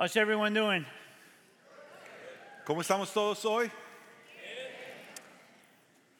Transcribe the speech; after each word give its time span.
How's 0.00 0.16
everyone 0.16 0.54
doing? 0.54 0.86
¿Cómo 2.64 2.80
estamos 2.80 3.12
todos 3.12 3.44
hoy? 3.44 3.70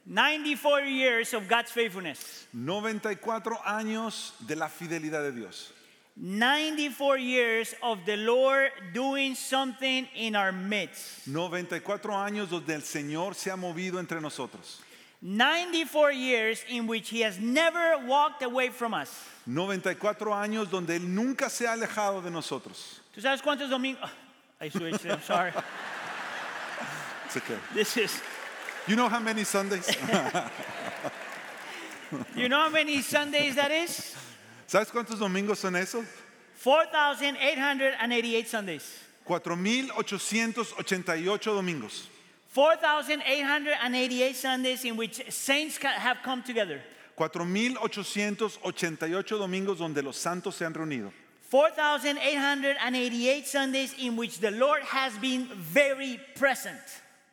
94 0.05 0.85
years 0.85 1.33
of 1.33 1.49
God's 1.49 1.71
faithfulness. 1.71 2.47
94 2.53 3.57
años 3.65 4.33
de 4.47 4.55
la 4.55 4.69
fidelidad 4.69 5.23
de 5.23 5.33
Dios. 5.33 5.73
94 6.15 7.17
years 7.17 7.75
of 7.83 8.05
the 8.05 8.19
Lord 8.19 8.71
doing 8.93 9.35
something 9.35 10.07
in 10.15 10.37
our 10.37 10.53
midst. 10.53 11.27
94 11.27 12.13
años 12.13 12.51
donde 12.51 12.75
el 12.75 12.83
Señor 12.83 13.35
se 13.35 13.51
ha 13.51 13.57
movido 13.57 13.99
entre 13.99 14.21
nosotros. 14.21 14.83
94 15.23 16.13
years 16.13 16.65
in 16.69 16.87
which 16.87 17.09
He 17.09 17.23
has 17.23 17.39
never 17.39 17.97
walked 18.07 18.43
away 18.43 18.69
from 18.69 18.93
us. 18.93 19.09
94 19.47 20.35
años 20.35 20.71
donde 20.71 20.97
Él 20.97 21.09
nunca 21.09 21.49
se 21.49 21.65
ha 21.65 21.73
alejado 21.73 22.23
de 22.23 22.31
nosotros. 22.31 23.00
¿Tú 23.15 23.21
sabes 23.21 23.41
cuántos 23.43 23.71
domingos? 23.71 24.03
Ah, 24.03 24.11
I 24.65 24.71
switched, 24.71 25.05
I'm 25.07 25.23
sorry. 25.23 25.53
It's 27.27 27.37
okay. 27.37 27.59
This 27.75 27.97
is, 27.97 28.21
You 28.87 28.97
know 28.97 29.09
how 29.09 29.21
many 29.21 29.45
Sundays? 29.45 29.89
you 32.35 32.49
know 32.49 32.63
how 32.63 32.71
many 32.71 33.03
Sundays 33.03 33.55
that 33.55 33.71
is? 33.71 34.17
¿Sabes 34.67 34.91
cuántos 34.91 35.19
domingos 35.19 35.59
son 35.59 35.77
esos? 35.77 36.05
4,888 36.57 38.49
Sundays. 38.49 38.99
4.888 39.27 41.55
domingos. 41.55 42.09
4,888 42.53 44.37
Sundays 44.37 44.85
in 44.85 44.97
which 44.97 45.23
saints 45.33 45.79
have 45.79 46.19
come 46.25 46.43
together. 46.43 46.83
4.888 47.17 49.39
domingos 49.39 49.79
donde 49.79 50.03
los 50.03 50.17
santos 50.17 50.57
se 50.57 50.65
han 50.65 50.75
reunido. 50.75 51.13
4,888 51.51 53.47
Sundays 53.47 53.95
in 53.99 54.17
which 54.17 54.39
the 54.39 54.51
Lord 54.53 54.83
has 54.83 55.17
been 55.19 55.47
very 55.57 56.21
present. 56.37 56.79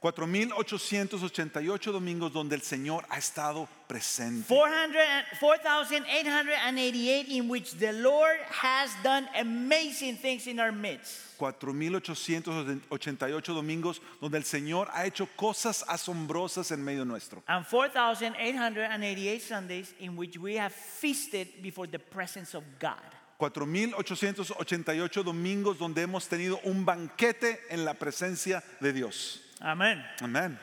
4.888 0.04 1.92
domingos 1.92 2.32
donde 2.32 2.54
el 2.54 2.62
Señor 2.62 3.04
ha 3.10 3.18
estado 3.18 3.68
presente. 3.88 4.44
400 4.48 5.02
and- 5.02 5.26
4,888 5.40 7.28
in 7.30 7.48
which 7.50 7.72
the 7.80 7.92
Lord 7.94 8.38
has 8.50 8.92
done 9.04 9.28
amazing 9.36 10.16
things 10.18 10.46
in 10.48 10.60
our 10.60 10.72
midst. 10.72 11.38
4.888 11.40 13.54
domingos 13.54 14.00
donde 14.22 14.38
el 14.38 14.44
Señor 14.44 14.88
ha 14.94 15.06
hecho 15.06 15.28
cosas 15.36 15.84
asombrosas 15.88 16.72
en 16.72 16.84
medio 16.84 17.04
nuestro. 17.06 17.44
And 17.48 17.66
4,888 17.66 19.42
Sundays 19.42 19.94
in 20.00 20.16
which 20.16 20.38
we 20.38 20.58
have 20.58 20.74
feasted 20.74 21.48
before 21.62 21.88
the 21.88 22.00
presence 22.00 22.54
of 22.56 22.64
God. 22.80 23.02
4.888 23.38 25.24
domingos 25.24 25.78
donde 25.78 26.02
hemos 26.02 26.28
tenido 26.28 26.60
un 26.64 26.86
banquete 26.86 27.62
en 27.70 27.86
la 27.86 27.94
presencia 27.94 28.64
de 28.80 28.94
Dios. 28.94 29.42
Amen. 29.62 30.04
Amén. 30.22 30.58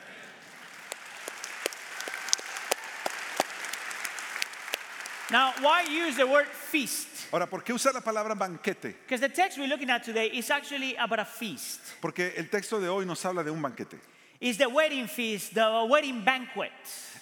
Now, 5.31 5.53
why 5.61 5.83
use 5.83 6.17
the 6.17 6.27
word 6.27 6.47
feast? 6.47 7.07
Ahora, 7.31 7.47
¿por 7.47 7.63
qué 7.63 7.73
usar 7.73 7.93
la 7.93 8.01
palabra 8.01 8.35
banquete? 8.35 8.95
Because 9.07 9.21
the 9.21 9.29
text 9.29 9.57
we're 9.57 9.67
looking 9.67 9.89
at 9.89 10.03
today 10.03 10.27
is 10.27 10.51
actually 10.51 10.95
about 10.97 11.19
a 11.19 11.25
feast. 11.25 11.79
Porque 11.99 12.33
el 12.37 12.45
texto 12.45 12.79
de 12.79 12.87
hoy 12.87 13.05
nos 13.05 13.23
habla 13.23 13.43
de 13.43 13.51
un 13.51 13.61
banquete. 13.61 13.97
It's 14.39 14.57
the 14.57 14.69
wedding 14.69 15.07
feast, 15.07 15.55
the 15.55 15.87
wedding 15.89 16.23
banquet. 16.23 16.71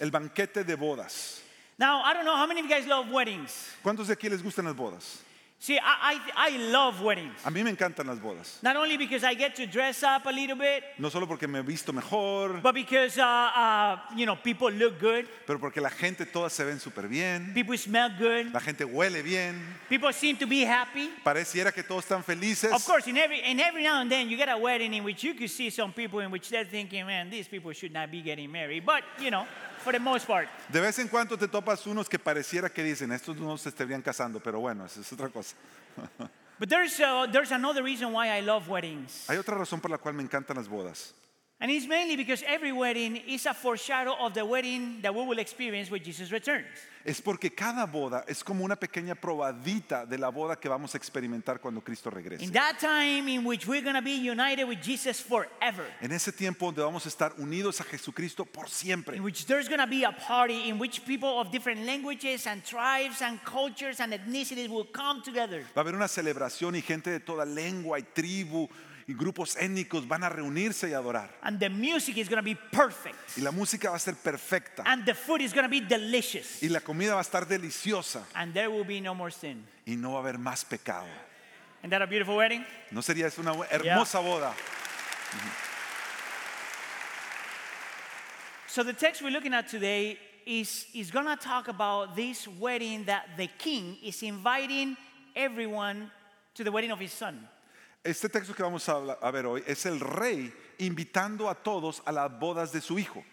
El 0.02 0.09
banquete 0.09 0.66
de 0.66 0.75
bodas. 0.75 1.40
Now, 1.80 2.02
I 2.03 2.13
don't 2.13 2.25
know 2.25 2.36
how 2.36 2.46
many 2.46 2.59
of 2.59 2.66
you 2.66 2.72
guys 2.72 2.86
love 2.86 3.09
weddings. 3.09 3.75
¿Cuántos 3.84 4.08
de 4.08 4.16
aquí 4.16 4.30
les 4.30 4.42
gustan 4.42 4.66
las 4.66 4.75
bodas? 4.75 5.19
See, 5.63 5.79
I, 5.79 6.19
I, 6.35 6.50
I 6.50 6.57
love 6.74 7.01
weddings. 7.01 7.40
A 7.46 7.50
mí 7.50 7.63
me 7.63 7.69
encantan 7.69 8.06
las 8.06 8.19
bodas. 8.19 8.59
Not 8.62 8.75
only 8.75 8.97
because 8.97 9.24
I 9.24 9.34
get 9.34 9.56
to 9.56 9.66
dress 9.66 10.03
up 10.03 10.25
a 10.25 10.29
little 10.29 10.57
bit, 10.57 10.84
No 10.97 11.09
solo 11.09 11.25
porque 11.25 11.47
me 11.47 11.59
he 11.59 11.62
visto 11.63 11.94
mejor, 11.94 12.59
but 12.62 12.75
because, 12.75 13.18
uh, 13.18 13.24
uh, 13.24 13.97
you 14.13 14.25
know, 14.25 14.35
people 14.35 14.69
look 14.69 15.00
good, 15.00 15.25
pero 15.47 15.59
porque 15.59 15.78
la 15.79 15.90
gente 15.90 16.25
todas 16.25 16.51
se 16.51 16.66
ven 16.66 16.81
súper 16.81 17.07
bien. 17.07 17.53
people 17.53 17.78
smell 17.78 18.09
good, 18.19 18.51
La 18.51 18.59
gente 18.59 18.84
huele 18.84 19.24
bien. 19.24 19.56
people 19.88 20.12
seem 20.12 20.35
to 20.35 20.46
be 20.46 20.66
happy. 20.66 21.09
Pareciera 21.24 21.72
que 21.72 21.81
todos 21.81 22.03
están 22.03 22.25
felices. 22.25 22.69
Of 22.74 22.85
course, 22.85 23.07
in 23.07 23.16
every, 23.16 23.40
in 23.40 23.62
every 23.62 23.84
now 23.84 24.01
and 24.01 24.12
then 24.12 24.30
you 24.30 24.35
get 24.35 24.50
a 24.50 24.57
wedding 24.57 24.94
in 24.94 25.06
which 25.06 25.24
you 25.24 25.34
could 25.34 25.50
see 25.50 25.69
some 25.69 25.94
people 25.94 26.19
in 26.19 26.30
which 26.30 26.50
they're 26.50 26.66
thinking, 26.66 27.06
man, 27.06 27.30
these 27.30 27.47
people 27.47 27.72
should 27.72 27.94
not 27.94 28.12
be 28.12 28.22
getting 28.22 28.51
married. 28.51 28.85
But, 28.85 29.03
you 29.18 29.31
know, 29.31 29.47
for 29.83 29.94
the 29.94 29.99
most 29.99 30.25
part. 30.25 30.47
De 30.69 30.79
vez 30.79 30.97
en 30.99 31.07
cuando 31.07 31.38
te 31.38 31.47
topas 31.47 31.85
unos 31.85 32.07
que 32.09 32.17
pareciera 32.17 32.69
que 32.69 32.83
dicen, 32.83 33.11
estos 33.11 33.38
no 33.38 33.57
se 33.57 33.69
estarían 33.69 34.01
casando, 34.01 34.39
pero 34.39 34.59
bueno, 34.59 34.85
esa 34.85 35.01
es 35.01 35.13
otra 35.13 35.29
cosa. 35.29 35.55
But 36.59 36.69
there's, 36.69 36.99
uh, 36.99 37.27
there's 37.31 37.51
another 37.51 37.83
reason 37.83 38.13
why 38.13 38.29
I 38.29 38.41
love 38.41 38.69
weddings. 38.69 39.29
Hay 39.29 39.38
otra 39.38 39.57
razón 39.57 39.81
por 39.81 39.91
la 39.91 39.97
cual 39.97 40.13
me 40.13 40.23
encantan 40.23 40.55
las 40.55 40.67
bodas. 40.67 41.13
And 41.63 41.72
it's 41.72 41.88
mainly 41.88 42.18
because 42.18 42.44
every 42.46 42.74
wedding 42.74 43.16
is 43.25 43.46
a 43.46 43.53
foreshadow 43.53 44.18
of 44.19 44.34
the 44.34 44.44
wedding 44.46 45.00
that 45.01 45.16
we 45.16 45.25
will 45.25 45.40
experience 45.40 45.90
when 45.90 46.03
Jesus 46.03 46.29
returns. 46.29 46.66
Es 47.06 47.22
porque 47.22 47.56
cada 47.56 47.85
boda 47.85 48.25
es 48.28 48.44
como 48.44 48.66
una 48.66 48.75
pequeña 48.75 49.16
probadita 49.16 50.06
de 50.06 50.18
la 50.18 50.29
boda 50.29 50.57
que 50.59 50.68
vamos 50.69 50.94
a 50.94 50.97
experimentar 50.97 51.62
cuando 51.62 51.79
Cristo 51.81 52.09
regrese. 52.09 52.44
In 52.44 52.51
that 52.51 52.79
time 52.81 53.29
in 53.29 53.46
which 53.46 53.66
we're 53.66 53.81
going 53.81 53.96
to 53.96 54.01
be 54.01 54.12
united 54.12 54.66
with 54.66 54.81
Jesus 54.81 55.22
forever, 55.22 55.85
En 56.01 56.12
ese 56.12 56.34
tiempo 56.34 56.66
donde 56.66 56.81
vamos 56.84 57.06
a 57.06 57.09
estar 57.09 57.34
unidos 57.38 57.80
a 57.80 57.85
Jesucristo 57.85 58.44
por 58.44 58.68
siempre. 58.68 59.16
in 59.16 59.24
which 59.24 59.45
there's 59.45 59.69
going 59.69 59.80
to 59.80 59.88
be 59.88 60.03
a 60.03 60.12
party 60.12 60.68
in 60.68 60.78
which 60.78 61.06
people 61.06 61.40
of 61.40 61.50
different 61.50 61.85
languages 61.85 62.45
and 62.45 62.62
tribes 62.66 63.22
and 63.22 63.40
cultures 63.45 64.01
and 64.01 64.12
ethnicities 64.13 64.68
will 64.68 64.88
come 64.91 65.22
together. 65.24 65.63
Va 65.74 65.80
a 65.80 65.84
haber 65.85 65.95
una 65.95 66.09
celebración 66.09 66.75
y 66.75 66.81
gente 66.81 67.09
de 67.09 67.22
toda 67.22 67.45
lengua 67.45 68.00
y 68.00 68.03
tribu 68.13 68.69
y 69.08 69.14
grupos 69.14 69.56
étnicos 69.58 70.08
van 70.08 70.24
a 70.24 70.30
reunirse 70.30 70.90
y 70.90 70.94
adorar. 70.94 71.30
And 71.41 71.59
the 71.59 71.69
music 71.69 72.18
is 72.18 72.30
going 72.30 72.41
to 72.41 72.44
be 72.44 72.56
perfect. 72.56 73.16
Y 73.38 73.41
la 73.41 73.52
música 73.52 73.90
va 73.90 73.97
a 73.97 74.00
ser 74.00 74.16
perfecta. 74.16 74.84
And 74.86 75.06
the 75.06 75.14
food 75.14 75.41
is 75.41 75.53
going 75.53 75.66
to 75.66 75.69
be 75.69 75.81
delicious. 75.81 76.62
Y 76.62 76.69
la 76.69 76.80
comida 76.80 77.13
va 77.13 77.19
a 77.19 77.24
estar 77.24 77.47
deliciosa. 77.47 78.24
And 78.36 78.53
there 78.53 78.69
will 78.69 78.86
be 78.86 79.02
no 79.02 79.13
more 79.13 79.31
sin. 79.31 79.66
Y 79.86 79.96
no 79.96 80.13
va 80.13 80.19
a 80.19 80.22
haber 80.22 80.38
más 80.38 80.63
pecado. 80.63 81.08
Isn't 81.81 81.90
that 81.90 82.02
a 82.02 82.08
beautiful 82.08 82.38
wedding? 82.38 82.66
¿No 82.92 83.02
sería 83.02 83.28
eso 83.28 83.42
una 83.42 83.53
hermosa 83.69 84.19
boda? 84.19 84.53
So 88.68 88.84
the 88.84 88.94
text 88.94 89.22
we're 89.22 89.31
looking 89.31 89.53
at 89.53 89.68
today 89.68 90.18
is, 90.46 90.88
is 90.94 91.12
going 91.12 91.25
to 91.25 91.36
talk 91.36 91.68
about 91.68 92.16
this 92.16 92.47
wedding 92.47 93.03
that 93.06 93.38
the 93.38 93.47
king 93.58 93.97
is 94.02 94.24
inviting 94.24 94.96
everyone 95.36 96.09
to 96.56 96.63
the 96.63 96.72
wedding 96.72 96.92
of 96.92 97.00
his 97.00 97.12
son. 97.12 97.47
Este 98.03 98.28
texto 98.28 98.53
que 98.53 98.64
vamos 98.64 98.88
a, 98.90 99.31
ver 99.31 99.46
hoy 99.46 99.64
es 99.66 99.86
el 99.86 100.00
rey 100.00 100.53
invitando 100.80 101.50
a 101.50 101.56
todos 101.56 102.02
a 102.06 102.12
las 102.12 102.30
bodas 102.38 102.72
de 102.74 102.81
su 102.81 103.00
hijo. 103.00 103.24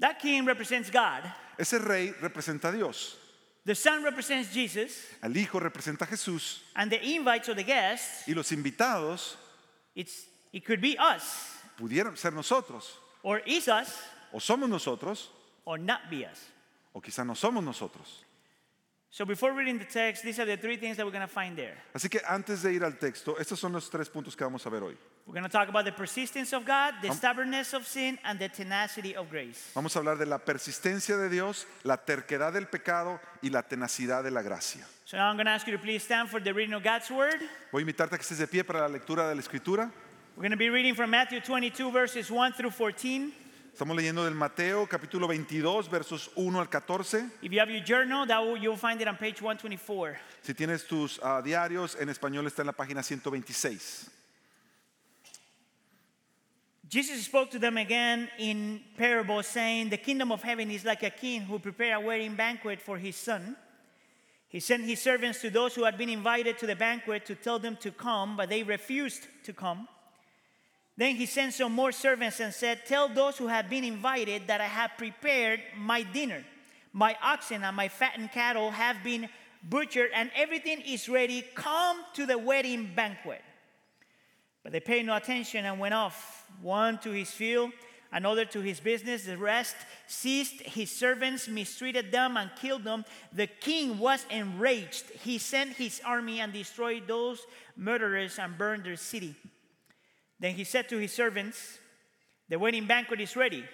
That 0.00 0.18
king 0.18 0.44
represents 0.44 0.90
God. 0.90 1.22
Ese 1.56 1.78
rey 1.78 2.12
representa 2.20 2.68
a 2.68 2.72
Dios. 2.72 3.16
The 3.64 3.74
son 3.74 4.02
represents 4.02 4.52
Jesus. 4.52 5.06
El 5.22 5.36
hijo 5.36 5.60
representa 5.60 6.02
a 6.02 6.06
Jesús. 6.06 6.62
And 6.74 6.90
the 6.90 7.00
invites 7.02 7.48
or 7.48 7.54
the 7.54 7.64
guests, 7.64 8.26
Y 8.28 8.34
los 8.34 8.50
invitados 8.52 9.36
it's, 9.94 10.26
it 10.52 10.64
could 10.64 10.80
be 10.80 10.96
us, 10.98 11.56
pudieron 11.78 12.16
ser 12.16 12.32
nosotros. 12.32 12.98
or 13.22 13.38
is 13.46 13.68
us, 13.68 14.02
O 14.32 14.38
somos 14.38 14.68
nosotros, 14.68 15.28
or 15.64 15.78
not 15.78 16.10
be 16.10 16.24
us. 16.26 16.38
o 16.92 17.00
quizá 17.00 17.24
no 17.24 17.34
somos 17.34 17.62
nosotros. 17.64 18.24
So 19.16 19.24
before 19.24 19.54
reading 19.54 19.78
the 19.78 19.86
text, 19.86 20.22
these 20.22 20.38
are 20.38 20.44
the 20.44 20.58
three 20.58 20.76
things 20.76 20.98
that 20.98 21.06
we're 21.06 21.10
going 21.10 21.26
to 21.26 21.26
find 21.26 21.56
there. 21.56 21.78
Así 21.94 22.10
que 22.10 22.20
antes 22.28 22.62
de 22.62 22.74
ir 22.74 22.84
al 22.84 22.98
texto, 22.98 23.34
estos 23.38 23.58
son 23.58 23.72
los 23.72 23.88
tres 23.88 24.10
puntos 24.10 24.36
que 24.36 24.44
vamos 24.44 24.66
a 24.66 24.68
ver 24.68 24.82
hoy. 24.82 24.94
We're 25.26 25.32
going 25.32 25.42
to 25.42 25.48
talk 25.48 25.70
about 25.70 25.86
the 25.86 25.92
persistence 25.92 26.52
of 26.52 26.66
God, 26.66 26.96
the 27.00 27.10
stubbornness 27.14 27.72
of 27.72 27.86
sin, 27.86 28.18
and 28.24 28.38
the 28.38 28.50
tenacity 28.50 29.16
of 29.16 29.30
grace. 29.30 29.70
Vamos 29.74 29.96
a 29.96 30.00
hablar 30.00 30.18
de 30.18 30.26
la 30.26 30.36
persistencia 30.36 31.16
de 31.16 31.30
Dios, 31.30 31.64
la 31.82 31.96
terquedad 31.96 32.52
del 32.52 32.66
pecado 32.66 33.18
y 33.42 33.48
la 33.48 33.62
tenacidad 33.62 34.22
de 34.22 34.30
la 34.30 34.42
gracia. 34.42 34.86
So 35.06 35.16
now 35.16 35.30
I'm 35.30 35.36
going 35.36 35.46
to 35.46 35.52
ask 35.52 35.66
you 35.66 35.72
to 35.72 35.82
please 35.82 36.02
stand 36.02 36.28
for 36.28 36.38
the 36.38 36.52
reading 36.52 36.74
of 36.74 36.82
God's 36.82 37.10
word. 37.10 37.40
Voy 37.72 37.80
a 37.80 37.84
invitarte 37.86 38.16
a 38.16 38.18
que 38.18 38.22
estés 38.22 38.36
de 38.36 38.46
pie 38.46 38.64
para 38.64 38.80
la 38.80 38.88
lectura 38.88 39.30
de 39.30 39.34
la 39.34 39.40
escritura. 39.40 39.90
We're 40.36 40.42
going 40.42 40.50
to 40.50 40.58
be 40.58 40.68
reading 40.68 40.94
from 40.94 41.08
Matthew 41.08 41.40
22, 41.40 41.90
verses 41.90 42.30
1 42.30 42.52
through 42.52 42.70
14. 42.70 43.32
Estamos 43.76 43.94
leyendo 43.94 44.24
del 44.24 44.34
Mateo 44.34 44.86
capítulo 44.86 45.28
22 45.28 45.90
versos 45.90 46.30
1 46.34 46.60
al 46.60 46.70
14. 46.70 47.28
If 47.42 47.52
you 47.52 47.60
have 47.60 47.70
your 47.70 47.84
journal, 47.84 48.26
that 48.26 48.40
will, 48.42 48.56
you'll 48.56 48.74
find 48.74 48.98
it 49.02 49.06
on 49.06 49.18
page 49.18 49.42
124. 49.42 50.16
Si 50.40 50.54
tienes 50.54 50.86
tus 50.86 51.20
ah, 51.22 51.42
diarios, 51.42 51.94
en 52.00 52.08
español 52.08 52.46
está 52.46 52.62
en 52.62 52.68
la 52.68 52.72
página 52.72 53.02
126. 53.02 54.08
Jesus 56.88 57.22
spoke 57.22 57.50
to 57.50 57.58
them 57.58 57.76
again 57.76 58.30
in 58.38 58.80
parable, 58.96 59.42
saying, 59.42 59.90
The 59.90 59.98
kingdom 59.98 60.32
of 60.32 60.42
heaven 60.42 60.70
is 60.70 60.86
like 60.86 61.02
a 61.02 61.10
king 61.10 61.42
who 61.42 61.58
prepared 61.58 61.96
a 61.96 62.00
wedding 62.00 62.34
banquet 62.34 62.80
for 62.80 62.96
his 62.96 63.14
son. 63.14 63.56
He 64.48 64.60
sent 64.60 64.84
his 64.84 65.02
servants 65.02 65.42
to 65.42 65.50
those 65.50 65.74
who 65.74 65.84
had 65.84 65.98
been 65.98 66.08
invited 66.08 66.56
to 66.60 66.66
the 66.66 66.76
banquet 66.76 67.26
to 67.26 67.34
tell 67.34 67.58
them 67.58 67.76
to 67.82 67.90
come, 67.90 68.38
but 68.38 68.48
they 68.48 68.62
refused 68.62 69.26
to 69.44 69.52
come. 69.52 69.86
Then 70.96 71.16
he 71.16 71.26
sent 71.26 71.52
some 71.52 71.72
more 71.72 71.92
servants 71.92 72.40
and 72.40 72.54
said, 72.54 72.86
Tell 72.86 73.08
those 73.08 73.36
who 73.36 73.48
have 73.48 73.68
been 73.68 73.84
invited 73.84 74.46
that 74.46 74.60
I 74.60 74.66
have 74.66 74.92
prepared 74.96 75.60
my 75.76 76.02
dinner. 76.02 76.42
My 76.92 77.16
oxen 77.22 77.62
and 77.62 77.76
my 77.76 77.88
fattened 77.88 78.32
cattle 78.32 78.70
have 78.70 79.04
been 79.04 79.28
butchered, 79.62 80.10
and 80.14 80.30
everything 80.34 80.80
is 80.80 81.08
ready. 81.08 81.44
Come 81.54 82.02
to 82.14 82.24
the 82.24 82.38
wedding 82.38 82.90
banquet. 82.96 83.42
But 84.62 84.72
they 84.72 84.80
paid 84.80 85.04
no 85.04 85.14
attention 85.14 85.66
and 85.66 85.78
went 85.78 85.94
off, 85.94 86.44
one 86.62 86.98
to 86.98 87.10
his 87.10 87.30
field, 87.30 87.72
another 88.10 88.46
to 88.46 88.60
his 88.60 88.80
business. 88.80 89.24
The 89.24 89.36
rest 89.36 89.76
seized 90.06 90.62
his 90.62 90.90
servants, 90.90 91.46
mistreated 91.46 92.10
them, 92.10 92.38
and 92.38 92.50
killed 92.56 92.84
them. 92.84 93.04
The 93.34 93.46
king 93.46 93.98
was 93.98 94.24
enraged. 94.30 95.04
He 95.22 95.36
sent 95.36 95.74
his 95.74 96.00
army 96.04 96.40
and 96.40 96.54
destroyed 96.54 97.06
those 97.06 97.46
murderers 97.76 98.38
and 98.38 98.56
burned 98.56 98.84
their 98.84 98.96
city. 98.96 99.36
Then 100.38 100.54
he 100.54 100.64
said 100.64 100.88
to 100.90 100.98
his 100.98 101.12
servants, 101.12 101.78
The 102.48 102.58
wedding 102.58 102.86
banquet 102.86 103.20
is 103.20 103.36
ready. 103.36 103.64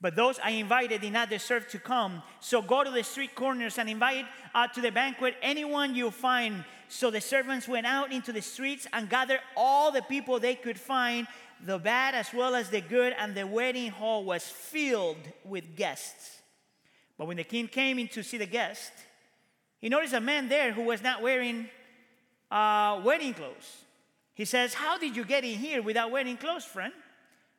But 0.00 0.16
those 0.16 0.38
I 0.42 0.50
invited 0.50 1.02
did 1.02 1.12
not 1.12 1.28
deserve 1.28 1.68
to 1.68 1.78
come. 1.78 2.22
So 2.40 2.62
go 2.62 2.82
to 2.82 2.90
the 2.90 3.04
street 3.04 3.34
corners 3.34 3.78
and 3.78 3.88
invite 3.88 4.24
uh, 4.54 4.66
to 4.68 4.80
the 4.80 4.90
banquet 4.90 5.34
anyone 5.42 5.94
you 5.94 6.10
find. 6.10 6.64
So 6.88 7.10
the 7.10 7.20
servants 7.20 7.68
went 7.68 7.86
out 7.86 8.10
into 8.10 8.32
the 8.32 8.40
streets 8.40 8.86
and 8.92 9.10
gathered 9.10 9.40
all 9.56 9.92
the 9.92 10.02
people 10.02 10.40
they 10.40 10.54
could 10.54 10.80
find, 10.80 11.26
the 11.62 11.78
bad 11.78 12.14
as 12.14 12.32
well 12.32 12.54
as 12.54 12.70
the 12.70 12.80
good, 12.80 13.14
and 13.18 13.34
the 13.34 13.46
wedding 13.46 13.90
hall 13.90 14.24
was 14.24 14.44
filled 14.44 15.18
with 15.44 15.76
guests. 15.76 16.38
But 17.18 17.26
when 17.26 17.36
the 17.36 17.44
king 17.44 17.68
came 17.68 17.98
in 17.98 18.08
to 18.08 18.22
see 18.22 18.38
the 18.38 18.46
guest, 18.46 18.92
he 19.78 19.90
noticed 19.90 20.14
a 20.14 20.20
man 20.20 20.48
there 20.48 20.72
who 20.72 20.84
was 20.84 21.02
not 21.02 21.20
wearing 21.20 21.68
uh, 22.50 23.00
wedding 23.04 23.34
clothes. 23.34 23.84
He 24.34 24.44
says, 24.44 24.74
How 24.74 24.98
did 24.98 25.16
you 25.16 25.24
get 25.24 25.44
in 25.44 25.58
here 25.58 25.82
without 25.82 26.10
wearing 26.10 26.36
clothes, 26.36 26.64
friend? 26.64 26.92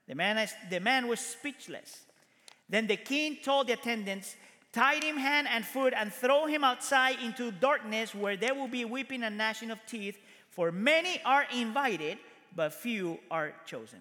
The 0.08 0.16
man, 0.16 0.48
the 0.70 0.80
man 0.80 1.08
was 1.08 1.20
speechless. 1.20 2.06
Then 2.70 2.88
the 2.88 2.98
king 2.98 3.38
told 3.44 3.68
the 3.68 3.74
attendants, 3.74 4.36
Tie 4.72 4.96
him 4.96 5.18
hand 5.18 5.48
and 5.50 5.66
foot 5.66 5.94
and 5.96 6.14
throw 6.14 6.46
him 6.46 6.64
outside 6.64 7.18
into 7.22 7.52
darkness 7.52 8.16
where 8.16 8.38
there 8.38 8.56
will 8.56 8.70
be 8.70 8.86
weeping 8.86 9.24
and 9.24 9.38
gnashing 9.38 9.70
of 9.70 9.80
teeth, 9.86 10.18
for 10.50 10.72
many 10.72 11.22
are 11.26 11.46
invited, 11.54 12.18
but 12.56 12.74
few 12.74 13.20
are 13.30 13.54
chosen. 13.66 14.00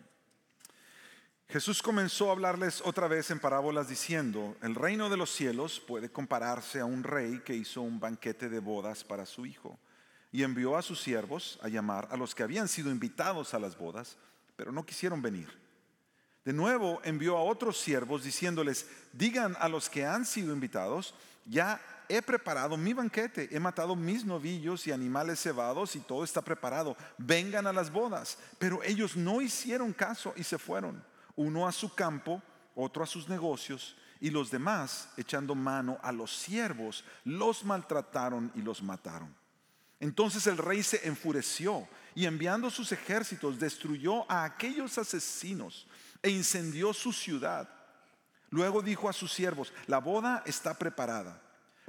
Jesús 1.49 1.83
comenzó 1.83 2.29
a 2.29 2.33
hablarles 2.33 2.81
otra 2.85 3.09
vez 3.09 3.33
en 3.33 3.41
parábolas 3.41 3.89
diciendo, 3.89 4.57
el 4.63 4.77
reino 4.77 5.11
de 5.11 5.17
los 5.17 5.31
cielos 5.31 5.81
puede 5.81 6.09
compararse 6.09 6.79
a 6.79 6.85
un 6.85 7.03
rey 7.03 7.41
que 7.45 7.55
hizo 7.55 7.83
un 7.83 7.99
banquete 7.99 8.49
de 8.49 8.61
bodas 8.61 9.03
para 9.03 9.27
su 9.27 9.45
hijo 9.45 9.81
y 10.33 10.43
envió 10.43 10.77
a 10.77 10.83
sus 10.83 11.01
siervos 11.01 11.59
a 11.63 11.69
llamar 11.69 12.09
a 12.11 12.17
los 12.17 12.35
que 12.35 12.43
habían 12.43 12.69
sido 12.69 12.91
invitados 12.91 13.55
a 13.55 13.59
las 13.59 13.77
bodas, 13.77 14.17
pero 14.57 14.73
no 14.73 14.85
quisieron 14.85 15.21
venir. 15.23 15.49
De 16.45 16.53
nuevo 16.53 17.01
envió 17.05 17.37
a 17.37 17.43
otros 17.43 17.79
siervos 17.79 18.25
diciéndoles, 18.25 18.87
digan 19.13 19.57
a 19.61 19.69
los 19.69 19.91
que 19.91 20.07
han 20.07 20.25
sido 20.25 20.53
invitados, 20.53 21.15
ya 21.45 21.81
he 22.09 22.23
preparado 22.23 22.77
mi 22.77 22.93
banquete, 22.93 23.49
he 23.53 23.61
matado 23.61 23.95
mis 23.95 24.25
novillos 24.25 24.87
y 24.87 24.93
animales 24.93 25.41
cebados 25.41 25.95
y 25.97 26.01
todo 26.01 26.25
está 26.25 26.43
preparado, 26.43 26.97
vengan 27.19 27.67
a 27.67 27.73
las 27.73 27.91
bodas. 27.91 28.39
Pero 28.59 28.83
ellos 28.83 29.17
no 29.17 29.41
hicieron 29.41 29.93
caso 29.93 30.33
y 30.37 30.45
se 30.45 30.59
fueron, 30.59 31.03
uno 31.37 31.69
a 31.69 31.73
su 31.73 31.95
campo, 31.95 32.43
otro 32.75 33.05
a 33.05 33.07
sus 33.07 33.29
negocios, 33.29 33.97
y 34.21 34.31
los 34.31 34.51
demás, 34.51 35.09
echando 35.17 35.55
mano 35.55 35.99
a 36.03 36.13
los 36.13 36.35
siervos, 36.37 37.05
los 37.25 37.65
maltrataron 37.65 38.53
y 38.55 38.63
los 38.63 38.83
mataron. 38.83 39.35
Entonces 40.01 40.47
el 40.47 40.57
rey 40.57 40.83
se 40.83 41.07
enfureció 41.07 41.87
y 42.15 42.25
enviando 42.25 42.71
sus 42.71 42.91
ejércitos 42.91 43.59
destruyó 43.61 44.31
a 44.31 44.45
aquellos 44.45 44.97
asesinos 44.99 45.87
e 46.23 46.31
incendió 46.31 46.93
su 46.93 47.13
ciudad. 47.13 47.69
Luego 48.49 48.83
dijo 48.83 49.09
a 49.09 49.13
sus 49.13 49.33
siervos, 49.33 49.73
la 49.87 49.99
boda 49.99 50.43
está 50.47 50.77
preparada, 50.77 51.41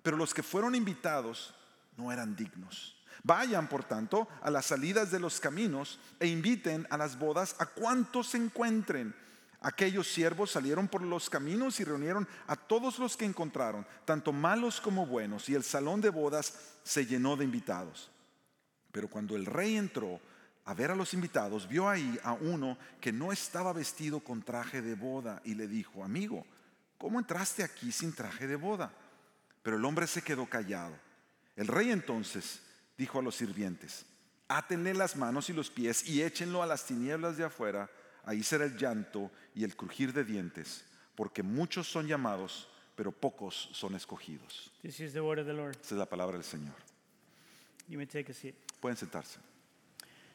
pero 0.03 0.17
los 0.17 0.33
que 0.33 0.43
fueron 0.43 0.75
invitados 0.75 1.55
no 1.97 2.11
eran 2.11 2.35
dignos. 2.35 2.95
Vayan, 3.23 3.67
por 3.67 3.83
tanto, 3.83 4.27
a 4.41 4.49
las 4.49 4.65
salidas 4.67 5.11
de 5.11 5.19
los 5.19 5.39
caminos 5.39 5.99
e 6.19 6.27
inviten 6.27 6.87
a 6.89 6.97
las 6.97 7.17
bodas 7.17 7.55
a 7.59 7.65
cuantos 7.65 8.27
se 8.29 8.37
encuentren. 8.37 9.15
Aquellos 9.61 10.11
siervos 10.11 10.49
salieron 10.49 10.87
por 10.87 11.03
los 11.03 11.29
caminos 11.29 11.79
y 11.79 11.83
reunieron 11.83 12.27
a 12.47 12.55
todos 12.55 12.97
los 12.97 13.15
que 13.15 13.25
encontraron, 13.25 13.85
tanto 14.05 14.33
malos 14.33 14.81
como 14.81 15.05
buenos, 15.05 15.47
y 15.49 15.55
el 15.55 15.63
salón 15.63 16.01
de 16.01 16.09
bodas 16.09 16.55
se 16.83 17.05
llenó 17.05 17.37
de 17.37 17.45
invitados. 17.45 18.09
Pero 18.91 19.07
cuando 19.07 19.35
el 19.35 19.45
rey 19.45 19.77
entró, 19.77 20.19
a 20.65 20.73
ver 20.73 20.89
a 20.89 20.95
los 20.95 21.13
invitados, 21.13 21.67
vio 21.67 21.87
ahí 21.87 22.19
a 22.23 22.33
uno 22.33 22.75
que 22.99 23.11
no 23.11 23.31
estaba 23.31 23.71
vestido 23.71 24.19
con 24.19 24.41
traje 24.41 24.81
de 24.81 24.95
boda 24.95 25.41
y 25.45 25.53
le 25.53 25.67
dijo, 25.67 26.03
amigo, 26.03 26.43
¿cómo 26.97 27.19
entraste 27.19 27.63
aquí 27.63 27.91
sin 27.91 28.13
traje 28.13 28.47
de 28.47 28.55
boda? 28.55 28.91
Pero 29.61 29.77
el 29.77 29.85
hombre 29.85 30.07
se 30.07 30.23
quedó 30.23 30.47
callado. 30.47 30.93
El 31.55 31.67
rey 31.67 31.91
entonces 31.91 32.61
dijo 32.97 33.19
a 33.19 33.21
los 33.21 33.35
sirvientes, 33.35 34.05
átenle 34.47 34.95
las 34.95 35.15
manos 35.15 35.49
y 35.49 35.53
los 35.53 35.69
pies 35.69 36.07
y 36.07 36.23
échenlo 36.23 36.63
a 36.63 36.67
las 36.67 36.85
tinieblas 36.85 37.37
de 37.37 37.43
afuera, 37.43 37.89
ahí 38.25 38.43
será 38.43 38.65
el 38.65 38.77
llanto 38.77 39.31
y 39.55 39.63
el 39.63 39.75
crujir 39.75 40.13
de 40.13 40.23
dientes, 40.23 40.83
porque 41.15 41.43
muchos 41.43 41.87
son 41.87 42.07
llamados, 42.07 42.67
pero 42.95 43.11
pocos 43.11 43.69
son 43.73 43.95
escogidos. 43.95 44.71
This 44.81 44.99
is 44.99 45.13
the 45.13 45.21
word 45.21 45.39
of 45.39 45.47
the 45.47 45.53
Lord. 45.53 45.77
Esa 45.81 45.95
es 45.95 45.99
la 45.99 46.05
palabra 46.05 46.33
del 46.33 46.43
Señor. 46.43 46.75
You 47.87 47.97
may 47.97 48.05
take 48.05 48.29
a 48.29 48.33
seat. 48.33 48.55
Pueden 48.81 48.97
sentarse. 48.97 49.37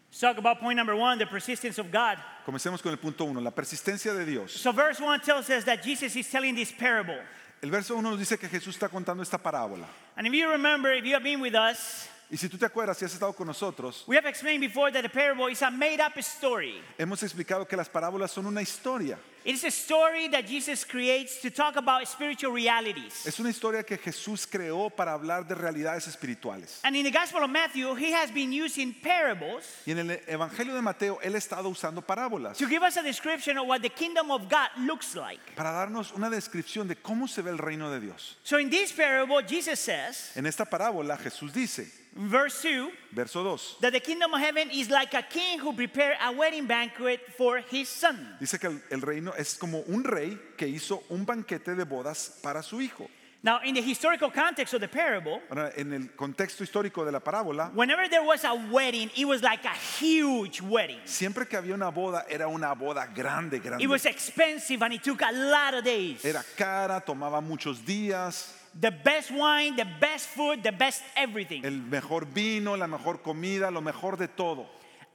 Let's 0.09 0.21
talk 0.21 0.38
about 0.38 0.61
point 0.61 0.77
number 0.77 0.94
one 0.94 1.19
the 1.19 1.27
persistence 1.27 1.79
of 1.79 1.91
God. 1.91 2.19
Comencemos 2.47 2.83
con 2.83 2.93
el 2.93 2.99
punto 2.99 3.25
uno, 3.25 3.41
la 3.41 3.50
persistencia 3.50 4.15
de 4.15 4.25
Dios. 4.25 4.53
So, 4.53 4.73
verse 4.73 5.00
one 5.00 5.21
tells 5.21 5.50
us 5.50 5.65
that 5.65 5.82
Jesus 5.82 6.15
is 6.17 6.31
telling 6.31 6.55
this 6.55 6.73
parable. 6.73 7.19
El 7.62 7.71
verso 7.71 7.97
uno 7.97 8.11
nos 8.11 8.19
dice 8.19 8.39
que 8.39 8.49
Jesús 8.49 8.77
está 8.77 8.89
contando 8.89 9.23
esta 9.23 9.39
parábola. 9.39 9.87
And 10.17 10.27
if 10.27 10.32
you 10.32 10.49
remember, 10.50 10.93
if 10.93 11.05
you 11.05 11.15
have 11.15 11.25
been 11.25 11.41
with 11.41 11.55
us, 11.55 12.09
Y 12.28 12.37
si 12.37 12.49
tú 12.49 12.58
te 12.58 12.67
acuerdas, 12.67 12.99
si 12.99 13.05
has 13.05 13.12
estado 13.12 13.32
con 13.32 13.46
nosotros, 13.46 14.02
we 14.08 14.17
have 14.17 14.26
explained 14.26 14.61
before 14.61 14.90
that 14.90 15.02
the 15.02 15.08
parable 15.08 15.46
is 15.49 15.62
a 15.62 15.70
made 15.70 16.00
up 16.00 16.17
story. 16.19 16.82
hemos 16.99 17.23
explicado 17.23 17.69
que 17.69 17.76
las 17.76 17.88
parábolas 17.88 18.32
son 18.32 18.46
una 18.46 18.61
historia. 18.61 19.17
It 19.44 19.55
is 19.55 19.62
a 19.62 19.70
story 19.70 20.26
that 20.31 20.44
Jesus 20.44 20.84
creates 20.84 21.40
to 21.43 21.50
talk 21.52 21.76
about 21.76 22.05
spiritual 22.08 22.52
realities. 22.52 23.25
Es 23.25 23.38
una 23.38 23.50
historia 23.50 23.84
que 23.84 23.96
Jesús 23.96 24.44
creó 24.44 24.90
para 24.90 25.12
hablar 25.12 25.46
de 25.46 25.55
realidades 25.55 26.08
espirituales. 26.08 26.81
And 26.82 26.96
in 26.96 27.05
the 27.05 27.12
Gospel 27.12 27.44
of 27.44 27.50
Matthew, 27.50 27.94
he 27.94 28.10
has 28.12 28.32
been 28.32 28.53
using 28.53 28.93
parables 28.93 29.82
Y 29.86 29.93
en 29.93 29.98
el 30.01 30.20
Evangelio 30.27 30.74
de 30.74 30.82
Mateo, 30.82 31.20
él 31.22 31.36
ha 31.36 31.39
estado 31.39 31.69
usando 31.69 32.03
parábolas 32.03 32.58
to 32.58 32.67
give 32.67 32.82
us 32.82 32.96
a 32.96 33.03
description 33.05 33.56
of 33.56 33.69
what 33.69 33.82
the 33.82 33.89
kingdom 33.89 34.32
of 34.32 34.48
God 34.48 34.69
looks 34.79 35.15
like. 35.15 35.41
para 35.55 35.70
darnos 35.70 36.10
una 36.12 36.29
descripción 36.29 36.89
de 36.89 36.96
cómo 36.96 37.29
se 37.29 37.41
ve 37.43 37.51
el 37.53 37.58
reino 37.58 37.89
de 37.89 38.01
Dios. 38.01 38.36
So, 38.43 38.58
in 38.58 38.69
this 38.69 38.91
parable, 38.93 39.41
Jesus 39.46 39.79
says, 39.79 40.32
En 40.34 40.44
esta 40.46 40.65
parábola 40.65 41.17
Jesús 41.19 41.53
dice, 41.53 41.86
verse 42.17 42.63
2, 42.63 42.91
verso 43.13 43.43
2, 43.56 43.81
that 43.81 43.93
the 43.93 44.01
kingdom 44.01 44.32
of 44.35 44.41
heaven 44.41 44.70
is 44.70 44.89
like 44.91 45.15
a 45.15 45.23
king 45.23 45.58
who 45.58 45.73
prepared 45.73 46.17
a 46.25 46.32
wedding 46.32 46.67
banquet 46.67 47.20
for 47.37 47.58
his 47.70 47.89
son. 47.89 48.37
dice 48.41 48.58
que 48.58 48.69
el, 48.69 48.81
el 48.91 49.01
reino 49.01 49.32
es 49.37 49.55
como 49.58 49.85
un 49.89 50.03
rey 50.05 50.39
que 50.56 50.67
hizo 50.67 51.03
un 51.11 51.25
banquete 51.25 51.75
de 51.77 51.85
bodas 51.85 52.39
para 52.43 52.63
su 52.63 52.81
hijo. 52.81 53.08
Now, 53.43 53.61
in 53.63 53.75
the 53.75 53.82
historical 53.82 54.31
context 54.32 54.75
of 54.75 54.81
the 54.81 54.89
parable, 54.89 55.41
Ahora, 55.51 55.70
en 55.77 55.93
el 55.93 56.08
contexto 56.17 56.65
histórico 56.65 57.05
de 57.05 57.13
la 57.13 57.20
parábola, 57.20 57.70
whenever 57.77 58.08
there 58.08 58.25
was 58.25 58.43
a 58.44 58.55
wedding, 58.73 59.08
it 59.15 59.25
was 59.25 59.41
like 59.41 59.65
a 59.65 59.75
huge 60.01 60.61
wedding. 60.63 60.99
siempre 61.05 61.46
que 61.46 61.56
había 61.56 61.75
una 61.75 61.91
boda 61.93 62.25
era 62.29 62.49
una 62.49 62.75
boda 62.75 63.06
grande, 63.15 63.61
grande. 63.61 63.85
It 63.85 63.89
was 63.89 64.05
expensive 64.05 64.82
and 64.82 64.94
it 64.94 65.03
took 65.05 65.23
a 65.23 65.31
lot 65.31 65.75
of 65.75 65.85
days. 65.85 66.25
Era 66.25 66.43
cara, 66.56 67.01
tomaba 67.01 67.41
muchos 67.41 67.85
días, 67.85 68.53
The 68.79 68.91
best 68.91 69.31
wine, 69.31 69.75
the 69.77 69.87
best 70.01 70.27
food, 70.27 70.63
the 70.63 70.73
best 70.73 71.03
everything. 71.17 71.65
el 71.65 71.81
mejor 71.83 72.27
vino, 72.27 72.77
la 72.77 72.87
mejor 72.87 73.23
comida, 73.23 73.71
lo 73.71 73.81
mejor 73.81 74.19
de 74.19 74.29
todo. 74.29 74.67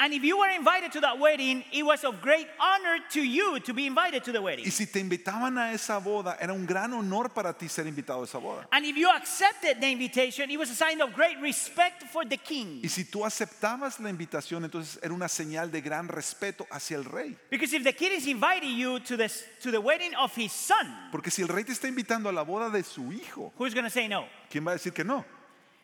And 0.01 0.15
if 0.15 0.23
you 0.23 0.35
were 0.39 0.49
invited 0.49 0.91
to 0.93 1.01
that 1.01 1.19
wedding, 1.19 1.63
it 1.71 1.83
was 1.83 2.03
of 2.03 2.23
great 2.23 2.47
honor 2.59 2.97
to 3.11 3.21
you 3.21 3.59
to 3.59 3.71
be 3.71 3.85
invited 3.85 4.23
to 4.23 4.31
the 4.31 4.41
wedding. 4.41 4.65
Y 4.65 4.71
si 4.71 4.87
te 4.87 4.99
invitaban 4.99 5.59
a 5.59 5.73
esa 5.73 5.99
boda, 5.99 6.37
era 6.41 6.53
un 6.53 6.65
gran 6.65 6.91
honor 6.93 7.29
para 7.29 7.53
ti 7.53 7.67
ser 7.67 7.85
invitado 7.85 8.21
a 8.21 8.23
esa 8.23 8.39
boda. 8.39 8.65
And 8.71 8.83
if 8.83 8.97
you 8.97 9.07
accepted 9.11 9.79
the 9.79 9.91
invitation, 9.91 10.49
it 10.49 10.57
was 10.57 10.71
a 10.71 10.73
sign 10.73 10.99
of 11.01 11.13
great 11.13 11.39
respect 11.39 12.05
for 12.11 12.25
the 12.25 12.37
king. 12.37 12.79
Y 12.81 12.89
si 12.89 13.03
tú 13.03 13.23
aceptabas 13.23 13.99
la 13.99 14.09
invitación, 14.09 14.65
entonces 14.65 14.99
era 15.03 15.13
una 15.13 15.27
señal 15.27 15.69
de 15.69 15.81
gran 15.81 16.07
respeto 16.07 16.65
hacia 16.71 16.97
el 16.97 17.05
rey. 17.05 17.37
Because 17.51 17.71
if 17.71 17.83
the 17.83 17.93
king 17.93 18.11
is 18.11 18.25
inviting 18.25 18.75
you 18.75 18.99
to 19.01 19.15
the, 19.15 19.29
to 19.61 19.69
the 19.69 19.79
wedding 19.79 20.15
of 20.15 20.33
his 20.35 20.51
son, 20.51 21.11
Porque 21.11 21.29
si 21.29 21.43
el 21.43 21.47
rey 21.47 21.63
te 21.63 21.73
está 21.73 21.87
invitando 21.87 22.27
a 22.27 22.33
la 22.33 22.43
boda 22.43 22.71
de 22.71 22.81
su 22.81 23.11
hijo, 23.11 23.53
who's 23.55 23.75
going 23.75 23.85
to 23.85 23.91
say 23.91 24.07
no? 24.07 24.25
¿quién 24.49 24.65
va 24.65 24.71
a 24.71 24.77
decir 24.77 24.93
que 24.93 25.03
no? 25.03 25.23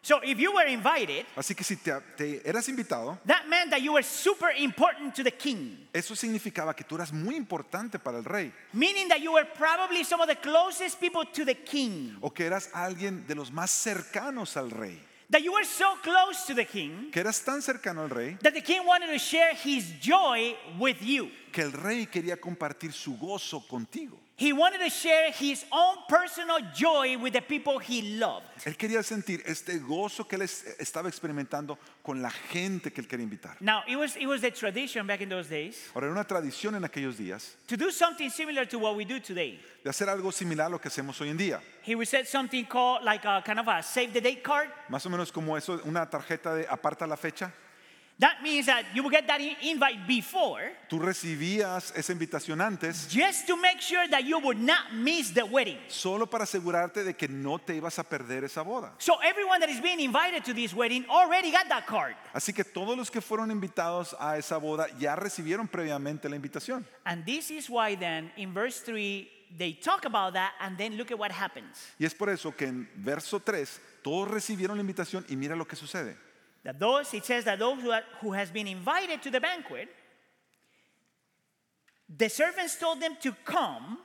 So 0.08 0.22
if 0.24 0.40
you 0.40 0.54
were 0.54 0.66
invited, 0.70 1.26
Así 1.36 1.54
que 1.54 1.66
si 1.66 1.76
te, 1.76 1.92
te 2.16 2.42
eras 2.46 2.70
invitado, 2.70 3.20
that 3.26 3.46
meant 3.50 3.72
that 3.72 3.82
you 3.82 3.92
were 3.92 4.04
super 4.04 4.52
important 4.58 5.14
to 5.16 5.22
the 5.22 5.32
king. 5.32 5.86
eso 5.94 6.16
significaba 6.16 6.74
que 6.74 6.86
tú 6.86 6.96
eras 6.96 7.12
muy 7.12 7.36
importante 7.36 8.00
para 8.00 8.18
el 8.18 8.24
rey. 8.24 8.54
Meaning 8.72 9.10
that 9.10 9.20
you 9.20 9.34
were 9.34 9.44
probably 9.44 10.06
some 10.06 10.22
of 10.22 10.30
the 10.30 10.38
closest 10.38 11.02
people 11.02 11.26
to 11.26 11.44
the 11.44 11.56
king. 11.56 12.16
O 12.22 12.30
que 12.30 12.46
eras 12.46 12.70
alguien 12.74 13.28
de 13.28 13.36
los 13.36 13.52
más 13.52 13.70
cercanos 13.70 14.56
al 14.56 14.72
rey. 14.72 14.98
That 15.30 15.42
you 15.44 15.52
were 15.52 15.66
so 15.66 15.98
close 16.02 16.46
to 16.48 16.54
the 16.56 16.64
king 16.64 17.12
Que 17.12 17.20
eras 17.20 17.44
tan 17.44 17.62
cercano 17.62 18.04
al 18.04 18.10
rey 18.10 18.38
that 18.44 18.54
the 18.54 18.62
king 18.62 18.86
wanted 18.86 19.08
to 19.12 19.20
share 19.20 19.54
his 19.56 20.00
joy 20.00 20.56
with 20.80 21.02
you. 21.02 21.30
que 21.52 21.64
el 21.64 21.74
rey 21.74 22.06
quería 22.06 22.38
compartir 22.40 22.94
su 22.94 23.18
gozo 23.18 23.60
contigo. 23.68 24.18
He 24.39 24.53
wanted 24.53 24.77
to 24.82 24.89
share 24.91 25.32
his 25.32 25.65
own 25.72 25.98
personal 26.08 26.60
joy 26.72 27.17
with 27.17 27.34
the 27.34 27.41
people 27.41 27.79
he 27.79 28.03
loved. 28.20 28.46
Él 28.65 28.77
quería 28.77 29.01
sentir 29.01 29.41
este 29.48 29.79
gozo 29.79 30.27
que 30.27 30.36
él 30.36 30.44
es- 30.44 30.63
estaba 30.79 31.10
experimentando 31.10 31.79
con 32.03 32.22
la 32.22 32.29
gente 32.29 32.91
que 32.94 33.01
él 33.01 33.08
quería 33.08 33.24
invitar. 33.24 33.58
Now, 33.62 33.82
it 33.88 33.96
was, 33.96 34.15
it 34.15 34.27
was 34.27 34.41
the 34.41 34.51
tradition 34.51 35.08
back 35.08 35.22
in 35.22 35.29
those 35.29 35.50
days 35.50 35.89
Ahora, 35.96 36.06
era 36.06 36.12
una 36.13 36.24
tradición 36.24 36.75
en 36.75 36.84
aquellos 36.84 37.17
días 37.17 37.56
to 37.65 37.75
do 37.75 37.89
something 37.91 38.29
similar 38.29 38.67
to 38.67 38.77
what 38.77 38.96
we 38.96 39.06
do 39.06 39.20
today. 39.20 39.60
de 39.84 39.89
hacer 39.89 40.08
algo 40.08 40.32
similar 40.32 40.67
a 40.67 40.70
lo 40.70 40.79
que 40.79 40.89
hacemos 40.89 41.20
hoy 41.20 41.29
en 41.29 41.38
día. 41.38 41.60
He 41.84 41.96
would 41.96 42.08
set 42.08 42.27
something 42.27 42.65
called 42.65 43.03
like 43.03 43.25
a 43.25 43.41
kind 43.44 43.60
of 43.60 43.67
a 43.67 43.82
save 43.82 44.13
the 44.13 44.22
date 44.22 44.44
card. 44.44 44.70
Más 44.89 45.03
o 45.08 45.10
menos 45.10 45.32
como 45.32 45.58
eso, 45.58 45.82
una 45.84 46.08
tarjeta 46.08 46.53
de 46.53 46.67
aparta 46.67 47.08
la 47.08 47.17
fecha. 47.17 47.51
That 48.20 48.42
means 48.42 48.66
that 48.66 48.84
you 48.96 49.04
will 49.04 49.12
get 49.12 49.28
that 49.28 49.40
invite 49.62 50.08
before 50.08 50.74
Tú 50.90 50.98
recibías 50.98 51.94
esa 51.96 52.12
invitación 52.12 52.62
antes 52.62 53.08
just 53.10 53.46
to 53.46 53.56
make 53.56 53.80
sure 53.80 54.08
that 54.10 54.24
you 54.24 54.40
would 54.40 54.58
not 54.58 54.92
miss 54.92 55.32
the 55.32 55.44
wedding. 55.46 55.78
solo 55.88 56.26
para 56.26 56.46
asegurarte 56.46 57.04
de 57.04 57.14
que 57.14 57.28
no 57.28 57.60
te 57.60 57.76
ibas 57.76 58.00
a 58.00 58.04
perder 58.04 58.44
esa 58.46 58.64
boda. 58.64 58.94
So 58.98 59.18
everyone 59.24 59.60
that 59.60 59.70
is 59.70 59.80
being 59.82 60.00
invited 60.00 60.44
to 60.46 60.54
this 60.56 60.74
wedding 60.74 61.06
already 61.10 61.52
got 61.52 61.70
that 61.70 61.86
card. 61.86 62.16
Así 62.34 62.54
que 62.54 62.64
todos 62.64 62.98
los 62.98 63.12
que 63.12 63.22
fueron 63.22 63.52
invitados 63.52 64.16
a 64.20 64.38
esa 64.38 64.58
boda 64.58 64.88
ya 64.98 65.16
recibieron 65.16 65.68
previamente 65.68 66.28
la 66.28 66.36
invitación. 66.36 66.86
And 67.06 67.24
this 67.24 67.52
is 67.52 67.70
why 67.70 67.96
then 67.96 68.32
in 68.36 68.52
verse 68.52 68.80
3 68.80 69.30
they 69.60 69.74
talk 69.74 70.06
about 70.06 70.34
that 70.34 70.54
and 70.60 70.76
then 70.76 70.98
look 70.98 71.12
at 71.12 71.20
what 71.20 71.32
happens. 71.32 71.94
Y 72.00 72.06
es 72.06 72.16
por 72.16 72.30
eso 72.30 72.52
que 72.56 72.66
en 72.66 72.90
verso 72.96 73.40
3 73.40 73.80
todos 74.02 74.28
recibieron 74.28 74.76
la 74.76 74.82
invitación 74.82 75.24
y 75.30 75.36
mira 75.36 75.56
lo 75.56 75.66
que 75.66 75.76
sucede. 75.76 76.18
That 76.68 76.80
those, 76.80 77.14
it 77.14 77.24
says 77.24 77.46
that 77.46 77.60
those 77.60 77.82
who, 77.82 77.92
are, 77.92 78.04
who 78.20 78.34
has 78.34 78.52
been 78.52 78.68
invited 78.68 79.22
to 79.24 79.32
the 79.32 79.40
banquet, 79.40 79.88
the 82.10 82.28
servants 82.28 82.76
told 82.78 83.00
them 83.00 83.16
to 83.22 83.32
come, 83.46 83.98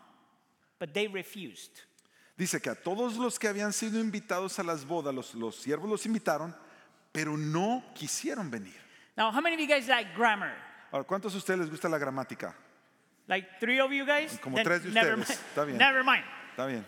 but 0.78 0.94
they 0.94 1.08
refused. 1.08 1.72
Dice 2.38 2.62
que 2.62 2.70
a 2.70 2.76
todos 2.76 3.16
los 3.16 3.36
que 3.36 3.48
habían 3.48 3.72
sido 3.72 3.98
invitados 4.00 4.60
a 4.60 4.62
las 4.62 4.84
bodas, 4.84 5.12
los, 5.12 5.34
los 5.34 5.56
siervos 5.56 5.90
los 5.90 6.06
invitaron, 6.06 6.54
pero 7.12 7.36
no 7.36 7.82
quisieron 7.96 8.48
venir. 8.48 8.78
Now, 9.16 9.32
how 9.32 9.40
many 9.40 9.56
of 9.56 9.60
you 9.60 9.66
guys 9.66 9.88
like 9.88 10.14
grammar? 10.14 10.52
Ahora, 10.92 11.04
¿cuántos 11.04 11.32
de 11.32 11.38
ustedes 11.38 11.58
les 11.58 11.68
gusta 11.68 11.88
la 11.88 11.98
gramática? 11.98 12.54
Like 13.26 13.58
three 13.58 13.80
of 13.80 13.90
you 13.90 14.06
guys? 14.06 14.38
Como 14.40 14.54
Then 14.54 14.66
tres 14.66 14.84
de 14.84 14.90
never 14.90 15.18
ustedes. 15.18 15.28
mind. 15.30 15.48
Está 15.52 15.66
bien. 15.66 15.78
Never 15.78 16.04
mind. 16.04 16.24
Está 16.52 16.66
bien. 16.68 16.84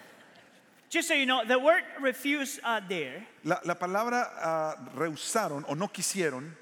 Just 0.94 1.08
so 1.08 1.14
you 1.14 1.26
know, 1.26 1.44
the 1.44 1.58
word 1.58 1.82
refuse 2.00 2.60
uh, 2.62 2.80
there 2.88 3.26
La, 3.42 3.58
la 3.64 3.74
palabra 3.74 4.30
ah, 4.40 4.74
rehusaron 4.96 5.64
o 5.68 5.74
no 5.74 5.88
quisieron, 5.88 6.52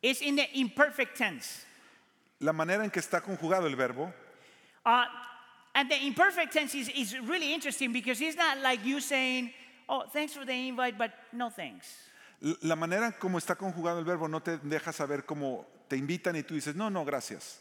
is 0.00 0.20
in 0.22 0.36
the 0.36 0.46
imperfect 0.60 1.16
tense. 1.18 1.64
la 2.40 2.52
manera 2.52 2.84
en 2.84 2.90
que 2.90 3.00
está 3.02 3.20
conjugado 3.20 3.66
el 3.66 3.74
verbo, 3.74 4.12
Uh, 4.84 5.04
and 5.74 5.90
the 5.90 5.96
imperfect 6.06 6.52
tense 6.52 6.72
is, 6.76 6.88
is 6.90 7.18
really 7.26 7.52
interesting 7.52 7.92
because 7.92 8.20
it's 8.20 8.36
not 8.36 8.58
like 8.62 8.84
you 8.84 9.00
saying, 9.00 9.50
oh, 9.88 10.04
thanks 10.12 10.32
for 10.32 10.44
the 10.44 10.52
invite, 10.68 10.96
but 10.96 11.10
no 11.32 11.50
thanks. 11.50 11.88
l- 12.40 12.54
la 12.62 12.76
manera 12.76 13.12
como 13.18 13.36
está 13.38 13.56
conjugado 13.56 13.98
el 13.98 14.04
verbo 14.04 14.28
no 14.28 14.38
te 14.38 14.58
deja 14.58 14.92
saber 14.92 15.22
cómo 15.26 15.64
te 15.88 15.96
invitan 15.96 16.36
y 16.36 16.42
tú 16.44 16.54
dices, 16.54 16.76
no, 16.76 16.88
no, 16.88 17.04
gracias. 17.04 17.58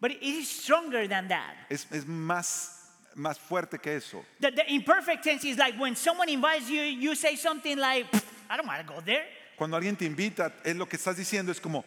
But 0.00 0.10
it 0.10 0.22
is 0.22 0.50
stronger 0.50 1.08
than 1.08 1.28
that. 1.28 1.54
Es, 1.70 1.86
es 1.90 2.04
más, 2.04 2.79
más 3.16 3.38
fuerte 3.38 3.78
que 3.80 3.96
eso. 3.96 4.24
The, 4.40 4.50
the 4.52 4.72
imperfect 4.72 5.22
tense 5.24 5.44
is 5.44 5.58
like 5.58 5.78
when 5.78 5.94
someone 5.96 6.28
invites 6.28 6.68
you, 6.68 6.80
you 6.82 7.14
say 7.14 7.36
something 7.36 7.76
like, 7.78 8.10
"Pfft, 8.10 8.24
I 8.50 8.56
don't 8.56 8.66
want 8.66 8.86
to 8.86 8.92
go 8.94 9.00
there. 9.00 9.24
Cuando 9.56 9.76
alguien 9.76 9.96
te 9.96 10.06
invita, 10.06 10.52
es 10.64 10.74
lo 10.76 10.86
que 10.86 10.96
estás 10.98 11.16
diciendo 11.16 11.50
es 11.50 11.60
como, 11.60 11.84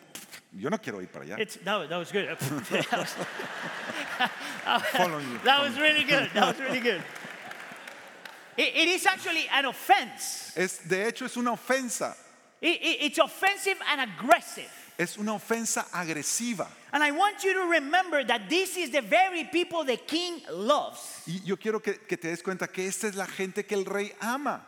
yo 0.56 0.70
no 0.70 0.78
quiero 0.78 1.00
ir 1.02 1.08
para 1.08 1.26
allá. 1.26 1.40
It's, 1.40 1.58
that, 1.64 1.76
was, 1.80 1.90
that 1.90 1.98
was 1.98 2.12
good. 2.12 2.28
that, 2.70 2.92
was, 3.00 3.16
Following 4.92 5.28
you. 5.32 5.40
that 5.44 5.60
was 5.62 5.80
really 5.80 6.04
good. 6.04 6.30
That 6.34 6.48
was 6.48 6.60
really 6.60 6.80
good. 6.80 7.02
It- 8.56 8.76
it 8.76 8.88
is 8.90 9.06
actually 9.08 9.48
an 9.52 9.66
offense. 9.66 10.54
Es, 10.56 10.80
de 10.88 11.08
hecho, 11.08 11.26
es 11.26 11.36
una 11.38 11.52
ofensa. 11.54 12.16
It- 12.62 12.80
it- 12.82 12.98
it's 13.02 13.18
offensive 13.18 13.78
and 13.92 14.02
aggressive. 14.02 14.70
Es 14.98 15.18
una 15.18 15.34
ofensa 15.34 15.88
agresiva. 15.92 16.68
And 16.92 17.04
I 17.04 17.12
want 17.12 17.44
you 17.44 17.54
to 17.54 17.72
remember 17.72 18.24
that 18.24 18.50
this 18.50 18.78
is 18.78 18.92
the 18.92 19.02
very 19.02 19.46
people 19.46 19.84
the 19.84 19.98
king 19.98 20.42
loves. 20.52 21.24
Y 21.26 21.42
yo 21.44 21.58
quiero 21.58 21.80
que, 21.80 22.00
que 22.08 22.18
te 22.18 22.28
des 22.28 22.44
cuenta 22.44 22.68
que 22.68 22.86
esta 22.88 23.08
es 23.08 23.16
la 23.16 23.26
gente 23.26 23.66
que 23.66 23.76
el 23.76 23.86
rey 23.86 24.14
ama. 24.22 24.64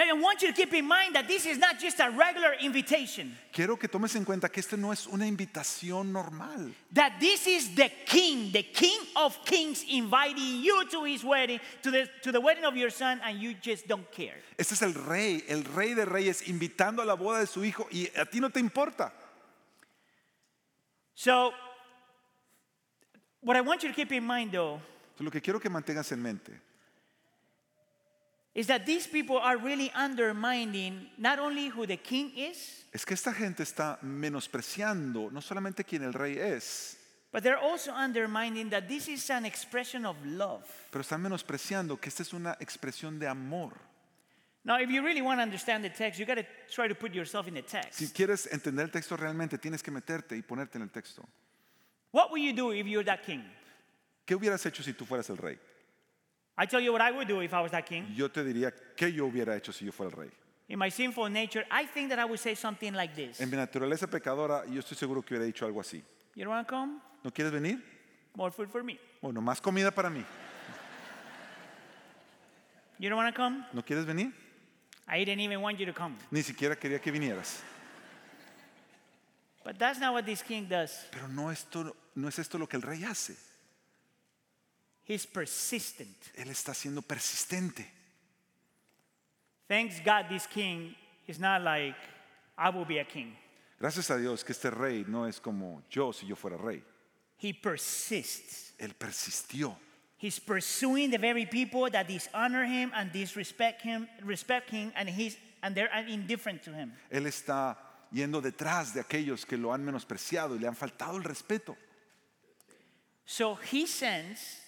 And 0.00 0.08
I 0.08 0.12
want 0.12 0.42
you 0.42 0.48
to 0.48 0.54
keep 0.54 0.72
in 0.74 0.86
mind 0.86 1.16
that 1.16 1.26
this 1.26 1.44
is 1.44 1.58
not 1.58 1.80
just 1.80 1.98
a 1.98 2.08
regular 2.08 2.54
invitation, 2.62 3.36
Quiero 3.52 3.76
que 3.76 3.88
tomes 3.88 4.14
en 4.14 4.24
cuenta 4.24 4.48
que 4.48 4.60
esta 4.60 4.76
no 4.76 4.92
es 4.92 5.08
una 5.08 5.24
invitación 5.26 6.12
normal. 6.12 6.72
that 6.92 7.18
this 7.18 7.48
is 7.48 7.74
the 7.74 7.90
king, 8.06 8.52
the 8.52 8.62
king 8.62 9.00
of 9.16 9.36
kings, 9.44 9.84
inviting 9.90 10.62
you 10.62 10.84
to 10.88 11.02
his 11.02 11.24
wedding, 11.24 11.58
to 11.82 11.90
the, 11.90 12.08
to 12.22 12.30
the 12.30 12.40
wedding 12.40 12.64
of 12.64 12.76
your 12.76 12.90
son, 12.90 13.20
and 13.24 13.40
you 13.40 13.54
just 13.54 13.88
don't 13.88 14.08
care. 14.12 14.36
Este 14.56 14.74
es 14.74 14.82
el 14.82 14.92
rey, 14.94 15.42
el 15.48 15.64
rey 15.64 15.94
de 15.94 16.04
reyes, 16.04 16.46
invitando 16.48 17.02
a 17.02 17.04
la 17.04 17.16
boda 17.16 17.40
de 17.40 17.46
su 17.48 17.64
hijo 17.64 17.88
y 17.90 18.08
a 18.16 18.24
ti 18.24 18.38
no 18.38 18.50
te 18.50 18.60
importa. 18.60 19.10
So, 21.16 21.52
what 23.40 23.56
I 23.56 23.62
want 23.62 23.82
you 23.82 23.88
to 23.88 23.94
keep 23.96 24.12
in 24.12 24.24
mind 24.24 24.52
though 24.52 24.80
lo 25.18 25.28
que 25.32 25.40
quiero 25.40 25.58
que 25.58 25.68
mantengas 25.68 26.12
en 26.12 26.22
mente 26.22 26.52
is 28.58 28.66
that 28.66 28.84
these 28.84 29.06
people 29.06 29.38
are 29.38 29.56
really 29.56 29.88
undermining 29.94 31.06
not 31.16 31.38
only 31.38 31.68
who 31.68 31.86
the 31.86 31.96
king 31.96 32.32
is, 32.36 32.84
es 32.92 33.04
que 33.04 33.14
esta 33.14 33.32
gente 33.32 33.62
está 33.62 34.00
menospreciando 34.02 35.30
no 35.30 35.40
solamente 35.40 35.84
quién 35.84 36.02
el 36.02 36.12
rey 36.12 36.36
es, 36.38 36.96
but 37.30 37.44
they're 37.44 37.56
also 37.56 37.92
undermining 37.92 38.68
that 38.68 38.88
this 38.88 39.06
is 39.06 39.30
an 39.30 39.46
expression 39.46 40.04
of 40.04 40.16
love. 40.24 40.64
pero 40.90 41.02
están 41.02 41.22
menospreciando 41.22 42.00
que 42.00 42.08
esta 42.08 42.24
es 42.24 42.32
una 42.32 42.56
expresión 42.58 43.20
de 43.20 43.28
amor. 43.28 43.74
Now, 44.64 44.80
if 44.80 44.90
you 44.90 45.02
really 45.02 45.22
want 45.22 45.38
to 45.38 45.44
understand 45.44 45.84
the 45.84 45.90
text, 45.90 46.18
you 46.18 46.26
got 46.26 46.34
to 46.34 46.46
try 46.68 46.88
to 46.88 46.96
put 46.96 47.14
yourself 47.14 47.46
in 47.46 47.54
the 47.54 47.62
text. 47.62 47.94
Si 48.00 48.08
quieres 48.08 48.48
entender 48.50 48.86
el 48.86 48.90
texto 48.90 49.16
realmente, 49.16 49.56
tienes 49.58 49.84
que 49.84 49.92
meterte 49.92 50.36
y 50.36 50.42
ponerte 50.42 50.78
en 50.78 50.82
el 50.82 50.90
texto. 50.90 51.22
What 52.10 52.32
would 52.32 52.42
you 52.42 52.52
do 52.52 52.72
if 52.72 52.88
you're 52.88 53.04
that 53.04 53.22
king? 53.22 53.44
¿Qué 54.26 54.34
hubieras 54.34 54.66
hecho 54.66 54.82
si 54.82 54.94
tú 54.94 55.06
fueras 55.06 55.30
el 55.30 55.36
rey? 55.36 55.60
I 56.60 56.66
tell 56.66 56.80
you 56.80 56.92
what 56.92 57.00
I 57.00 57.12
would 57.12 57.28
do 57.28 57.40
if 57.40 57.54
I 57.54 57.60
was 57.60 57.70
that 57.70 57.86
king. 57.86 58.06
Yo 58.16 58.28
te 58.28 58.42
diría 58.42 58.72
qué 58.96 59.12
yo 59.12 59.26
hubiera 59.26 59.56
hecho 59.56 59.72
si 59.72 59.84
yo 59.84 59.92
fuera 59.92 60.10
el 60.10 60.16
rey. 60.16 60.30
In 60.68 60.78
my 60.78 60.90
sinful 60.90 61.30
nature, 61.30 61.64
I 61.70 61.86
think 61.86 62.10
that 62.10 62.18
I 62.18 62.24
would 62.24 62.40
say 62.40 62.54
something 62.54 62.92
like 62.92 63.14
this. 63.14 63.40
En 63.40 63.48
mi 63.48 63.56
naturaleza 63.56 64.08
pecadora, 64.08 64.64
yo 64.66 64.80
estoy 64.80 64.96
seguro 64.96 65.22
que 65.22 65.34
hubiera 65.34 65.46
dicho 65.46 65.64
algo 65.64 65.80
así. 65.80 66.02
You 66.34 66.44
don't 66.44 66.52
want 66.52 66.66
to 66.66 66.74
come? 66.74 67.00
¿No 67.22 67.30
quieres 67.30 67.52
venir? 67.52 67.80
More 68.36 68.50
food 68.50 68.68
for 68.70 68.82
me. 68.82 68.98
Bueno, 69.22 69.40
más 69.40 69.60
comida 69.60 69.92
para 69.92 70.10
mí. 70.10 70.24
You 72.98 73.08
don't 73.08 73.16
want 73.16 73.32
to 73.32 73.40
come? 73.40 73.64
¿No 73.72 73.82
quieres 73.82 74.04
venir? 74.04 74.32
I 75.06 75.24
didn't 75.24 75.40
even 75.40 75.62
want 75.62 75.78
you 75.78 75.86
to 75.86 75.94
come. 75.94 76.16
Ni 76.32 76.42
siquiera 76.42 76.76
quería 76.76 77.00
que 77.00 77.12
vinieras. 77.12 77.62
But 79.64 79.78
that's 79.78 80.00
not 80.00 80.12
what 80.12 80.26
this 80.26 80.42
king 80.42 80.66
does. 80.68 81.06
Pero 81.12 81.28
no, 81.28 81.50
esto, 81.50 81.94
no 82.16 82.28
es 82.28 82.38
esto 82.38 82.58
lo 82.58 82.66
que 82.66 82.76
el 82.76 82.82
rey 82.82 83.04
hace. 83.04 83.36
He's 85.08 85.24
persistent. 85.24 86.16
Él 86.36 86.50
está 86.50 86.74
siendo 86.74 87.00
persistente. 87.00 87.86
Thanks 89.66 90.00
God 90.04 90.26
this 90.28 90.46
king 90.46 90.94
is 91.26 91.38
not 91.38 91.62
like, 91.62 91.96
I 92.58 92.68
will 92.68 92.84
be 92.84 92.98
a 92.98 93.04
king. 93.04 93.34
Gracias 93.80 94.10
a 94.10 94.18
Dios 94.18 94.44
que 94.44 94.52
este 94.52 94.70
rey 94.70 95.04
no 95.08 95.24
es 95.24 95.40
como 95.40 95.82
yo 95.88 96.12
si 96.12 96.26
yo 96.26 96.36
fuera 96.36 96.58
rey. 96.58 96.82
He 97.38 97.54
persists. 97.54 98.74
Él 98.78 98.94
persistió. 98.94 99.76
He's 100.18 100.38
pursuing 100.38 101.10
the 101.10 101.18
very 101.18 101.46
people 101.46 101.88
that 101.90 102.06
dishonor 102.06 102.64
him 102.64 102.92
and 102.94 103.10
disrespect 103.12 103.82
him, 103.82 104.08
respect 104.24 104.68
him, 104.68 104.92
and 104.94 105.08
he's 105.08 105.38
and 105.62 105.74
they're 105.74 105.90
indifferent 106.06 106.62
to 106.64 106.72
him. 106.72 106.92
Él 107.10 107.26
está 107.26 107.78
yendo 108.12 108.42
detrás 108.42 108.92
de 108.92 109.00
aquellos 109.00 109.46
que 109.46 109.56
lo 109.56 109.72
han 109.72 109.84
menospreciado 109.84 110.56
y 110.56 110.58
le 110.58 110.68
han 110.68 110.76
faltado 110.76 111.16
el 111.16 111.24
respeto. 111.24 111.76
So 113.24 113.54
he 113.56 113.86
sends 113.86 114.67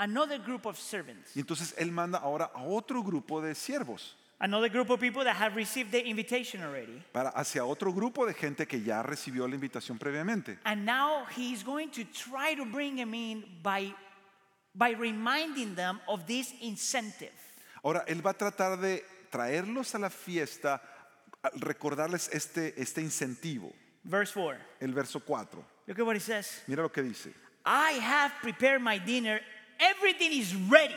another 0.00 0.38
group 0.38 0.66
of 0.66 0.78
servants, 0.78 1.36
Y 1.36 1.40
entonces 1.40 1.74
él 1.78 1.92
manda 1.92 2.18
ahora 2.18 2.50
a 2.54 2.62
otro 2.62 3.02
grupo 3.02 3.40
de 3.40 3.54
siervos, 3.54 4.16
another 4.40 4.70
group 4.70 4.88
of 4.90 4.98
people 4.98 5.22
that 5.22 5.36
have 5.36 5.54
received 5.54 5.90
the 5.92 6.02
invitation 6.08 6.62
already. 6.62 7.02
para 7.12 7.28
hacia 7.30 7.64
otro 7.64 7.92
grupo 7.92 8.26
de 8.26 8.32
gente 8.34 8.66
que 8.66 8.80
ya 8.80 9.02
recibió 9.02 9.46
la 9.46 9.54
invitación 9.54 9.98
previamente. 9.98 10.58
And 10.64 10.84
now 10.86 11.26
he's 11.36 11.62
going 11.62 11.90
to 11.90 12.04
try 12.04 12.54
to 12.54 12.64
bring 12.64 12.96
them 12.96 13.12
in 13.14 13.44
by, 13.62 13.94
by 14.74 14.92
reminding 14.92 15.74
them 15.74 16.00
of 16.08 16.26
this 16.26 16.54
incentive. 16.62 17.32
Ahora 17.84 18.04
él 18.08 18.22
va 18.24 18.30
a 18.30 18.34
tratar 18.34 18.80
de 18.80 19.04
traerlos 19.30 19.94
a 19.94 19.98
la 19.98 20.10
fiesta, 20.10 20.82
recordarles 21.56 22.28
este, 22.32 22.74
este 22.80 23.00
incentivo. 23.00 23.72
Verse 24.04 24.32
4. 24.32 24.58
El 24.80 24.92
verso 24.94 25.20
4. 25.20 25.62
Look 25.86 25.98
at 25.98 26.06
what 26.06 26.16
he 26.16 26.20
says. 26.20 26.62
Mira 26.66 26.82
lo 26.82 26.88
que 26.90 27.02
dice. 27.02 27.32
I 27.64 27.92
have 28.00 28.32
prepared 28.42 28.80
my 28.80 28.98
dinner. 28.98 29.40
Everything 29.80 30.32
is 30.32 30.54
ready. 30.54 30.94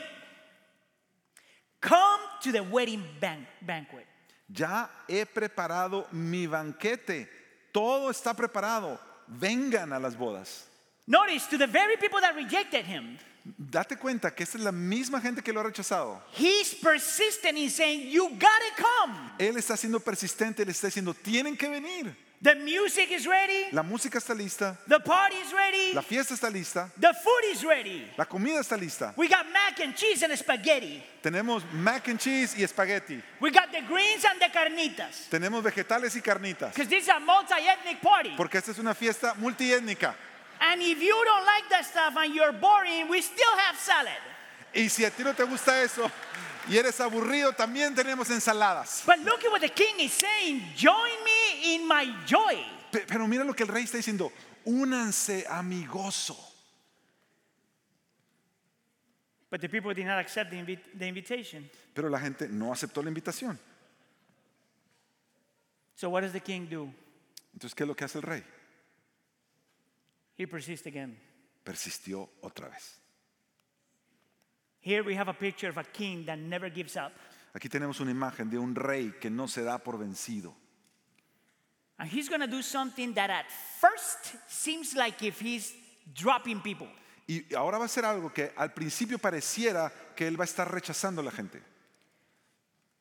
Come 1.80 2.20
to 2.42 2.52
the 2.52 2.62
wedding 2.62 3.02
ban- 3.20 3.46
banquet. 3.60 4.06
Ya 4.48 4.88
he 5.08 5.24
preparado 5.26 6.06
mi 6.12 6.46
banquete. 6.46 7.28
Todo 7.72 8.10
está 8.10 8.34
preparado. 8.34 8.98
Vengan 9.28 9.92
a 9.92 9.98
las 9.98 10.14
bodas. 10.16 10.64
Notice 11.06 11.46
to 11.48 11.58
the 11.58 11.66
very 11.66 11.96
people 11.96 12.20
that 12.20 12.34
rejected 12.34 12.84
him, 12.86 13.18
Date 13.44 13.98
cuenta 13.98 14.34
que 14.34 14.42
esta 14.42 14.56
es 14.56 14.64
la 14.64 14.72
misma 14.72 15.20
gente 15.20 15.42
que 15.42 15.52
lo 15.52 15.60
ha 15.60 15.64
rechazado. 15.64 16.18
He's 16.32 16.74
persistent 16.74 17.58
in 17.58 17.68
saying, 17.68 18.10
You 18.10 18.30
gotta 18.30 18.74
come. 18.76 19.14
Él 19.38 19.56
está 19.58 19.76
siendo 19.76 20.00
persistente, 20.00 20.64
le 20.64 20.72
está 20.72 20.86
diciendo, 20.88 21.12
tienen 21.14 21.56
que 21.58 21.68
venir. 21.68 22.16
The 22.44 22.56
music 22.56 23.10
is 23.10 23.26
ready, 23.26 23.72
La 23.72 23.82
música 23.82 24.18
está 24.18 24.34
lista, 24.34 24.76
the 24.86 25.00
party 25.00 25.36
is 25.36 25.50
ready, 25.50 25.94
la 25.94 26.02
fiesta 26.02 26.34
está 26.34 26.50
lista, 26.50 26.90
the 27.00 27.14
food 27.14 27.50
is 27.50 27.64
ready. 27.64 28.06
la 28.18 28.26
comida 28.26 28.60
está 28.60 28.76
lista. 28.76 29.14
We 29.16 29.28
got 29.28 29.46
mac 29.50 29.80
and 29.80 29.94
cheese 29.96 30.22
and 30.22 30.36
spaghetti. 30.36 31.02
Tenemos 31.22 31.62
mac 31.72 32.06
and 32.08 32.20
cheese 32.20 32.54
y 32.58 32.62
espagueti. 32.62 33.22
We 33.40 33.50
got 33.50 33.72
the 33.72 33.80
greens 33.88 34.26
and 34.26 34.38
the 34.38 34.50
carnitas. 34.52 35.30
Tenemos 35.30 35.62
vegetales 35.62 36.14
y 36.16 36.20
carnitas. 36.20 36.74
Because 36.74 36.90
this 36.90 37.04
is 37.04 37.08
a 37.08 37.18
multi 37.18 37.54
ethnic 37.54 38.02
party. 38.02 38.34
Porque 38.36 38.58
esta 38.58 38.72
es 38.72 38.78
una 38.78 38.92
fiesta 38.92 39.32
multiétnica. 39.40 40.14
And 40.60 40.82
if 40.82 41.00
you 41.00 41.24
don't 41.24 41.46
like 41.46 41.70
that 41.70 41.86
stuff 41.86 42.14
and 42.18 42.34
you're 42.34 42.52
boring, 42.52 43.08
we 43.08 43.22
still 43.22 43.56
have 43.56 43.78
salad. 43.78 44.20
Y 44.74 44.88
si 44.88 45.02
a 45.06 45.10
ti 45.10 45.22
no 45.24 45.32
te 45.32 45.44
gusta 45.44 45.82
eso 45.82 46.10
y 46.68 46.76
eres 46.78 47.00
aburrido, 47.00 47.52
también 47.52 47.94
tenemos 47.94 48.30
ensaladas. 48.30 49.02
But 49.06 49.18
look 49.18 49.44
at 49.44 49.50
what 49.52 49.60
the 49.60 49.68
king 49.68 50.00
is 50.00 50.12
saying 50.12 50.60
join 50.76 51.12
me 51.24 51.74
in 51.74 51.86
my 51.86 52.04
joy. 52.26 52.56
Pe- 52.90 53.04
Pero 53.06 53.26
mira 53.26 53.44
lo 53.44 53.52
que 53.54 53.64
el 53.64 53.68
rey 53.68 53.84
está 53.84 53.96
diciendo. 53.98 54.32
Únanse 54.64 55.44
a 55.48 55.62
mi 55.62 55.84
gozo. 55.86 56.36
But 59.50 59.60
the 59.60 59.68
people 59.68 59.94
did 59.94 60.06
not 60.06 60.18
accept 60.18 60.50
the, 60.50 60.56
invi- 60.56 60.80
the 60.98 61.06
invitation. 61.06 61.68
Pero 61.94 62.08
la 62.08 62.18
gente 62.18 62.48
no 62.48 62.72
aceptó 62.72 63.02
la 63.02 63.10
invitación. 63.10 63.58
So 65.96 66.10
what 66.10 66.22
does 66.22 66.32
the 66.32 66.40
king 66.40 66.66
do? 66.68 66.92
Entonces, 67.52 67.74
¿qué 67.74 67.84
es 67.84 67.88
lo 67.88 67.94
que 67.94 68.04
hace 68.04 68.18
el 68.18 68.22
rey? 68.22 68.42
He 70.36 70.46
persists 70.46 70.86
again. 70.86 71.16
Persistió 71.62 72.28
otra 72.42 72.68
vez. 72.68 72.98
Here 74.84 75.02
we 75.02 75.14
have 75.14 75.28
a 75.28 75.32
picture 75.32 75.70
of 75.70 75.78
a 75.78 75.84
king 75.84 76.26
that 76.26 76.38
never 76.38 76.68
gives 76.68 76.94
up. 76.94 77.12
Aquí 77.54 77.70
tenemos 77.70 78.00
una 78.00 78.10
imagen 78.10 78.50
de 78.50 78.58
un 78.58 78.74
rey 78.74 79.14
que 79.18 79.30
no 79.30 79.46
se 79.46 79.62
da 79.62 79.78
por 79.78 79.96
vencido. 79.96 80.52
And 81.98 82.10
he's 82.10 82.28
going 82.28 82.42
to 82.42 82.46
do 82.46 82.60
something 82.60 83.14
that 83.14 83.30
at 83.30 83.46
first 83.80 84.36
seems 84.46 84.94
like 84.94 85.22
if 85.22 85.40
he's 85.40 85.72
dropping 86.12 86.60
people. 86.60 86.88
Y 87.26 87.44
ahora 87.56 87.78
va 87.78 87.86
a 87.86 87.88
ser 87.88 88.04
algo 88.04 88.30
que 88.30 88.52
al 88.58 88.74
principio 88.74 89.18
pareciera 89.18 89.90
que 90.14 90.26
él 90.26 90.38
va 90.38 90.44
a 90.44 90.46
estar 90.46 90.70
rechazando 90.70 91.22
a 91.22 91.24
la 91.24 91.30
gente. 91.30 91.62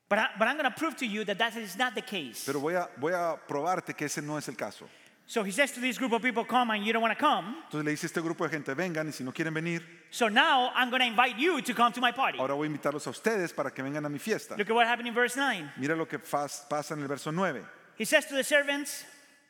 But, 0.07 0.19
I, 0.19 0.27
but 0.39 0.47
I'm 0.47 0.55
going 0.55 0.71
to 0.71 0.79
prove 0.79 0.95
to 0.97 1.05
you 1.05 1.25
that 1.25 1.37
that 1.39 1.57
is 1.57 1.75
not 1.75 1.95
the 1.95 2.01
case. 2.01 2.45
Pero 2.45 2.61
voy 2.61 2.75
a, 2.75 2.87
voy 2.97 3.11
a 3.11 3.35
probarte 3.45 3.93
que 3.93 4.05
ese 4.05 4.21
no 4.21 4.37
es 4.37 4.47
el 4.47 4.55
caso. 4.55 4.87
So 5.25 5.44
he 5.44 5.51
says 5.51 5.72
to 5.72 5.80
this 5.80 5.98
group 5.98 6.12
of 6.12 6.22
people, 6.22 6.44
Come 6.44 6.72
and 6.72 6.86
you 6.86 6.92
don't 6.94 7.01
want 7.01 7.18
to 7.18 7.20
come. 7.20 7.56
Entonces 7.72 7.86
le 7.86 7.92
dice 7.92 8.03
a 8.03 8.08
este 8.08 8.22
grupo 8.22 8.44
de 8.46 8.50
gente, 8.50 8.74
vengan 8.75 9.08
y 9.08 9.12
si 9.12 9.24
no 9.24 9.32
quieren 9.32 9.53
venir, 9.53 9.82
So 10.12 10.27
now 10.27 10.72
I'm 10.75 10.89
going 10.89 11.00
to 11.01 11.08
invite 11.08 11.38
you 11.39 11.62
to 11.62 11.74
come 11.74 11.92
to 11.94 12.01
my 12.01 12.12
party. 12.12 12.38
ahora 12.39 12.53
voy 12.56 12.68
a 12.68 12.70
invitarlos 12.70 13.08
a 13.08 13.10
ustedes 13.12 13.53
para 13.56 13.72
que 13.72 13.82
vengan 13.84 14.06
a 14.06 14.10
mi 14.10 14.20
fiesta. 14.20 14.56
Look 14.58 14.70
at 14.70 14.75
what 14.75 14.86
happened 14.86 15.08
in 15.08 15.13
verse 15.13 15.36
9. 15.38 15.72
Mira 15.77 15.96
lo 15.96 16.06
que 16.06 16.20
fas- 16.20 16.65
pasa 16.70 16.94
en 16.94 17.01
el 17.01 17.08
verso 17.08 17.32
9. 17.32 17.63
He 17.98 18.06
says 18.06 18.25
to 18.25 18.36
the 18.36 18.44
servants, 18.44 19.06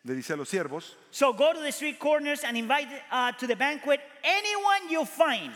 Le 0.05 0.13
dice 0.15 0.31
a 0.31 0.35
los 0.37 0.49
siervos, 0.49 0.95
So 1.11 1.33
go 1.33 1.53
to 1.53 1.59
the 1.59 1.71
street 1.71 1.97
corners 1.99 2.43
and 2.43 2.55
invite 2.57 2.87
uh, 3.11 3.31
to 3.33 3.47
the 3.47 3.55
banquet 3.55 3.99
anyone 4.23 4.89
you 4.89 5.05
find. 5.05 5.51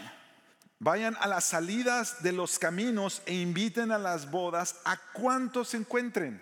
vayan 0.81 1.15
a 1.21 1.27
las 1.27 1.45
salidas 1.45 2.21
de 2.23 2.31
los 2.31 2.57
caminos 2.57 3.21
e 3.27 3.33
inviten 3.33 3.91
a 3.91 3.97
las 3.99 4.25
bodas 4.29 4.79
a 4.85 4.97
cuantos 5.13 5.67
se 5.69 5.77
encuentren. 5.77 6.39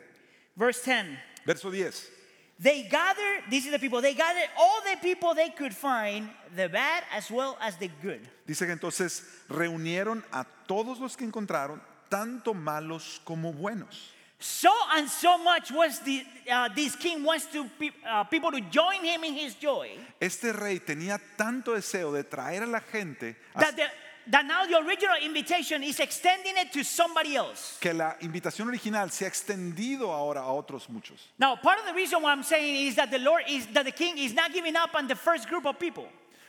Verse 0.55 0.82
10. 0.84 1.17
Verso 1.46 1.70
10. 1.70 2.12
They 2.57 2.83
gathered, 2.83 3.43
these 3.50 3.67
are 3.67 3.71
the 3.71 3.79
people, 3.79 4.01
they 4.01 4.13
gathered 4.13 4.50
all 4.57 4.79
the 4.89 4.98
people 5.01 5.33
they 5.33 5.50
could 5.50 5.74
find, 5.75 6.29
the 6.55 6.70
bad 6.70 7.03
as 7.13 7.29
well 7.29 7.57
as 7.59 7.75
the 7.77 7.89
good. 8.01 8.22
Dice 8.48 8.65
que 8.65 8.72
entonces 8.72 9.24
reunieron 9.50 10.24
a 10.31 10.46
todos 10.65 11.00
los 11.00 11.18
que 11.18 11.25
encontraron, 11.25 11.81
tanto 12.09 12.53
malos 12.53 13.20
como 13.25 13.51
buenos. 13.51 14.13
So 14.39 14.72
and 14.94 15.09
so 15.09 15.37
much 15.37 15.72
was 15.72 16.00
the, 16.01 16.24
uh, 16.51 16.70
this 16.75 16.96
king 16.96 17.24
wants 17.24 17.46
to 17.48 17.65
pe- 17.79 17.91
uh, 18.07 18.25
people 18.25 18.51
to 18.51 18.61
join 18.70 19.03
him 19.03 19.24
in 19.24 19.33
his 19.33 19.55
joy 19.55 19.89
Este 20.20 20.51
rey 20.53 20.79
tenía 20.79 21.20
tanto 21.37 21.74
deseo 21.74 22.11
de 22.11 22.24
traer 22.24 22.63
a 22.63 22.68
la 22.68 22.81
gente 22.81 23.35
that, 23.57 23.75
the, 23.75 23.83
that 24.27 24.46
now 24.46 24.66
the 24.66 24.77
original 24.77 25.16
invitation 25.24 25.83
is 25.83 26.00
extending 26.00 26.53
it 26.57 26.72
to 26.72 26.83
somebody 26.83 27.35
else. 27.35 27.77
que 27.79 27.94
la 27.94 28.16
invitación 28.22 28.68
original 28.68 29.11
se 29.11 29.25
ha 29.25 29.27
extendido 29.27 30.11
ahora 30.14 30.42
a 30.42 30.51
otros 30.51 30.90
muchos. 30.90 31.29
Now, 31.38 31.55
part 31.55 31.79
of 31.79 31.85
the 31.85 31.94
reason 31.94 32.22
why 32.22 32.31
I'm 32.31 32.44
saying 32.44 32.88
is 32.88 32.96
that 32.96 33.11
the 33.11 33.20
Lord 33.20 33.44
is 33.48 33.68
that 33.74 33.85
the 33.85 33.92
king 33.92 34.18
is 34.18 34.33
not 34.33 34.53
giving 34.53 34.75
up 34.75 34.96
on 34.96 35.07
the 35.07 35.16
first 35.16 35.48
group 35.50 35.66
of 35.66 35.79
people. 35.79 36.07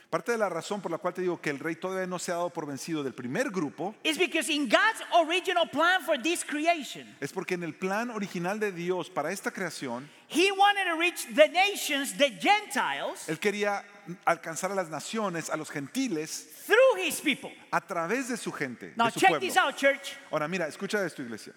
Parte 0.09 0.31
de 0.31 0.37
la 0.37 0.47
razón 0.47 0.81
por 0.81 0.89
la 0.89 0.99
cual 0.99 1.13
te 1.13 1.21
digo 1.21 1.41
que 1.41 1.49
el 1.49 1.59
rey 1.59 1.75
todavía 1.75 2.07
no 2.07 2.17
se 2.17 2.31
ha 2.31 2.35
dado 2.35 2.49
por 2.49 2.65
vencido 2.65 3.03
del 3.03 3.13
primer 3.13 3.49
grupo 3.49 3.93
is 4.05 4.17
because 4.17 4.49
in 4.49 4.69
God's 4.69 5.03
original 5.27 5.69
plan 5.69 6.01
for 6.01 6.17
this 6.17 6.45
creation, 6.45 7.05
es 7.19 7.33
porque 7.33 7.55
en 7.55 7.63
el 7.63 7.73
plan 7.73 8.09
original 8.11 8.57
de 8.57 8.71
Dios 8.71 9.09
para 9.09 9.33
esta 9.33 9.51
creación, 9.51 10.07
He 10.29 10.49
wanted 10.51 10.85
to 10.85 10.97
reach 10.97 11.25
the 11.35 11.49
nations, 11.49 12.13
the 12.17 12.29
Gentiles, 12.29 13.27
Él 13.27 13.37
quería 13.37 13.83
alcanzar 14.25 14.71
a 14.71 14.75
las 14.75 14.89
naciones, 14.89 15.49
a 15.49 15.57
los 15.57 15.69
gentiles, 15.69 16.47
through 16.65 16.76
His 16.97 17.19
people. 17.21 17.51
a 17.71 17.79
través 17.81 18.27
de 18.29 18.37
su 18.37 18.51
gente, 18.51 18.93
Now, 18.95 19.05
de 19.07 19.11
su 19.13 19.19
check 19.19 19.29
pueblo. 19.29 19.47
this 19.47 19.57
out, 19.57 19.75
church. 19.75 20.13
Ahora 20.31 20.47
mira, 20.47 20.67
escucha 20.67 21.03
esto, 21.05 21.21
iglesia. 21.21 21.53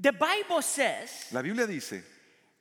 The 0.00 0.12
Bible 0.12 0.62
says 0.62 1.28
La 1.32 1.40
Biblia 1.42 1.66
dice 1.66 2.02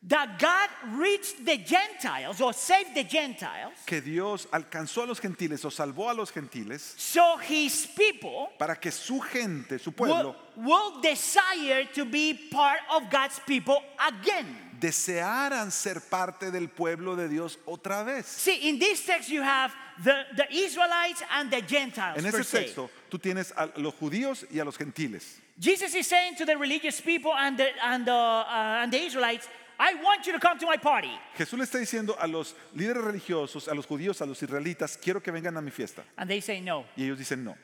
that 0.08 0.38
God 0.38 0.70
reached 1.00 1.46
the 1.46 1.58
Gentiles 1.58 2.42
or 2.42 2.54
saved 2.54 2.94
the 2.94 3.04
Gentiles, 3.04 3.74
que 3.86 4.02
Dios 4.02 4.48
alcanzó 4.52 5.04
a 5.04 5.08
los 5.08 5.20
gentiles 5.20 5.64
o 5.64 5.70
salvó 5.70 6.10
a 6.10 6.14
los 6.14 6.32
gentiles 6.32 6.96
so 6.98 7.38
His 7.38 7.88
people 7.88 8.50
para 8.60 8.76
que 8.76 8.92
su 8.92 9.20
gente, 9.22 9.80
su 9.80 9.92
pueblo, 9.92 10.36
will 10.58 11.00
desire 11.02 11.86
to 11.94 12.06
be 12.06 12.34
part 12.52 12.80
of 12.94 13.10
God's 13.10 13.40
people 13.46 13.82
again. 14.08 14.74
desearan 14.84 15.72
ser 15.72 16.02
parte 16.02 16.52
del 16.52 16.68
pueblo 16.68 17.16
de 17.16 17.30
Dios 17.30 17.58
otra 17.66 18.04
vez. 18.04 18.26
See, 18.26 18.70
in 18.70 18.80
this 18.80 19.06
text, 19.06 19.30
you 19.30 19.42
have 19.42 19.74
the, 20.04 20.26
the 20.36 20.46
Israelites 20.52 21.24
and 21.32 21.50
the 21.50 21.62
Gentiles. 21.62 22.18
En 22.18 22.26
ese 22.26 22.44
se. 22.44 22.60
texto 22.60 22.90
tú 23.10 23.18
tienes 23.18 23.54
a 23.56 23.70
los 23.78 23.94
judíos 23.94 24.46
y 24.52 24.60
a 24.60 24.66
los 24.66 24.76
gentiles. 24.76 25.40
Jesus 25.58 25.96
is 25.96 26.08
saying 26.08 26.36
to 26.36 26.46
the 26.46 26.58
religious 26.58 27.00
people 27.00 27.32
and 27.34 27.58
the, 27.58 27.70
and 27.84 28.06
the, 28.06 28.12
uh, 28.12 28.82
and 28.82 28.92
the 28.92 29.00
Israelites, 29.00 29.48
I 29.80 29.96
want 30.04 30.26
you 30.26 30.34
to 30.34 30.40
come 30.40 30.58
to 30.60 30.66
my 30.66 30.78
party. 30.78 31.12
Jesús 31.38 31.58
le 31.58 31.66
está 31.66 31.80
diciendo 31.80 32.16
a 32.20 32.28
los 32.28 32.56
líderes 32.76 33.04
religiosos, 33.04 33.68
a 33.68 33.74
los 33.74 33.86
judíos, 33.86 34.22
a 34.22 34.26
los 34.26 34.42
israelitas, 34.42 34.98
quiero 34.98 35.22
que 35.22 35.32
vengan 35.32 35.58
a 35.58 35.62
mi 35.62 35.72
fiesta. 35.72 36.04
And 36.18 36.30
they 36.30 36.42
say 36.42 36.62
no. 36.62 36.86
Y 36.96 37.04
ellos 37.04 37.18
dicen 37.18 37.44
no. 37.44 37.56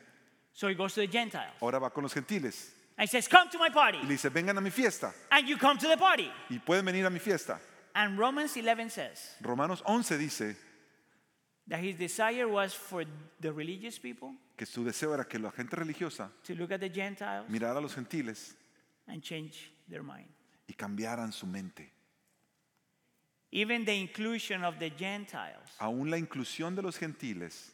So 0.53 0.67
he 0.67 0.73
goes 0.73 0.93
to 0.95 1.01
the 1.01 1.07
Gentiles. 1.07 1.53
Ahora 1.61 1.79
va 1.79 1.89
con 1.91 2.03
los 2.03 2.13
gentiles 2.13 2.71
And 2.97 3.07
he 3.07 3.11
says, 3.11 3.27
Come 3.29 3.49
to 3.49 3.57
my 3.57 3.69
party. 3.69 3.99
y 3.99 4.03
le 4.03 4.09
dice, 4.09 4.29
vengan 4.29 4.57
a 4.57 4.61
mi 4.61 4.71
fiesta. 4.71 5.13
And 5.31 5.47
you 5.47 5.57
come 5.57 5.77
to 5.77 5.87
the 5.87 5.95
party. 5.95 6.29
Y 6.49 6.57
pueden 6.57 6.83
venir 6.85 7.05
a 7.05 7.09
mi 7.09 7.19
fiesta. 7.19 7.59
And 7.95 8.17
Romans 8.19 8.55
11 8.57 8.89
says 8.89 9.35
Romanos 9.41 9.81
11 9.87 10.17
dice 10.19 10.55
that 11.67 11.79
his 11.79 11.95
desire 11.95 12.47
was 12.47 12.73
for 12.73 13.03
the 13.39 13.51
religious 13.51 13.97
people 13.99 14.33
que 14.57 14.65
su 14.65 14.83
deseo 14.83 15.13
era 15.13 15.25
que 15.25 15.39
la 15.39 15.51
gente 15.51 15.75
religiosa 15.75 16.29
to 16.43 16.53
look 16.55 16.71
at 16.71 16.79
the 16.79 16.89
Gentiles 16.89 17.45
mirara 17.49 17.77
a 17.77 17.81
los 17.81 17.95
gentiles 17.95 18.53
and 19.07 19.23
change 19.23 19.71
their 19.89 20.03
mind. 20.03 20.27
y 20.67 20.73
cambiaran 20.75 21.31
su 21.33 21.47
mente. 21.47 21.91
Even 23.51 23.83
the 23.83 23.95
inclusion 23.99 24.63
of 24.63 24.77
the 24.77 24.91
Gentiles 24.91 25.75
Aún 25.79 26.09
la 26.11 26.17
inclusión 26.17 26.75
de 26.75 26.81
los 26.83 26.97
gentiles 26.97 27.71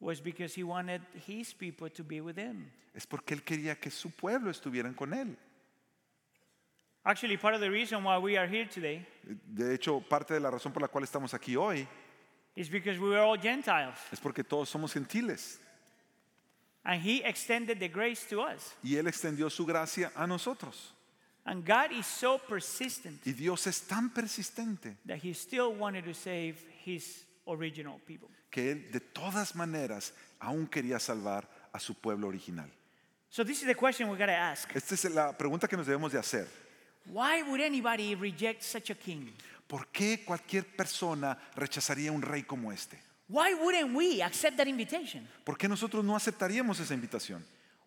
was 0.00 0.20
because 0.20 0.54
he 0.54 0.62
wanted 0.64 1.00
his 1.26 1.52
people 1.54 1.88
to 1.90 2.04
be 2.04 2.20
with 2.20 2.36
him. 2.36 2.70
es 2.94 3.06
porque 3.06 3.34
él 3.34 3.42
quería 3.42 3.78
que 3.80 3.90
su 3.90 4.10
pueblo 4.10 4.50
estuvieran 4.50 4.94
con 4.94 5.12
él. 5.12 5.36
Actually, 7.04 7.36
part 7.36 7.54
of 7.54 7.60
the 7.60 7.70
reason 7.70 8.04
why 8.04 8.16
we 8.18 8.36
are 8.36 8.46
here 8.46 8.64
today 8.64 9.04
De 9.52 9.74
hecho, 9.74 10.00
parte 10.00 10.34
de 10.34 10.40
la 10.40 10.50
razón 10.50 10.72
por 10.72 10.82
la 10.82 10.88
cual 10.88 11.02
estamos 11.04 11.34
aquí 11.34 11.56
hoy 11.56 11.86
is 12.54 12.68
because 12.68 12.98
we 13.00 13.08
were 13.08 13.18
all 13.20 13.36
Gentiles. 13.36 13.96
es 14.12 14.20
porque 14.20 14.44
todos 14.44 14.68
somos 14.68 14.92
gentiles. 14.92 15.58
And 16.84 17.00
he 17.00 17.22
extended 17.24 17.78
the 17.78 17.88
grace 17.88 18.24
to 18.28 18.40
us. 18.42 18.74
Y 18.84 18.96
él 18.96 19.06
extendió 19.08 19.48
su 19.50 19.64
gracia 19.64 20.12
a 20.14 20.26
nosotros. 20.26 20.92
And 21.44 21.66
God 21.66 21.90
is 21.92 22.06
so 22.06 22.38
persistent 22.38 23.26
Y 23.26 23.32
Dios 23.32 23.66
es 23.66 23.80
tan 23.82 24.10
persistente 24.10 24.96
that 25.06 25.18
he 25.22 25.34
still 25.34 25.74
wanted 25.76 26.04
to 26.04 26.14
save 26.14 26.56
his 26.86 27.26
original 27.46 27.98
people. 28.06 28.28
que 28.50 28.70
él 28.72 28.90
de 28.92 29.00
todas 29.00 29.54
maneras 29.56 30.12
aún 30.38 30.66
quería 30.68 30.98
salvar 31.00 31.48
a 31.72 31.80
su 31.80 31.94
pueblo 31.94 32.28
original. 32.28 32.70
So 33.30 33.44
this 33.44 33.60
is 33.62 33.66
the 33.66 33.74
question 33.74 34.08
we 34.10 34.16
got 34.18 34.26
to 34.26 34.32
ask. 34.32 34.70
Esta 34.76 34.94
es 34.94 35.04
la 35.06 35.32
pregunta 35.36 35.66
que 35.66 35.76
nos 35.76 35.86
debemos 35.86 36.12
de 36.12 36.18
hacer. 36.18 36.46
Why 37.06 37.42
would 37.42 37.60
anybody 37.60 38.14
reject 38.14 38.62
such 38.62 38.90
a 38.90 38.94
king? 38.94 39.32
¿Por 39.66 39.86
qué 39.88 40.22
cualquier 40.24 40.64
persona 40.76 41.36
rechazaría 41.56 42.12
un 42.12 42.20
rey 42.22 42.42
como 42.42 42.70
este? 42.70 42.98
Why 43.28 43.54
wouldn't 43.54 43.96
we 43.96 44.22
accept 44.22 44.58
that 44.58 44.66
invitation? 44.66 45.26
¿Por 45.44 45.56
qué 45.56 45.66
nosotros 45.66 46.04
no 46.04 46.14
aceptaríamos 46.14 46.78
esa 46.78 46.92
invitación? 46.94 47.42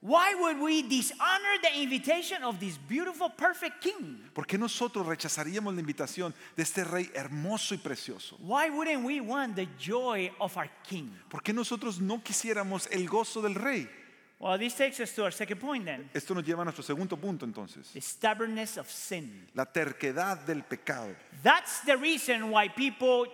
Why 0.06 0.36
would 0.36 0.60
we 0.60 0.84
dishonor 0.84 1.58
the 1.64 1.82
invitation 1.82 2.44
of 2.44 2.60
this 2.60 2.78
beautiful, 2.78 3.28
perfect 3.28 3.82
king? 3.82 4.20
¿Por 4.36 4.46
qué 4.46 4.56
nosotros 4.56 5.04
rechazaríamos 5.08 5.74
la 5.74 5.82
invitación 5.82 6.32
de 6.56 6.62
este 6.62 6.84
rey 6.84 7.10
hermoso 7.16 7.74
y 7.74 7.80
precioso? 7.80 8.38
Why 8.40 8.70
wouldn't 8.70 9.04
we 9.04 9.20
want 9.20 9.56
the 9.56 9.68
joy 9.80 10.32
of 10.40 10.56
our 10.58 10.70
king? 10.88 11.10
¿Por 11.28 11.42
qué 11.42 11.54
nosotros 11.54 12.00
no 12.00 12.22
quisiéramos 12.22 12.88
el 12.92 13.08
gozo 13.08 13.42
del 13.42 13.56
rey? 13.56 13.90
Well, 14.38 14.60
this 14.60 14.76
takes 14.76 15.00
us 15.00 15.12
to 15.16 15.24
our 15.24 15.32
second 15.32 15.60
point 15.60 15.86
then 15.86 16.08
Esto 16.14 16.36
nos 16.36 16.44
lleva 16.44 16.62
a 16.62 16.66
nuestro 16.66 16.84
segundo 16.84 17.18
punto 17.18 17.44
entonces. 17.48 17.92
the 17.94 18.02
stubbornness 18.02 18.78
of 18.78 18.88
sin. 18.92 19.48
La 19.56 19.66
terquedad 19.66 20.46
del 20.46 20.62
pecado. 20.62 21.16
That's 21.42 21.80
the 21.84 21.98
reason 21.98 22.52
why 22.52 22.68
people 22.68 23.26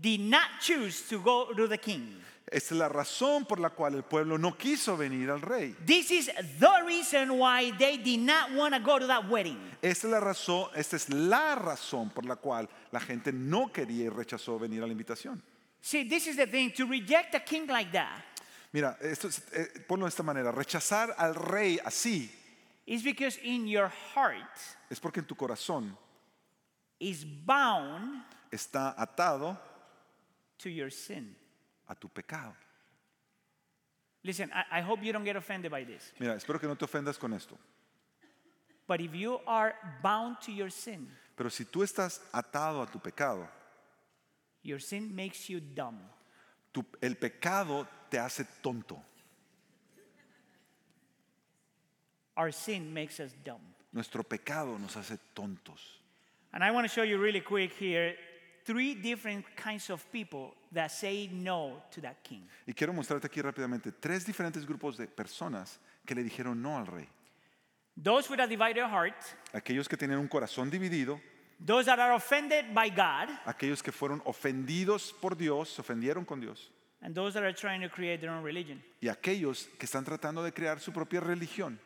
did 0.00 0.20
not 0.20 0.46
choose 0.62 1.02
to 1.10 1.18
go 1.20 1.52
to 1.52 1.68
the 1.68 1.76
king. 1.76 2.16
Esta 2.54 2.74
es 2.74 2.78
la 2.78 2.88
razón 2.88 3.44
por 3.46 3.58
la 3.58 3.70
cual 3.70 3.94
el 3.96 4.04
pueblo 4.04 4.38
no 4.38 4.56
quiso 4.56 4.96
venir 4.96 5.28
al 5.28 5.40
rey. 5.40 5.74
This 5.84 6.12
is 6.12 6.26
the 6.60 6.82
reason 6.86 7.30
why 7.36 7.72
they 7.78 7.96
did 7.98 8.20
not 8.20 8.52
want 8.52 8.74
to 8.74 8.80
go 8.80 8.96
to 8.98 9.08
that 9.08 9.28
wedding. 9.28 9.58
Esta 9.82 10.06
es 10.06 10.12
la 10.12 10.20
razón, 10.20 10.68
esta 10.76 10.94
es 10.94 11.08
la 11.08 11.56
razón 11.56 12.10
por 12.10 12.24
la 12.24 12.36
cual 12.36 12.68
la 12.92 13.00
gente 13.00 13.32
no 13.32 13.72
quería 13.72 14.04
y 14.04 14.08
rechazó 14.08 14.56
venir 14.56 14.84
a 14.84 14.86
la 14.86 14.92
invitación. 14.92 15.42
See, 15.80 16.04
this 16.08 16.28
is 16.28 16.36
the 16.36 16.46
thing 16.46 16.70
to 16.76 16.86
reject 16.86 17.34
a 17.34 17.40
king 17.40 17.66
like 17.66 17.90
that 17.92 18.22
Mira, 18.72 18.96
esto 19.00 19.26
es- 19.28 19.42
eh, 19.52 19.80
ponlo 19.88 20.04
de 20.06 20.10
esta 20.10 20.22
manera, 20.22 20.52
rechazar 20.52 21.12
al 21.18 21.34
rey 21.34 21.78
así 21.84 22.30
is 22.86 23.02
because 23.02 23.36
in 23.42 23.66
your 23.66 23.88
heart 24.14 24.58
es 24.90 25.00
porque 25.00 25.18
en 25.18 25.26
tu 25.26 25.34
corazón 25.34 25.96
is 27.00 27.24
bound 27.24 28.22
está 28.52 28.94
atado 28.96 29.58
to 30.58 30.68
your 30.70 30.90
sin. 30.92 31.34
A 31.88 31.94
tu 31.94 32.08
pecado. 32.08 32.54
Listen, 34.22 34.50
I, 34.54 34.78
I 34.78 34.80
hope 34.82 35.02
you 35.04 35.12
don't 35.12 35.24
get 35.24 35.36
offended 35.36 35.70
by 35.70 35.84
this. 35.84 36.12
Mira, 36.18 36.34
espero 36.34 36.58
que 36.58 36.66
no 36.68 36.74
te 36.76 36.84
ofendas 36.86 37.18
con 37.18 37.32
esto, 37.34 37.58
But 38.86 39.00
if 39.00 39.14
you 39.14 39.40
are 39.46 39.74
bound 40.02 40.40
to 40.42 40.52
your 40.52 40.70
sin, 40.70 41.08
pero 41.36 41.48
si 41.50 41.64
tú 41.64 41.82
estás 41.82 42.20
atado 42.32 42.82
a 42.82 42.86
tu 42.90 42.98
pecado, 43.00 43.48
your 44.62 44.78
sin 44.80 45.14
makes 45.14 45.48
you 45.48 45.60
dumb. 45.60 45.98
tu- 46.72 46.84
el 47.02 47.16
pecado 47.16 47.86
te 48.10 48.18
hace 48.18 48.44
tonto. 48.62 49.02
Our 52.36 52.50
sin 52.52 52.92
makes 52.92 53.20
us 53.20 53.32
dumb. 53.44 53.60
Nuestro 53.92 54.22
pecado 54.24 54.76
nos 54.78 54.96
hace 54.96 55.18
tontos. 55.34 56.00
And 56.52 56.64
I 56.64 56.70
want 56.72 56.84
to 56.86 56.92
show 56.92 57.02
you 57.04 57.18
really 57.18 57.40
quick 57.40 57.72
here 57.72 58.16
three 58.64 58.94
different 58.94 59.44
kinds 59.56 59.90
of 59.90 60.04
people 60.10 60.54
that 60.72 60.90
say 60.90 61.28
no 61.32 61.82
to 61.90 62.00
that 62.00 62.16
king. 62.22 62.46
Y 62.66 62.72
quiero 62.72 62.92
mostrarte 62.92 63.26
aquí 63.26 63.40
rápidamente 63.42 63.92
tres 63.92 64.24
diferentes 64.24 64.66
grupos 64.66 64.96
de 64.96 65.06
personas 65.06 65.78
que 66.06 66.14
le 66.14 66.22
dijeron 66.22 66.60
no 66.60 66.76
al 66.76 66.86
rey. 66.86 67.08
Those 67.96 68.28
with 68.28 68.40
a 68.40 68.46
divided 68.46 68.84
heart, 68.88 69.14
Aquellos 69.52 69.88
que 69.88 69.96
tienen 69.96 70.18
un 70.18 70.26
corazón 70.28 70.68
dividido, 70.70 71.20
those 71.64 71.86
that 71.86 72.00
are 72.00 72.14
offended 72.14 72.74
by 72.74 72.88
God, 72.88 73.28
aquellos 73.46 73.82
que 73.82 73.92
fueron 73.92 74.20
ofendidos 74.24 75.12
por 75.20 75.36
Dios, 75.36 75.68
se 75.68 75.80
ofendieron 75.82 76.26
con 76.26 76.40
Dios, 76.40 76.70
and 77.02 77.14
those 77.14 77.34
that 77.34 77.44
are 77.44 77.52
trying 77.52 77.80
to 77.80 77.88
create 77.88 78.20
their 78.20 78.30
own 78.30 78.42
religion. 78.42 78.82
y 79.00 79.08
aquellos 79.08 79.68
que 79.78 79.86
están 79.86 80.04
tratando 80.04 80.42
de 80.42 80.52
crear 80.52 80.80
su 80.80 80.90
propia 80.92 81.20
religión. 81.20 81.78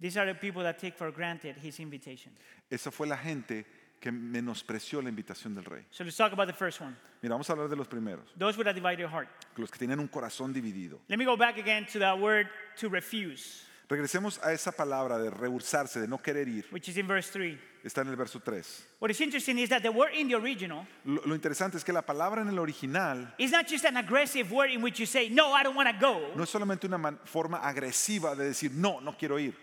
These 0.00 0.16
are 0.16 0.26
the 0.26 0.34
people 0.38 0.62
that 0.62 0.78
take 0.78 0.96
for 0.96 1.12
granted 1.12 1.56
his 1.62 1.78
invitation. 1.78 2.32
Esa 2.70 2.90
fue 2.90 3.06
la 3.06 3.16
gente 3.16 3.66
que 4.02 4.10
menospreció 4.10 5.00
la 5.00 5.08
invitación 5.08 5.54
del 5.54 5.64
rey. 5.64 5.84
So 5.92 6.02
let's 6.02 6.16
talk 6.16 6.32
about 6.32 6.48
the 6.48 6.52
first 6.52 6.80
one 6.80 6.96
Mira, 7.22 7.34
vamos 7.34 7.48
a 7.48 7.52
hablar 7.52 7.68
de 7.68 7.76
los 7.76 7.86
primeros, 7.86 8.24
those 8.36 8.58
with 8.58 8.66
a 8.66 8.72
divided 8.74 9.06
heart. 9.06 9.28
los 9.56 9.70
que 9.70 9.78
tienen 9.78 10.00
un 10.00 10.08
corazón 10.08 10.52
dividido. 10.52 10.98
Let 11.08 11.18
me 11.18 11.24
go 11.24 11.36
back 11.36 11.56
again 11.56 11.86
to 11.92 12.00
that 12.00 12.18
word 12.18 12.48
to 12.80 12.88
refuse, 12.88 13.62
Regresemos 13.88 14.38
a 14.42 14.52
esa 14.52 14.72
palabra 14.72 15.18
de 15.18 15.30
rehusarse, 15.30 16.00
de 16.00 16.08
no 16.08 16.18
querer 16.18 16.48
ir. 16.48 16.64
which 16.72 16.88
is 16.88 16.96
in 16.96 17.06
verse 17.06 17.30
3. 17.30 17.56
Está 17.84 18.00
en 18.02 18.08
el 18.08 18.16
verso 18.16 18.40
3. 18.40 18.62
What 19.00 19.10
is 19.10 19.20
interesting 19.20 19.58
is 19.58 19.68
that 19.68 19.82
the 19.82 19.90
word 19.90 20.14
in 20.14 20.28
the 20.28 20.34
original 20.36 20.84
Lo, 21.04 21.20
lo 21.26 21.34
interesante 21.34 21.76
es 21.76 21.84
que 21.84 21.92
la 21.92 22.02
palabra 22.02 22.40
en 22.42 22.48
el 22.48 22.58
original 22.58 23.34
is 23.38 23.50
not 23.52 23.66
just 23.68 23.84
an 23.84 23.96
aggressive 23.96 24.50
word 24.52 24.70
in 24.70 24.82
which 24.82 24.98
you 24.98 25.06
say, 25.06 25.28
No, 25.28 25.52
I 25.52 25.62
don't 25.62 25.76
want 25.76 25.88
to 25.88 25.96
go, 26.00 26.32
no 26.34 26.42
es 26.42 26.50
solamente 26.50 26.86
una 26.86 26.98
man- 26.98 27.18
forma 27.24 27.58
agresiva 27.58 28.34
de 28.36 28.44
decir 28.44 28.72
no, 28.72 29.00
no 29.00 29.12
quiero 29.16 29.38
ir, 29.38 29.54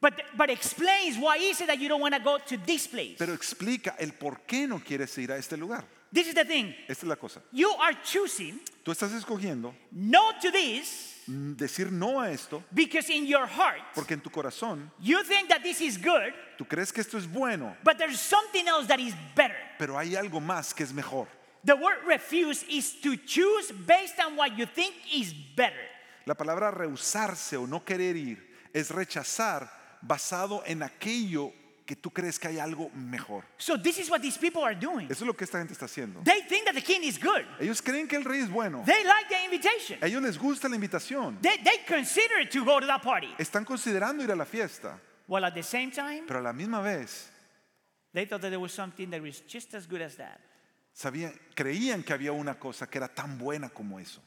but, 0.00 0.14
but 0.36 0.50
explains 0.50 1.18
why 1.18 1.36
is 1.36 1.60
it 1.60 1.66
that 1.66 1.78
you 1.78 1.88
don't 1.88 2.00
want 2.00 2.14
to 2.14 2.20
go 2.20 2.38
to 2.38 2.56
this 2.56 2.86
place. 2.86 3.16
pero 3.18 3.34
explica 3.34 3.94
el 3.98 4.12
por 4.12 4.40
qué 4.46 4.66
no 4.66 4.78
quieres 4.80 5.16
ir 5.18 5.30
a 5.30 5.36
este 5.36 5.52
lugar. 5.58 5.84
This 6.12 6.26
is 6.26 6.34
the 6.34 6.44
thing. 6.44 6.74
Esta 6.88 7.06
es 7.06 7.08
la 7.08 7.16
cosa. 7.16 7.40
You 7.52 7.70
are 7.78 7.94
choosing 8.02 8.58
Tú 8.82 8.90
estás 8.92 9.12
escogiendo 9.12 9.72
no 9.92 10.32
to 10.40 10.50
this 10.50 11.20
mm, 11.28 11.54
decir 11.54 11.92
no 11.92 12.18
a 12.20 12.30
esto 12.32 12.64
because 12.74 13.10
in 13.10 13.26
your 13.26 13.46
heart 13.46 13.80
porque 13.94 14.12
en 14.14 14.20
tu 14.20 14.30
corazón 14.30 14.90
you 14.98 15.22
think 15.22 15.48
that 15.48 15.62
this 15.62 15.80
is 15.80 15.96
good, 15.98 16.32
tú 16.58 16.66
crees 16.66 16.90
que 16.90 17.00
esto 17.02 17.18
es 17.18 17.26
bueno, 17.26 17.76
but 17.84 17.98
there's 17.98 18.18
something 18.18 18.66
else 18.66 18.88
that 18.88 18.98
is 18.98 19.14
better. 19.36 19.56
pero 19.78 19.96
hay 19.96 20.16
algo 20.16 20.40
más 20.40 20.74
que 20.74 20.82
es 20.82 20.92
mejor. 20.92 21.28
The 21.62 21.76
word 21.76 21.98
refuse 22.06 22.64
is 22.70 22.98
to 23.02 23.16
choose 23.16 23.70
based 23.70 24.18
on 24.18 24.34
what 24.34 24.56
you 24.56 24.64
think 24.64 24.94
is 25.12 25.34
better. 25.54 25.86
La 26.24 26.34
palabra 26.34 26.70
rehusarse 26.70 27.56
o 27.58 27.66
no 27.66 27.80
querer 27.84 28.16
ir 28.16 28.38
es 28.72 28.90
rechazar 28.90 29.79
basado 30.02 30.62
en 30.66 30.82
aquello 30.82 31.52
que 31.90 31.96
tú 31.96 32.12
crees 32.12 32.38
que 32.38 32.46
hay 32.46 32.58
algo 32.60 32.88
mejor. 32.90 33.44
So 33.58 33.76
this 33.76 33.98
is 33.98 34.08
what 34.08 34.20
these 34.20 34.38
people 34.38 34.62
are 34.62 34.76
doing. 34.76 35.06
Eso 35.10 35.24
es 35.24 35.26
lo 35.26 35.34
que 35.34 35.44
esta 35.44 35.58
gente 35.58 35.72
está 35.72 35.86
haciendo. 35.86 36.22
They 36.22 36.42
think 36.42 36.66
that 36.66 36.74
the 36.74 36.82
king 36.82 37.02
is 37.02 37.18
good. 37.18 37.44
Ellos 37.58 37.82
creen 37.82 38.06
que 38.06 38.16
el 38.16 38.24
rey 38.24 38.40
es 38.40 38.48
bueno. 38.48 38.84
They 38.86 39.02
like 39.02 39.28
the 39.28 39.44
invitation. 39.44 39.98
A 40.00 40.06
ellos 40.06 40.22
les 40.22 40.38
gusta 40.38 40.68
la 40.68 40.76
invitación. 40.76 41.42
They, 41.42 41.58
they 41.64 41.78
consider 41.88 42.48
to 42.48 42.64
go 42.64 42.78
to 42.78 42.86
that 42.86 43.02
party. 43.02 43.34
Están 43.38 43.64
considerando 43.64 44.22
ir 44.22 44.30
a 44.30 44.36
la 44.36 44.44
fiesta, 44.44 45.00
While 45.26 45.46
at 45.46 45.54
the 45.54 45.64
same 45.64 45.90
time, 45.90 46.22
pero 46.28 46.38
a 46.38 46.42
la 46.42 46.52
misma 46.52 46.80
vez 46.80 47.28
they 48.12 48.24
thought 48.24 48.40
that 48.42 48.50
there 48.50 48.60
was 48.60 48.72
something 48.72 49.10
that 49.10 49.20
was 49.20 49.42
just 49.48 49.74
as 49.74 49.88
good 49.88 50.02
as 50.02 50.14
that. 50.16 50.40
sabían, 50.92 51.32
creían 51.56 52.04
que 52.04 52.14
había 52.14 52.30
una 52.30 52.54
cosa 52.54 52.86
que 52.86 52.98
era 52.98 53.08
tan 53.08 53.36
buena 53.36 53.68
como 53.68 53.98
eso. 53.98 54.20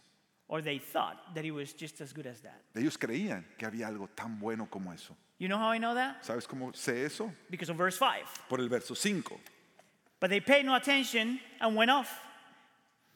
Or 0.50 0.62
they 0.62 0.80
thought 0.80 1.34
that 1.34 1.46
it 1.46 1.52
was 1.52 1.74
just 1.74 2.02
as 2.02 2.14
good 2.14 2.28
as 2.28 2.42
that. 2.42 2.62
Ellos 2.76 2.98
creían 2.98 3.46
que 3.58 3.66
había 3.66 3.88
algo 3.88 4.10
tan 4.14 4.38
bueno 4.38 4.68
como 4.70 4.92
eso. 4.92 5.16
You 5.44 5.50
know 5.50 5.58
how 5.58 5.68
I 5.68 5.78
know 5.78 5.94
that? 5.94 6.24
¿Sabes 6.24 6.48
cómo 6.48 6.74
sé 6.74 7.04
eso? 7.04 7.30
Because 7.50 7.70
of 7.70 7.76
verse 7.76 7.98
5. 7.98 8.48
Por 8.48 8.62
el 8.62 8.70
verso 8.70 8.96
5. 8.96 9.38
But 10.22 10.30
they 10.30 10.40
paid 10.40 10.66
no 10.66 10.74
attention 10.74 11.38
and 11.60 11.76
went 11.76 11.92
off, 11.92 12.10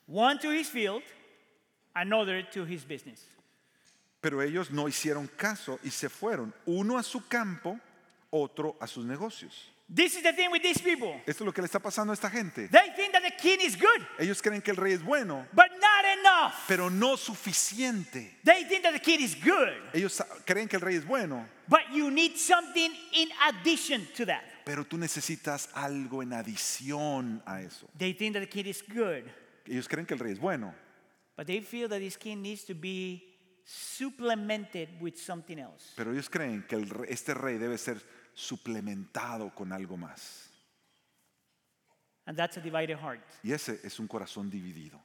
one 0.08 0.38
to 0.40 0.50
his 0.50 0.68
field, 0.68 1.04
another 1.96 2.42
to 2.52 2.66
his 2.66 2.84
business. 2.84 3.22
Pero 4.22 4.42
ellos 4.42 4.72
no 4.72 4.90
hicieron 4.90 5.30
caso 5.38 5.80
y 5.86 5.90
se 5.90 6.10
fueron, 6.10 6.54
uno 6.66 6.98
a 6.98 7.04
su 7.04 7.22
campo, 7.30 7.80
otro 8.30 8.76
a 8.82 8.88
sus 8.88 9.06
negocios. 9.06 9.70
This 9.88 10.18
is 10.18 10.24
the 10.24 10.34
thing 10.34 10.52
with 10.52 10.62
these 10.62 10.82
people. 10.82 11.22
Esto 11.26 11.46
es 11.46 11.46
lo 11.46 11.54
que 11.54 11.62
le 11.62 11.70
está 11.70 11.80
pasando 11.80 12.12
a 12.12 12.14
esta 12.14 12.30
gente. 12.30 12.68
They 12.68 12.90
think 12.94 13.14
that 13.14 13.24
the 13.24 13.38
king 13.42 13.60
is 13.62 13.78
good, 13.78 14.06
Ellos 14.20 14.42
creen 14.42 14.62
que 14.62 14.72
el 14.72 14.76
rey 14.76 14.92
es 14.92 15.02
bueno, 15.02 15.46
but 15.54 15.70
enough. 16.20 16.54
pero 16.68 16.90
no 16.90 17.16
suficiente. 17.18 18.38
They 18.44 18.64
think 18.66 18.84
that 18.84 18.94
the 18.94 19.00
king 19.00 19.22
is 19.22 19.36
good, 19.36 19.74
Ellos 19.94 20.22
creen 20.46 20.68
que 20.68 20.78
el 20.78 20.82
rey 20.82 20.96
es 20.96 21.06
bueno, 21.06 21.48
but 21.68 21.82
you 21.92 22.10
need 22.12 22.36
something 22.38 22.92
in 23.14 23.30
addition 23.50 24.08
to 24.16 24.26
that. 24.26 24.44
pero 24.66 24.84
tú 24.86 24.98
necesitas 24.98 25.70
algo 25.74 26.22
en 26.22 26.34
adición 26.34 27.42
a 27.46 27.62
eso. 27.62 27.88
They 27.98 28.14
think 28.14 28.34
that 28.34 28.42
the 28.42 28.48
king 28.50 28.66
is 28.68 28.82
good, 28.82 29.24
Ellos 29.66 29.88
creen 29.88 30.06
que 30.06 30.14
el 30.16 30.20
rey 30.20 30.32
es 30.34 30.40
bueno, 30.40 30.74
but 31.36 31.48
they 31.48 31.62
feel 31.62 31.88
that 31.90 32.00
this 32.00 32.18
king 32.18 32.42
needs 32.42 32.64
to 32.66 32.74
be 32.76 33.24
supplemented 33.66 34.90
with 35.02 35.18
something 35.18 35.60
else. 35.60 35.94
pero 35.96 36.12
ellos 36.14 36.30
creen 36.30 36.64
que 36.68 36.76
el 36.78 36.86
este 37.10 37.34
rey 37.34 37.58
debe 37.58 37.78
ser 37.78 37.98
suplementado 38.34 39.54
con 39.56 39.72
algo 39.74 39.98
más. 39.98 40.46
And 42.26 42.38
that's 42.38 42.58
a 42.58 42.62
divided 42.62 42.98
heart. 42.98 43.22
Y 43.44 43.54
ese 43.54 43.80
es 43.84 44.00
un 44.00 44.08
corazón 44.08 44.50
dividido. 44.50 45.02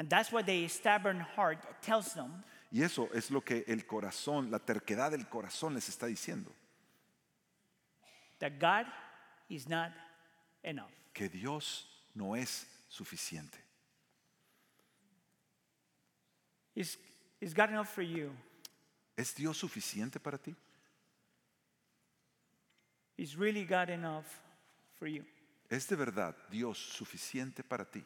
And 0.00 0.08
that's 0.08 0.32
what 0.32 0.46
the 0.46 0.66
stubborn 0.68 1.20
heart 1.20 1.58
tells 1.82 2.14
them 2.14 2.42
Y 2.72 2.82
eso 2.82 3.10
es 3.12 3.30
lo 3.30 3.42
que 3.42 3.64
el 3.66 3.84
corazón, 3.84 4.50
la 4.50 4.58
terquedad 4.58 5.10
del 5.10 5.28
corazón 5.28 5.74
les 5.74 5.90
está 5.90 6.06
diciendo. 6.06 6.50
that 8.38 8.58
God 8.58 8.86
is 9.50 9.68
not 9.68 9.92
enough. 10.64 10.90
Que 11.12 11.28
Dios 11.28 11.84
no 12.14 12.34
es 12.34 12.64
suficiente. 12.88 13.58
Is, 16.74 16.96
is 17.38 17.52
God 17.52 17.68
enough 17.68 17.88
for 17.88 18.02
you? 18.02 18.30
¿Es 19.18 19.34
Dios 19.34 19.58
suficiente 19.58 20.18
para 20.18 20.38
ti? 20.38 20.54
Is 23.18 23.36
really 23.36 23.66
God 23.66 23.90
enough 23.90 24.24
for 24.98 25.06
you? 25.06 25.26
¿Es 25.68 25.86
de 25.86 25.96
verdad 25.96 26.34
Dios 26.50 26.78
suficiente 26.78 27.62
para 27.62 27.84
ti? 27.84 28.02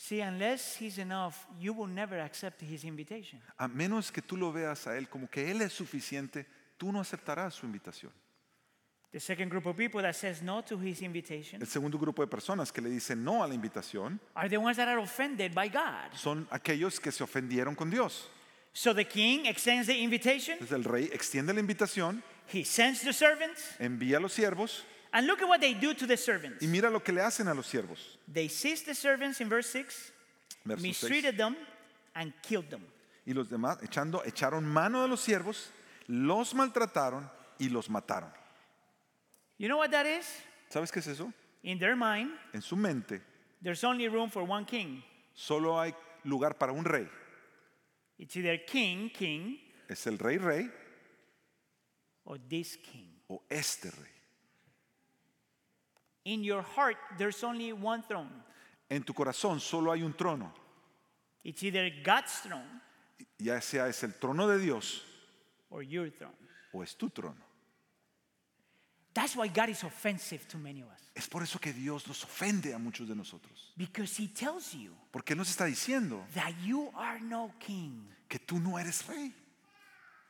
See, 0.00 0.20
unless 0.20 0.76
He's 0.80 0.98
enough, 0.98 1.44
you 1.58 1.72
will 1.72 1.88
never 1.88 2.20
accept 2.20 2.62
His 2.62 2.84
invitation. 2.84 3.40
A 3.58 3.66
menos 3.66 4.12
que 4.12 4.22
tú 4.22 4.36
lo 4.36 4.52
veas 4.52 4.86
a 4.86 4.96
Él 4.96 5.08
como 5.08 5.26
que 5.28 5.50
Él 5.50 5.60
es 5.60 5.72
suficiente, 5.72 6.46
tú 6.78 6.92
no 6.92 7.00
aceptarás 7.00 7.54
su 7.54 7.66
invitación. 7.66 8.12
The 9.10 9.18
second 9.18 9.50
group 9.50 9.66
of 9.66 9.76
people 9.76 10.00
that 10.02 10.14
says 10.14 10.40
no 10.40 10.62
to 10.62 10.78
His 10.78 11.02
invitation 11.02 11.60
El 11.60 11.66
segundo 11.66 11.98
grupo 11.98 12.22
de 12.22 12.28
personas 12.28 12.70
que 12.70 12.80
le 12.80 12.90
dicen 12.90 13.24
no 13.24 13.42
a 13.42 13.48
la 13.48 13.54
invitación 13.54 14.20
are 14.34 14.48
the 14.48 14.58
ones 14.58 14.76
that 14.76 14.86
are 14.86 15.00
offended 15.00 15.52
by 15.52 15.68
God. 15.68 16.12
son 16.14 16.46
aquellos 16.50 17.00
que 17.00 17.10
se 17.10 17.24
ofendieron 17.24 17.74
con 17.74 17.90
Dios. 17.90 18.28
So 18.72 18.94
the 18.94 19.04
king 19.04 19.46
extends 19.46 19.88
the 19.88 19.98
invitation, 19.98 20.58
Entonces 20.60 20.76
el 20.76 20.84
rey 20.84 21.10
extiende 21.12 21.52
la 21.52 21.58
invitación, 21.60 22.22
he 22.52 22.64
sends 22.64 23.00
the 23.00 23.12
servants, 23.12 23.74
envía 23.80 24.18
a 24.18 24.20
los 24.20 24.32
siervos 24.32 24.84
and 25.12 25.26
look 25.26 25.40
at 25.42 25.48
what 25.48 25.60
they 25.60 25.74
do 25.74 25.94
to 25.94 26.06
the 26.06 26.16
servants. 26.16 26.62
y 26.62 26.66
mira 26.66 26.90
lo 26.90 27.00
que 27.00 27.12
le 27.12 27.20
hacen 27.22 27.48
a 27.48 27.54
los 27.54 27.66
siervos. 27.66 28.18
They 28.26 28.48
seized 28.48 28.86
the 28.86 28.94
servants 28.94 29.40
in 29.40 29.48
verse 29.48 29.68
6, 29.70 30.12
Verso 30.64 30.82
6. 30.82 30.82
mistreated 30.82 31.36
them, 31.36 31.56
and 32.14 32.32
killed 32.42 32.68
them. 32.70 32.82
Y 33.26 33.32
los 33.34 33.48
demás 33.48 33.78
echando, 33.82 34.22
echaron 34.24 34.64
mano 34.64 35.02
de 35.02 35.08
los 35.08 35.20
siervos, 35.20 35.70
los 36.08 36.54
maltrataron 36.54 37.28
y 37.58 37.68
los 37.68 37.88
mataron. 37.88 38.30
You 39.58 39.68
know 39.68 39.76
what 39.78 39.90
that 39.90 40.06
is? 40.06 40.26
¿Sabes 40.70 40.90
qué 40.92 40.98
es 41.00 41.06
eso? 41.08 41.32
In 41.62 41.78
their 41.78 41.96
mind, 41.96 42.30
En 42.54 42.62
su 42.62 42.76
mente 42.76 43.20
there's 43.62 43.82
only 43.84 44.08
room 44.08 44.30
for 44.30 44.44
one 44.44 44.64
king. 44.64 45.02
solo 45.34 45.78
hay 45.80 45.92
lugar 46.24 46.54
para 46.58 46.72
un 46.72 46.84
rey. 46.84 47.06
It's 48.18 48.36
either 48.36 48.58
king, 48.66 49.10
king, 49.10 49.58
Es 49.88 50.06
el 50.06 50.16
rey 50.18 50.38
rey 50.38 50.68
or 52.24 52.38
this 52.48 52.76
king. 52.76 53.08
o 53.28 53.42
este 53.50 53.86
rey. 53.90 54.12
In 56.28 56.44
your 56.44 56.60
heart, 56.62 56.96
there's 57.16 57.42
only 57.42 57.72
one 57.72 58.02
throne. 58.02 58.28
En 58.90 59.02
tu 59.02 59.14
corazón 59.14 59.60
solo 59.60 59.92
hay 59.92 60.02
un 60.02 60.12
trono. 60.12 60.52
It's 61.42 61.62
either 61.62 61.90
God's 62.04 62.40
throne 62.40 62.82
Ya 63.38 63.60
sea 63.60 63.86
es 63.88 64.02
el 64.02 64.10
trono 64.20 64.46
de 64.46 64.58
Dios 64.58 65.02
or 65.70 65.82
your 65.82 66.10
throne. 66.10 66.34
o 66.74 66.82
es 66.82 66.94
tu 66.96 67.08
trono. 67.08 67.40
That's 69.14 69.34
why 69.36 69.48
God 69.48 69.70
is 69.70 69.82
offensive 69.84 70.46
to 70.48 70.58
many 70.58 70.82
of 70.82 70.88
us. 70.88 71.00
Es 71.16 71.26
por 71.28 71.42
eso 71.42 71.58
que 71.58 71.72
Dios 71.72 72.06
nos 72.06 72.22
ofende 72.24 72.74
a 72.74 72.78
muchos 72.78 73.08
de 73.08 73.14
nosotros. 73.14 73.72
Because 73.76 74.14
He 74.16 74.28
tells 74.28 74.74
you 74.74 74.92
Porque 75.10 75.32
Él 75.32 75.38
nos 75.38 75.48
está 75.48 75.64
diciendo 75.64 76.24
that 76.34 76.52
you 76.62 76.90
are 76.94 77.20
no 77.20 77.52
king. 77.58 78.06
que 78.28 78.38
tú 78.38 78.60
no 78.60 78.76
eres 78.76 79.06
rey. 79.08 79.32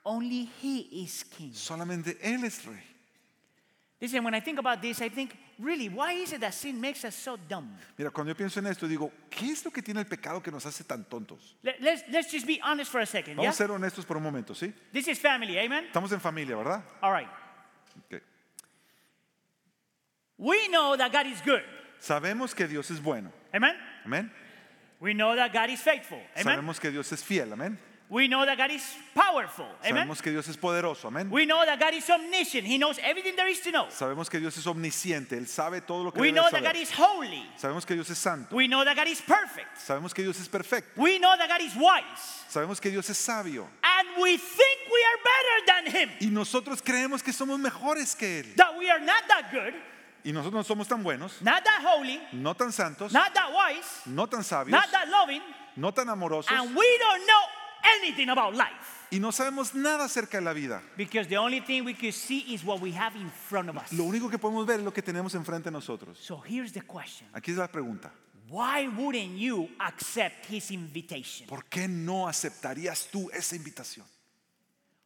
Only 0.04 0.48
He 0.62 1.02
is 1.02 1.24
king. 1.24 1.52
Solamente 1.52 2.18
Él 2.22 2.44
es 2.44 2.64
rey. 2.64 2.84
Listen, 4.00 4.22
when 4.22 4.34
I 4.34 4.40
think 4.40 4.58
about 4.60 4.80
this, 4.80 5.00
I 5.02 5.08
think, 5.08 5.36
really, 5.58 5.88
why 5.88 6.12
is 6.12 6.32
it 6.32 6.40
that 6.40 6.52
sin 6.54 6.80
makes 6.80 7.04
us 7.04 7.14
so 7.14 7.36
dumb? 7.36 7.76
Mira, 7.96 8.10
cuando 8.10 8.32
yo 8.32 8.36
pienso 8.36 8.58
en 8.60 8.66
esto, 8.66 8.86
digo, 8.86 9.10
¿qué 9.30 9.50
es 9.50 9.64
lo 9.64 9.70
que 9.70 9.82
tiene 9.82 10.00
el 10.00 10.06
pecado 10.06 10.40
que 10.42 10.50
nos 10.50 10.64
hace 10.66 10.84
tan 10.84 11.04
tontos? 11.04 11.56
Let, 11.62 11.80
let's, 11.80 12.02
let's 12.10 12.30
just 12.32 12.46
be 12.46 12.60
honest 12.62 12.90
for 12.90 13.00
a 13.00 13.06
second. 13.06 13.36
Vamos 13.36 13.44
Yeah? 13.44 13.50
a 13.50 13.68
ser 13.68 13.70
honestos 13.70 14.04
por 14.06 14.16
un 14.16 14.22
momento, 14.22 14.54
¿sí? 14.54 14.72
This 14.92 15.08
is 15.08 15.18
family, 15.18 15.58
amen? 15.58 15.84
Estamos 15.86 16.12
en 16.12 16.20
familia, 16.20 16.56
¿verdad? 16.56 16.82
All 17.02 17.12
right. 17.12 17.28
Ok. 18.10 18.22
We 20.38 20.68
know 20.68 20.96
that 20.96 21.10
God 21.12 21.26
is 21.26 21.40
good, 21.42 21.62
Sabemos 22.00 22.54
que 22.54 22.68
Dios 22.68 22.90
es 22.90 23.00
bueno. 23.02 23.32
amen? 23.52 23.74
Amén. 24.04 24.30
We 25.00 25.12
know 25.14 25.34
that 25.34 25.52
God 25.52 25.68
is 25.70 25.80
faithful, 25.80 26.18
amen? 26.36 26.44
Sabemos 26.62 26.78
que 26.80 26.90
Dios 26.90 27.10
es 27.12 27.22
fiel. 27.24 27.52
Amén. 27.52 27.78
We 28.10 28.26
know 28.26 28.46
that 28.46 28.56
God 28.56 28.70
is 28.70 28.82
powerful, 29.14 29.66
amen? 29.84 30.08
Sabemos 30.08 30.22
que 30.22 30.32
Dios 30.32 30.48
es 30.48 30.56
poderoso. 30.56 31.08
Amén. 31.08 31.30
We 31.30 31.44
know 31.44 31.62
that 31.66 31.78
God 31.78 31.92
is 31.92 32.08
omniscient. 32.08 32.66
He 32.66 32.78
knows 32.78 32.98
everything 33.02 33.36
there 33.36 33.48
is 33.48 33.60
to 33.60 33.70
know. 33.70 33.86
Sabemos 33.90 34.30
que 34.30 34.40
Dios 34.40 34.56
es 34.56 34.66
omnisciente. 34.66 35.36
Él 35.36 35.46
sabe 35.46 35.82
todo 35.86 36.04
lo 36.04 36.10
que 36.10 36.20
We 36.20 36.28
debe 36.28 36.36
know 36.36 36.44
that 36.44 36.62
saber. 36.62 36.72
God 36.72 36.76
is 36.76 36.90
holy. 36.90 37.44
Sabemos 37.60 37.84
que 37.84 37.94
Dios 37.94 38.08
es 38.08 38.18
santo. 38.18 38.56
We 38.56 38.66
know 38.66 38.82
that 38.82 38.96
God 38.96 39.08
is 39.08 39.20
perfect. 39.20 39.76
Sabemos 39.76 40.14
que 40.14 40.24
Dios 40.24 40.40
es 40.40 40.48
perfecto. 40.48 40.98
We 40.98 41.18
know 41.18 41.36
that 41.36 41.48
God 41.50 41.60
is 41.60 41.74
wise. 41.76 42.44
Sabemos 42.48 42.80
que 42.80 42.90
Dios 42.90 43.10
es 43.10 43.18
sabio. 43.18 43.68
And 43.82 44.22
we 44.22 44.38
think 44.38 44.78
we 44.90 45.04
are 45.04 45.18
better 45.22 45.66
than 45.66 46.00
Him. 46.00 46.10
Y 46.20 46.30
nosotros 46.30 46.80
creemos 46.80 47.22
que 47.22 47.34
somos 47.34 47.60
mejores 47.60 48.16
que 48.16 48.40
Él. 48.42 48.56
That 48.56 48.78
we 48.78 48.88
are 48.88 49.00
not 49.00 49.28
that 49.28 49.50
good, 49.52 49.74
Y 50.24 50.32
nosotros 50.32 50.66
no 50.66 50.74
somos 50.74 50.88
tan 50.88 51.02
buenos, 51.02 51.42
not 51.42 51.62
that 51.62 51.82
holy, 51.84 52.18
no 52.32 52.54
tan 52.54 52.72
santos, 52.72 53.12
not 53.12 53.34
that 53.34 53.52
wise, 53.52 54.02
no 54.06 54.26
tan 54.26 54.40
sabios, 54.40 54.70
not 54.70 54.90
that 54.90 55.08
loving, 55.08 55.40
no 55.76 55.90
tan 55.90 56.06
amorosos. 56.08 56.50
and 56.50 56.74
we 56.74 56.98
don't 56.98 57.26
know 57.26 57.57
anything 58.00 58.28
about 58.28 58.54
life. 58.54 59.06
Y 59.10 59.18
no 59.20 59.32
sabemos 59.32 59.74
nada 59.74 60.04
acerca 60.04 60.38
de 60.38 60.44
la 60.44 60.52
vida. 60.52 60.82
Because 60.96 61.28
the 61.28 61.38
only 61.38 61.60
thing 61.60 61.84
we 61.84 61.94
can 61.94 62.12
see 62.12 62.40
is 62.52 62.62
what 62.62 62.80
we 62.80 62.92
have 62.92 63.16
in 63.16 63.30
front 63.30 63.68
of 63.70 63.76
us. 63.76 63.92
Lo 63.92 64.04
único 64.04 64.28
que 64.28 64.38
podemos 64.38 64.66
ver 64.66 64.80
es 64.80 64.84
lo 64.84 64.92
que 64.92 65.02
tenemos 65.02 65.34
enfrente 65.34 65.70
de 65.70 65.72
nosotros. 65.72 66.18
So 66.18 66.42
here's 66.46 66.72
the 66.72 66.82
question 66.82 67.26
Aquí 67.32 67.52
es 67.52 67.56
la 67.56 67.68
pregunta. 67.68 68.12
Why 68.50 68.88
wouldn't 68.88 69.36
you 69.36 69.68
accept 69.78 70.46
His 70.50 70.70
invitation? 70.70 71.46
¿Por 71.48 71.64
qué 71.64 71.86
no 71.88 72.28
aceptarías 72.28 73.08
tú 73.10 73.30
esa 73.32 73.56
invitación? 73.56 74.06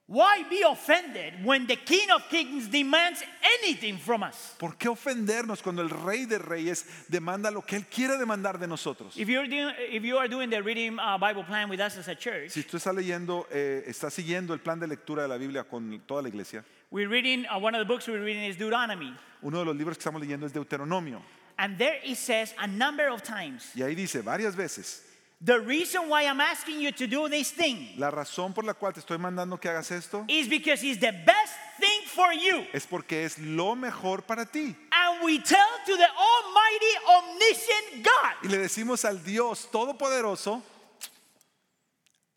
Why 0.09 0.43
be 0.51 0.63
offended 0.63 1.45
when 1.45 1.67
the 1.67 1.77
King 1.77 2.11
of 2.15 2.29
Kings 2.29 2.69
demands 2.69 3.23
anything 3.63 3.97
from 3.97 4.23
us? 4.25 4.57
¿Por 4.59 4.77
qué 4.77 4.89
ofendernos 4.89 5.63
cuando 5.63 5.81
el 5.81 5.89
Rey 5.89 6.27
de 6.27 6.39
Reyes 6.39 6.85
demanda 7.09 7.51
lo 7.51 7.63
que 7.63 7.77
Él 7.77 7.87
quiere 7.87 8.19
demandar 8.19 8.59
de 8.59 8.67
nosotros? 8.67 9.17
If 9.17 9.29
you're 9.29 9.47
doing, 9.47 9.73
if 9.91 10.03
you 10.03 10.19
are 10.19 10.29
doing 10.29 10.51
the 10.51 10.61
reading 10.63 10.99
uh, 10.99 11.17
Bible 11.19 11.45
plan 11.45 11.71
with 11.71 11.81
us 11.81 11.97
as 11.97 12.09
a 12.09 12.17
church, 12.17 12.51
Si 12.51 12.63
tú 12.65 12.77
estás 12.77 12.95
leyendo, 12.95 13.47
eh, 13.51 13.85
estás 13.87 14.13
siguiendo 14.13 14.53
el 14.53 14.59
plan 14.61 14.79
de 14.81 14.89
lectura 14.89 15.23
de 15.23 15.29
la 15.29 15.39
Biblia 15.39 15.65
con 15.65 16.03
toda 16.07 16.21
la 16.21 16.29
iglesia, 16.29 16.65
we're 16.91 17.09
reading 17.09 17.47
uh, 17.47 17.59
one 17.59 17.75
of 17.75 17.79
the 17.79 17.87
books 17.91 18.07
we're 18.09 18.23
reading 18.23 18.45
is 18.45 18.57
Deuteronomy, 18.59 19.15
uno 19.41 19.61
de 19.61 19.65
los 19.65 19.77
libros 19.77 19.97
que 19.97 20.01
estamos 20.03 20.21
leyendo 20.21 20.45
es 20.47 20.53
Deuteronomio. 20.53 21.23
and 21.59 21.79
there 21.79 22.01
it 22.05 22.17
says 22.17 22.53
a 22.59 22.67
number 22.67 23.09
of 23.09 23.23
times 23.23 23.71
Y 23.77 23.83
ahí 23.83 23.95
dice 23.95 24.21
varias 24.21 24.57
veces, 24.57 25.05
the 25.45 25.59
reason 25.61 26.09
why 26.09 26.23
I'm 26.25 26.41
asking 26.41 26.81
you 26.81 26.93
to 26.93 27.07
do 27.07 27.29
this 27.29 27.51
thing 27.51 27.95
la 27.99 28.11
razón 28.11 28.55
por 28.55 28.65
la 28.65 28.75
cual 28.75 28.93
te 28.93 29.01
estoy 29.01 29.19
mandando 29.19 29.59
que 29.61 29.69
hagas 29.69 29.91
esto 29.91 30.25
is 30.29 30.49
because 30.49 30.83
it's 30.85 31.01
the 31.01 31.13
best 31.13 31.55
thing 31.81 32.07
for 32.07 32.33
you. 32.33 32.65
es 32.73 32.87
porque 32.87 33.25
es 33.25 33.39
lo 33.39 33.75
mejor 33.75 34.23
para 34.23 34.45
ti. 34.47 34.77
And 34.93 35.25
we 35.25 35.39
tell 35.41 35.59
to 35.87 35.97
the 35.97 36.09
Almighty, 36.09 36.95
omniscient 37.09 38.05
God, 38.05 38.45
Y 38.45 38.49
le 38.49 38.59
decimos 38.59 39.05
al 39.05 39.19
Dios 39.23 39.69
Todopoderoso, 39.71 40.63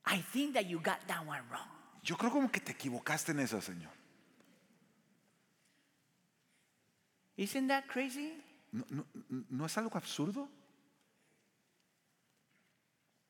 I 0.07 0.17
think 0.33 0.53
that 0.53 0.65
you 0.67 0.79
got 0.79 0.99
that 1.07 1.25
one 1.25 1.41
wrong. 1.51 1.67
yo 2.03 2.15
creo 2.15 2.31
como 2.31 2.49
que 2.49 2.59
te 2.61 2.71
equivocaste 2.71 3.31
en 3.31 3.39
esa, 3.39 3.61
Señor. 3.61 3.91
Isn't 7.37 7.67
that 7.67 7.87
crazy? 7.87 8.33
¿No, 8.71 8.85
no, 8.89 9.05
no 9.49 9.65
es 9.65 9.77
algo 9.77 9.97
absurdo? 9.97 10.47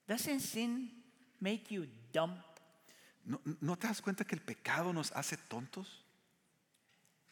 Doesn't 0.07 0.39
sin 0.39 0.89
make 1.39 1.73
you 1.73 1.87
dumb? 2.13 2.35
¿No, 3.25 3.41
¿No 3.61 3.75
te 3.75 3.87
das 3.87 4.01
cuenta 4.01 4.23
que 4.23 4.35
el 4.35 4.41
pecado 4.41 4.93
nos 4.93 5.11
hace 5.11 5.37
tontos? 5.37 6.03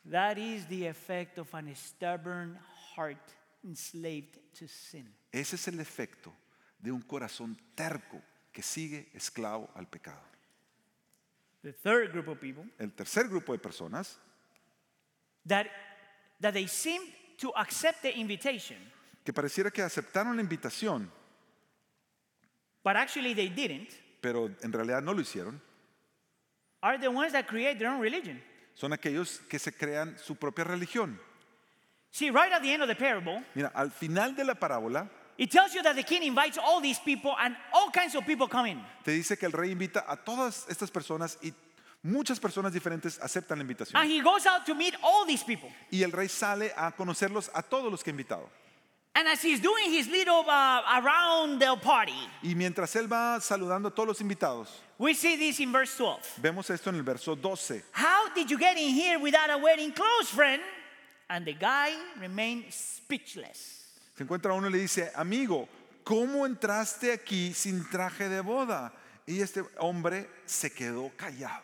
That 0.10 0.38
is 0.38 0.68
the 0.68 0.88
effect 0.88 1.38
of 1.38 1.54
an 1.54 1.74
stubborn 1.76 2.60
heart 2.96 3.32
enslaved 3.64 4.40
to 4.60 4.68
sin. 4.68 5.14
Ese 5.32 5.56
es 5.56 5.68
el 5.68 5.80
efecto 5.80 6.34
de 6.80 6.92
un 6.92 7.02
corazón 7.02 7.58
terco 7.76 8.22
que 8.52 8.62
sigue 8.62 9.10
esclavo 9.14 9.70
al 9.76 9.88
pecado. 9.88 10.22
The 11.62 11.72
third 11.72 12.12
group 12.12 12.28
of 12.28 12.40
people 12.40 12.66
El 12.78 12.92
tercer 12.92 13.30
grupo 13.30 13.54
de 13.54 13.60
personas 13.60 14.18
that, 15.46 15.68
that 16.42 16.54
they 16.54 16.68
seem 16.68 17.02
to 17.38 17.54
accept 17.56 18.02
the 18.02 18.12
invitation, 18.12 18.78
que 19.24 19.32
pareciera 19.32 19.72
que 19.72 19.82
aceptaron 19.82 20.36
la 20.36 20.42
invitación, 20.42 21.10
but 22.84 22.96
actually 22.96 23.34
they 23.34 23.50
didn't, 23.50 23.90
pero 24.22 24.50
en 24.62 24.72
realidad 24.72 25.02
no 25.02 25.14
lo 25.14 25.22
hicieron, 25.22 25.60
are 26.82 26.98
the 26.98 27.10
ones 27.10 27.32
that 27.34 27.48
create 27.48 27.78
their 27.80 27.90
own 27.90 28.00
religion. 28.02 28.42
son 28.76 28.92
aquellos 28.92 29.40
que 29.50 29.60
se 29.60 29.72
crean 29.72 30.18
su 30.18 30.36
propia 30.36 30.64
religión. 30.66 31.20
See, 32.12 32.30
right 32.30 32.52
at 32.52 32.62
the 32.62 32.72
end 32.72 32.84
of 32.84 32.88
the 32.88 32.96
parable, 32.96 33.42
Mira, 33.56 33.72
al 33.74 33.90
final 33.90 34.36
de 34.36 34.44
la 34.44 34.54
parábola 34.54 35.10
it 35.38 35.50
tells 35.50 35.74
you 35.74 35.82
that 35.82 35.96
the 35.96 36.04
king 36.04 36.22
invites 36.24 36.60
all 36.60 36.80
these 36.80 37.00
people 37.00 37.34
and 37.40 37.56
all 37.74 37.90
kinds 37.90 38.14
of 38.16 38.24
people 38.26 38.48
come 38.48 38.68
in. 38.68 38.80
te 39.04 39.12
dice 39.12 39.38
que 39.38 39.48
el 39.48 39.52
rey 39.52 39.72
invita 39.72 40.06
a 40.08 40.16
todas 40.16 40.66
estas 40.70 40.92
personas 40.92 41.40
y 41.42 41.52
muchas 42.04 42.40
personas 42.40 42.72
diferentes 42.72 43.20
aceptan 43.20 43.58
la 43.58 43.64
invitación. 43.64 43.96
And 44.00 44.12
he 44.12 44.22
goes 44.22 44.46
out 44.46 44.66
to 44.66 44.76
meet 44.76 44.94
all 45.02 45.26
these 45.26 45.44
people. 45.44 45.70
Y 45.92 46.04
el 46.04 46.12
rey 46.12 46.28
sale 46.28 46.72
a 46.78 46.92
conocerlos 46.92 47.50
a 47.54 47.64
todos 47.64 47.92
los 47.92 48.04
que 48.04 48.12
ha 48.12 48.14
invitado. 48.14 48.48
And 49.16 49.28
as 49.28 49.44
he's 49.44 49.60
doing 49.60 49.92
his 49.92 50.08
little 50.08 50.44
uh, 50.50 50.82
around 51.00 51.60
the 51.60 51.76
party, 51.78 52.18
Y 52.42 52.56
mientras 52.56 52.96
él 52.96 53.08
va 53.08 53.40
saludando 53.40 53.88
a 53.90 53.92
todos 53.92 54.08
los 54.08 54.22
invitados, 54.22 54.70
we 54.98 55.14
see 55.14 55.36
this 55.38 55.60
in 55.60 55.72
verse 55.72 55.96
12. 55.96 56.42
vemos 56.42 56.70
esto 56.72 56.90
en 56.90 56.96
el 56.96 57.04
verso 57.04 57.36
12. 57.36 57.84
How 57.92 58.30
did 58.34 58.50
you 58.50 58.58
get 58.58 58.76
in 58.78 58.90
here 58.90 59.20
without 59.20 59.52
a 59.52 59.58
wedding 59.58 59.92
clothes, 59.92 60.30
friend? 60.30 60.62
And 61.30 61.46
the 61.46 61.54
guy 61.54 61.92
remained 62.20 62.66
speechless. 62.72 63.82
Se 64.18 64.24
encuentra 64.24 64.54
uno 64.56 64.68
y 64.68 64.72
le 64.72 64.80
dice, 64.80 65.12
amigo, 65.16 65.68
¿cómo 66.04 66.46
entraste 66.48 67.12
aquí 67.12 67.54
sin 67.54 67.84
traje 67.90 68.28
de 68.30 68.42
boda? 68.42 68.92
Y 69.28 69.42
este 69.42 69.62
hombre 69.80 70.28
se 70.46 70.70
quedó 70.72 71.12
callado. 71.16 71.64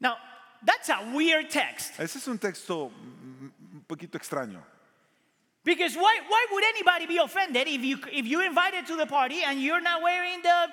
Now, 0.00 0.16
that's 0.64 0.88
a 0.88 1.12
weird 1.14 1.48
text. 1.48 1.98
Ese 1.98 2.18
es 2.18 2.26
un 2.28 2.38
texto 2.38 2.86
un 2.86 3.84
poquito 3.86 4.18
extraño. 4.18 4.62
Because 5.64 5.94
why, 5.94 6.20
why 6.26 6.46
would 6.52 6.64
anybody 6.64 7.06
be 7.06 7.18
offended 7.18 7.68
if 7.68 7.82
you, 7.82 7.98
if 8.12 8.26
you 8.26 8.40
invited 8.44 8.86
to 8.86 8.96
the 8.96 9.06
party 9.06 9.40
and 9.46 9.60
you're 9.60 9.80
not 9.80 10.02
wearing 10.02 10.40
the 10.42 10.68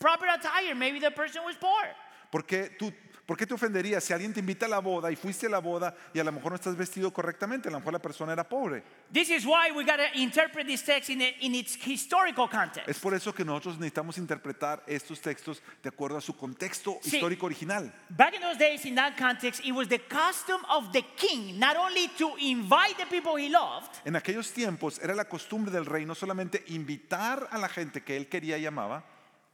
proper 0.00 0.26
attire? 0.26 0.74
Maybe 0.74 0.98
the 0.98 1.10
person 1.10 1.42
was 1.44 1.56
poor. 1.56 1.84
Porque 2.32 2.70
tú, 2.78 2.92
¿Por 3.26 3.38
qué 3.38 3.46
te 3.46 3.54
ofendería 3.54 4.02
si 4.02 4.12
alguien 4.12 4.34
te 4.34 4.40
invita 4.40 4.66
a 4.66 4.68
la 4.68 4.80
boda 4.80 5.10
y 5.10 5.16
fuiste 5.16 5.46
a 5.46 5.48
la 5.48 5.58
boda 5.58 5.94
y 6.12 6.18
a 6.18 6.24
lo 6.24 6.30
mejor 6.30 6.52
no 6.52 6.56
estás 6.56 6.76
vestido 6.76 7.10
correctamente? 7.10 7.68
A 7.68 7.72
lo 7.72 7.78
mejor 7.78 7.94
la 7.94 7.98
persona 7.98 8.34
era 8.34 8.46
pobre. 8.46 8.82
This 9.14 9.30
is 9.30 9.46
why 9.46 9.70
we 9.74 9.82
got 9.82 9.96
to 9.96 10.18
interpret 10.20 10.66
this 10.66 10.82
text 10.84 11.08
in, 11.08 11.22
it- 11.22 11.36
in 11.40 11.54
its 11.54 11.74
historical 11.86 12.46
context. 12.50 12.86
Es 12.86 12.98
por 12.98 13.14
eso 13.14 13.32
que 13.32 13.42
nosotros 13.42 13.76
necesitamos 13.78 14.18
interpretar 14.18 14.82
estos 14.86 15.22
textos 15.22 15.62
de 15.82 15.88
acuerdo 15.88 16.18
a 16.18 16.20
su 16.20 16.36
contexto 16.36 16.98
histórico 17.02 17.46
original. 17.46 17.90
Back 18.10 18.34
in 18.34 18.42
those 18.42 18.58
days, 18.58 18.84
in 18.84 18.94
that 18.96 19.16
context, 19.16 19.64
it 19.64 19.72
was 19.72 19.88
the 19.88 20.00
custom 20.00 20.60
of 20.68 20.92
the 20.92 21.02
king 21.16 21.58
not 21.58 21.76
only 21.76 22.08
to 22.18 22.36
invite 22.38 22.96
the 22.98 23.06
people 23.06 23.36
he 23.38 23.48
loved, 23.48 23.88
En 24.04 24.16
aquellos 24.16 24.52
tiempos 24.52 24.98
era 25.02 25.14
la 25.14 25.24
costumbre 25.24 25.72
del 25.72 25.86
rey 25.86 26.04
no 26.04 26.14
solamente 26.14 26.62
invitar 26.66 27.48
a 27.50 27.56
la 27.56 27.68
gente 27.70 28.02
que 28.02 28.18
él 28.18 28.28
quería 28.28 28.58
y 28.58 28.66
amaba, 28.66 29.02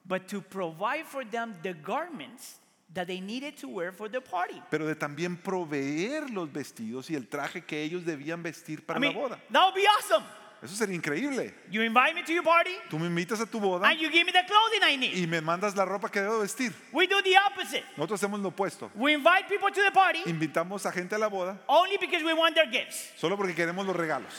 but 0.04 0.26
to 0.26 0.42
provide 0.42 1.04
for 1.06 1.24
them 1.24 1.54
the 1.62 1.72
garments 1.74 2.56
that 2.94 3.06
they 3.06 3.20
needed 3.20 3.56
to 3.56 3.68
wear 3.68 3.92
for 3.92 4.08
the 4.10 4.20
party. 4.20 4.60
pero 4.70 4.86
de 4.86 4.94
también 4.96 5.36
proveer 5.36 6.28
los 6.30 6.50
vestidos 6.52 7.08
y 7.10 7.14
el 7.14 7.28
traje 7.28 7.62
que 7.64 7.82
ellos 7.82 8.04
debían 8.04 8.42
vestir 8.42 8.84
para 8.84 8.98
I 8.98 9.00
mean, 9.00 9.14
la 9.14 9.20
boda. 9.20 9.38
that 9.52 9.64
would 9.66 9.74
be 9.74 9.86
awesome. 9.86 10.24
Eso 10.62 10.74
sería 10.74 10.94
increíble. 10.94 11.54
You 11.70 11.80
invite 11.80 12.14
me 12.14 12.22
to 12.22 12.32
your 12.34 12.42
party, 12.44 12.72
Tú 12.90 12.98
me 12.98 13.06
invitas 13.06 13.40
a 13.40 13.46
tu 13.46 13.58
boda 13.60 13.86
and 13.88 13.98
you 13.98 14.10
give 14.10 14.26
me 14.26 14.32
the 14.32 14.44
clothing 14.46 14.82
I 14.82 14.96
need. 14.96 15.16
y 15.16 15.26
me 15.26 15.40
mandas 15.40 15.74
la 15.74 15.86
ropa 15.86 16.10
que 16.10 16.20
debo 16.20 16.40
vestir. 16.40 16.70
We 16.92 17.06
do 17.06 17.22
the 17.22 17.34
opposite. 17.38 17.82
Nosotros 17.96 18.20
hacemos 18.20 18.40
lo 18.40 18.50
opuesto. 18.50 18.90
We 18.94 19.14
invite 19.14 19.48
people 19.48 19.70
to 19.70 19.80
the 19.82 19.90
party 19.90 20.20
Invitamos 20.26 20.84
a 20.84 20.92
gente 20.92 21.14
a 21.14 21.18
la 21.18 21.28
boda 21.30 21.58
only 21.66 21.96
because 21.96 22.22
we 22.22 22.34
want 22.34 22.54
their 22.56 22.68
gifts. 22.70 23.08
solo 23.16 23.36
porque 23.38 23.54
queremos 23.54 23.86
los 23.86 23.96
regalos. 23.96 24.34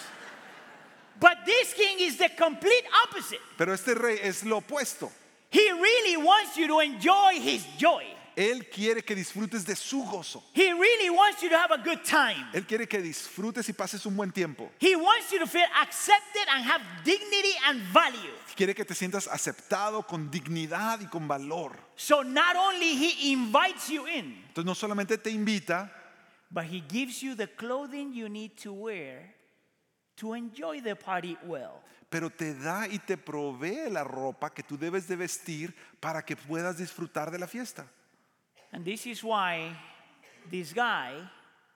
But 1.19 1.45
this 1.45 1.73
king 1.73 1.99
is 1.99 2.17
the 2.17 2.29
complete 2.37 2.83
opposite. 3.07 3.39
Pero 3.57 3.73
este 3.73 3.95
rey 3.95 4.19
es 4.21 4.43
lo 4.43 4.57
opuesto. 4.61 5.11
He 5.51 5.71
really 5.71 6.17
wants 6.17 6.55
you 6.57 6.67
to 6.67 6.79
enjoy 6.81 7.39
his 7.39 7.65
joy. 7.77 8.05
Él 8.41 8.67
quiere 8.69 9.03
que 9.03 9.13
disfrutes 9.13 9.65
de 9.65 9.75
su 9.75 10.03
gozo. 10.03 10.41
He 10.55 10.73
really 10.73 11.11
wants 11.11 11.43
you 11.43 11.49
to 11.49 11.55
have 11.55 11.71
a 11.71 11.77
good 11.77 12.03
time. 12.03 12.47
Él 12.53 12.65
quiere 12.65 12.87
que 12.87 12.99
disfrutes 12.99 13.69
y 13.69 13.73
pases 13.73 14.03
un 14.07 14.15
buen 14.15 14.31
tiempo. 14.31 14.71
He 14.79 14.95
wants 14.95 15.31
you 15.31 15.37
to 15.37 15.45
feel 15.45 15.67
accepted 15.79 16.47
and 16.49 16.65
have 16.65 16.81
dignity 17.03 17.53
and 17.67 17.81
value. 17.93 18.33
Quiere 18.55 18.73
que 18.73 18.83
te 18.83 18.95
sientas 18.95 19.27
aceptado 19.27 20.07
con 20.07 20.31
dignidad 20.31 21.01
y 21.01 21.05
con 21.05 21.27
valor. 21.27 21.77
So 21.95 22.23
not 22.23 22.55
only 22.55 22.95
he 22.95 23.31
invites 23.31 23.89
you 23.89 24.07
in, 24.07 24.43
Entonces 24.47 24.65
no 24.65 24.73
solamente 24.73 25.21
te 25.21 25.29
invita, 25.29 25.91
but 26.49 26.63
he 26.63 26.81
gives 26.81 27.21
you 27.21 27.35
the 27.35 27.47
clothing 27.47 28.11
you 28.11 28.27
need 28.27 28.57
to 28.57 28.73
wear 28.73 29.35
to 30.17 30.33
enjoy 30.33 30.81
the 30.81 30.95
party 30.95 31.37
well. 31.45 31.83
pero 32.09 32.31
te 32.31 32.55
da 32.55 32.87
y 32.87 32.97
te 32.97 33.17
provee 33.17 33.87
la 33.91 34.03
ropa 34.03 34.49
que 34.51 34.63
tú 34.63 34.77
debes 34.79 35.07
de 35.07 35.15
vestir 35.15 35.75
para 35.99 36.23
que 36.25 36.35
puedas 36.35 36.77
disfrutar 36.77 37.29
de 37.29 37.37
la 37.37 37.47
fiesta. 37.47 37.85
And 38.73 38.85
this 38.85 39.05
is 39.05 39.23
why 39.23 39.75
this 40.49 40.73
guy 40.73 41.13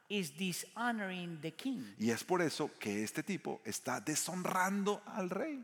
is 0.09 0.29
dishonoring 0.31 1.39
the 1.41 1.51
king. 1.51 1.83
Y 1.99 2.09
es 2.11 2.23
por 2.23 2.41
eso 2.41 2.69
que 2.79 3.03
este 3.03 3.23
tipo 3.23 3.59
está 3.65 3.99
deshonrando 4.03 5.01
al 5.15 5.29
rey. 5.29 5.59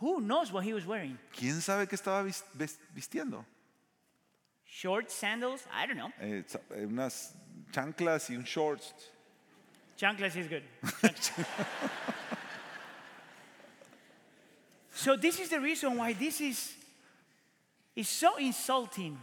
Who 0.00 0.20
knows 0.20 0.52
what 0.52 0.64
he 0.64 0.72
was 0.72 0.86
wearing? 0.86 1.18
¿Quién 1.32 1.60
sabe 1.60 1.86
qué 1.88 1.96
estaba 1.96 2.22
vis- 2.24 2.44
ves- 2.54 2.78
vistiendo? 2.94 3.44
Shorts, 4.64 5.14
sandals? 5.14 5.64
I 5.72 5.86
don't 5.86 5.96
know. 5.96 6.12
Eh, 6.20 6.42
sa- 6.46 6.60
eh, 6.74 6.84
unas 6.86 7.34
chanclas 7.72 8.30
y 8.30 8.34
un 8.36 8.44
shorts. 8.44 8.92
Chanclas 9.98 10.36
is 10.36 10.46
good. 10.46 10.62
so 14.92 15.16
this 15.16 15.38
is 15.40 15.48
the 15.48 15.60
reason 15.60 15.96
why 15.96 16.12
this 16.12 16.40
is 16.40 16.74
is 17.96 18.08
so 18.08 18.36
insulting. 18.36 19.18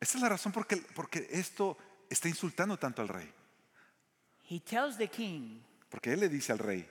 Esa 0.00 0.16
es 0.16 0.22
la 0.22 0.28
razón 0.30 0.52
porque, 0.52 0.76
porque 0.94 1.28
esto 1.30 1.76
está 2.08 2.28
insultando 2.28 2.76
tanto 2.78 3.02
al 3.02 3.08
rey. 3.08 3.30
He 4.48 4.58
tells 4.60 4.96
the 4.96 5.08
king, 5.08 5.60
Porque 5.90 6.12
él 6.12 6.20
le 6.20 6.28
dice 6.28 6.52
al 6.52 6.58
rey, 6.58 6.88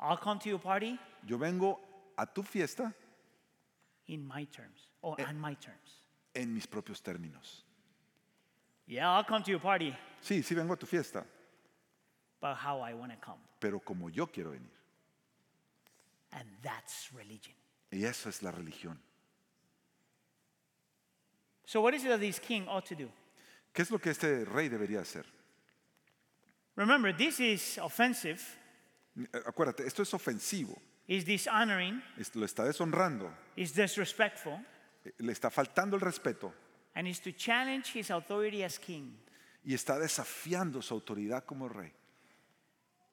I'll 0.00 0.18
come 0.18 0.40
to 0.40 0.48
your 0.48 0.60
party 0.60 0.98
yo 1.26 1.38
vengo 1.38 1.80
a 2.16 2.26
tu 2.26 2.42
fiesta 2.42 2.92
in 4.06 4.26
my 4.26 4.44
terms 4.46 4.90
or 5.00 5.20
on 5.20 5.40
my 5.40 5.54
terms. 5.56 6.02
en 6.34 6.52
mis 6.52 6.66
propios 6.66 7.00
términos. 7.02 7.64
Yeah, 8.86 9.08
I'll 9.16 9.24
come 9.24 9.42
to 9.44 9.50
your 9.50 9.60
party, 9.62 9.94
Sí, 10.20 10.42
sí 10.42 10.54
vengo 10.54 10.74
a 10.74 10.76
tu 10.76 10.86
fiesta, 10.86 11.24
but 12.40 12.56
how 12.56 12.80
I 12.82 12.92
want 12.94 13.12
to 13.12 13.18
come. 13.24 13.40
pero 13.60 13.78
como 13.80 14.08
yo 14.10 14.26
quiero 14.26 14.50
venir. 14.50 14.72
And 16.32 16.48
that's 16.62 17.10
religion. 17.12 17.54
Y 17.92 18.04
eso 18.04 18.28
es 18.28 18.42
la 18.42 18.50
religión. 18.50 18.98
So 21.66 21.80
what 21.80 21.94
is 21.94 22.04
it 22.04 22.08
that 22.08 22.20
this 22.20 22.38
king 22.38 22.66
ought 22.68 22.84
to 22.86 22.94
do? 22.94 23.08
¿Qué 23.72 23.82
es 23.82 23.90
lo 23.90 23.98
que 23.98 24.10
este 24.10 24.44
rey 24.44 24.68
debería 24.68 25.00
hacer? 25.00 25.24
Remember, 26.76 27.12
this 27.12 27.40
is 27.40 27.78
offensive, 27.78 28.40
Eh, 29.16 29.26
Acuérdate, 29.46 29.86
esto 29.86 30.02
es 30.02 30.12
ofensivo, 30.12 30.76
is 31.06 31.24
dishonoring, 31.24 32.02
es- 32.18 32.34
lo 32.34 32.44
está 32.44 32.64
deshonrando, 32.64 33.32
is 33.56 33.72
disrespectful, 33.72 34.58
eh, 35.04 35.12
le 35.18 35.32
está 35.32 35.50
faltando 35.50 35.94
el 35.96 36.00
respeto 36.00 36.52
and 36.96 37.06
is 37.06 37.20
to 37.20 37.30
challenge 37.32 37.92
his 37.96 38.10
authority 38.10 38.64
as 38.64 38.76
king. 38.78 39.16
y 39.64 39.72
está 39.72 39.98
desafiando 40.00 40.82
su 40.82 40.92
autoridad 40.94 41.44
como 41.44 41.68
rey. 41.68 41.92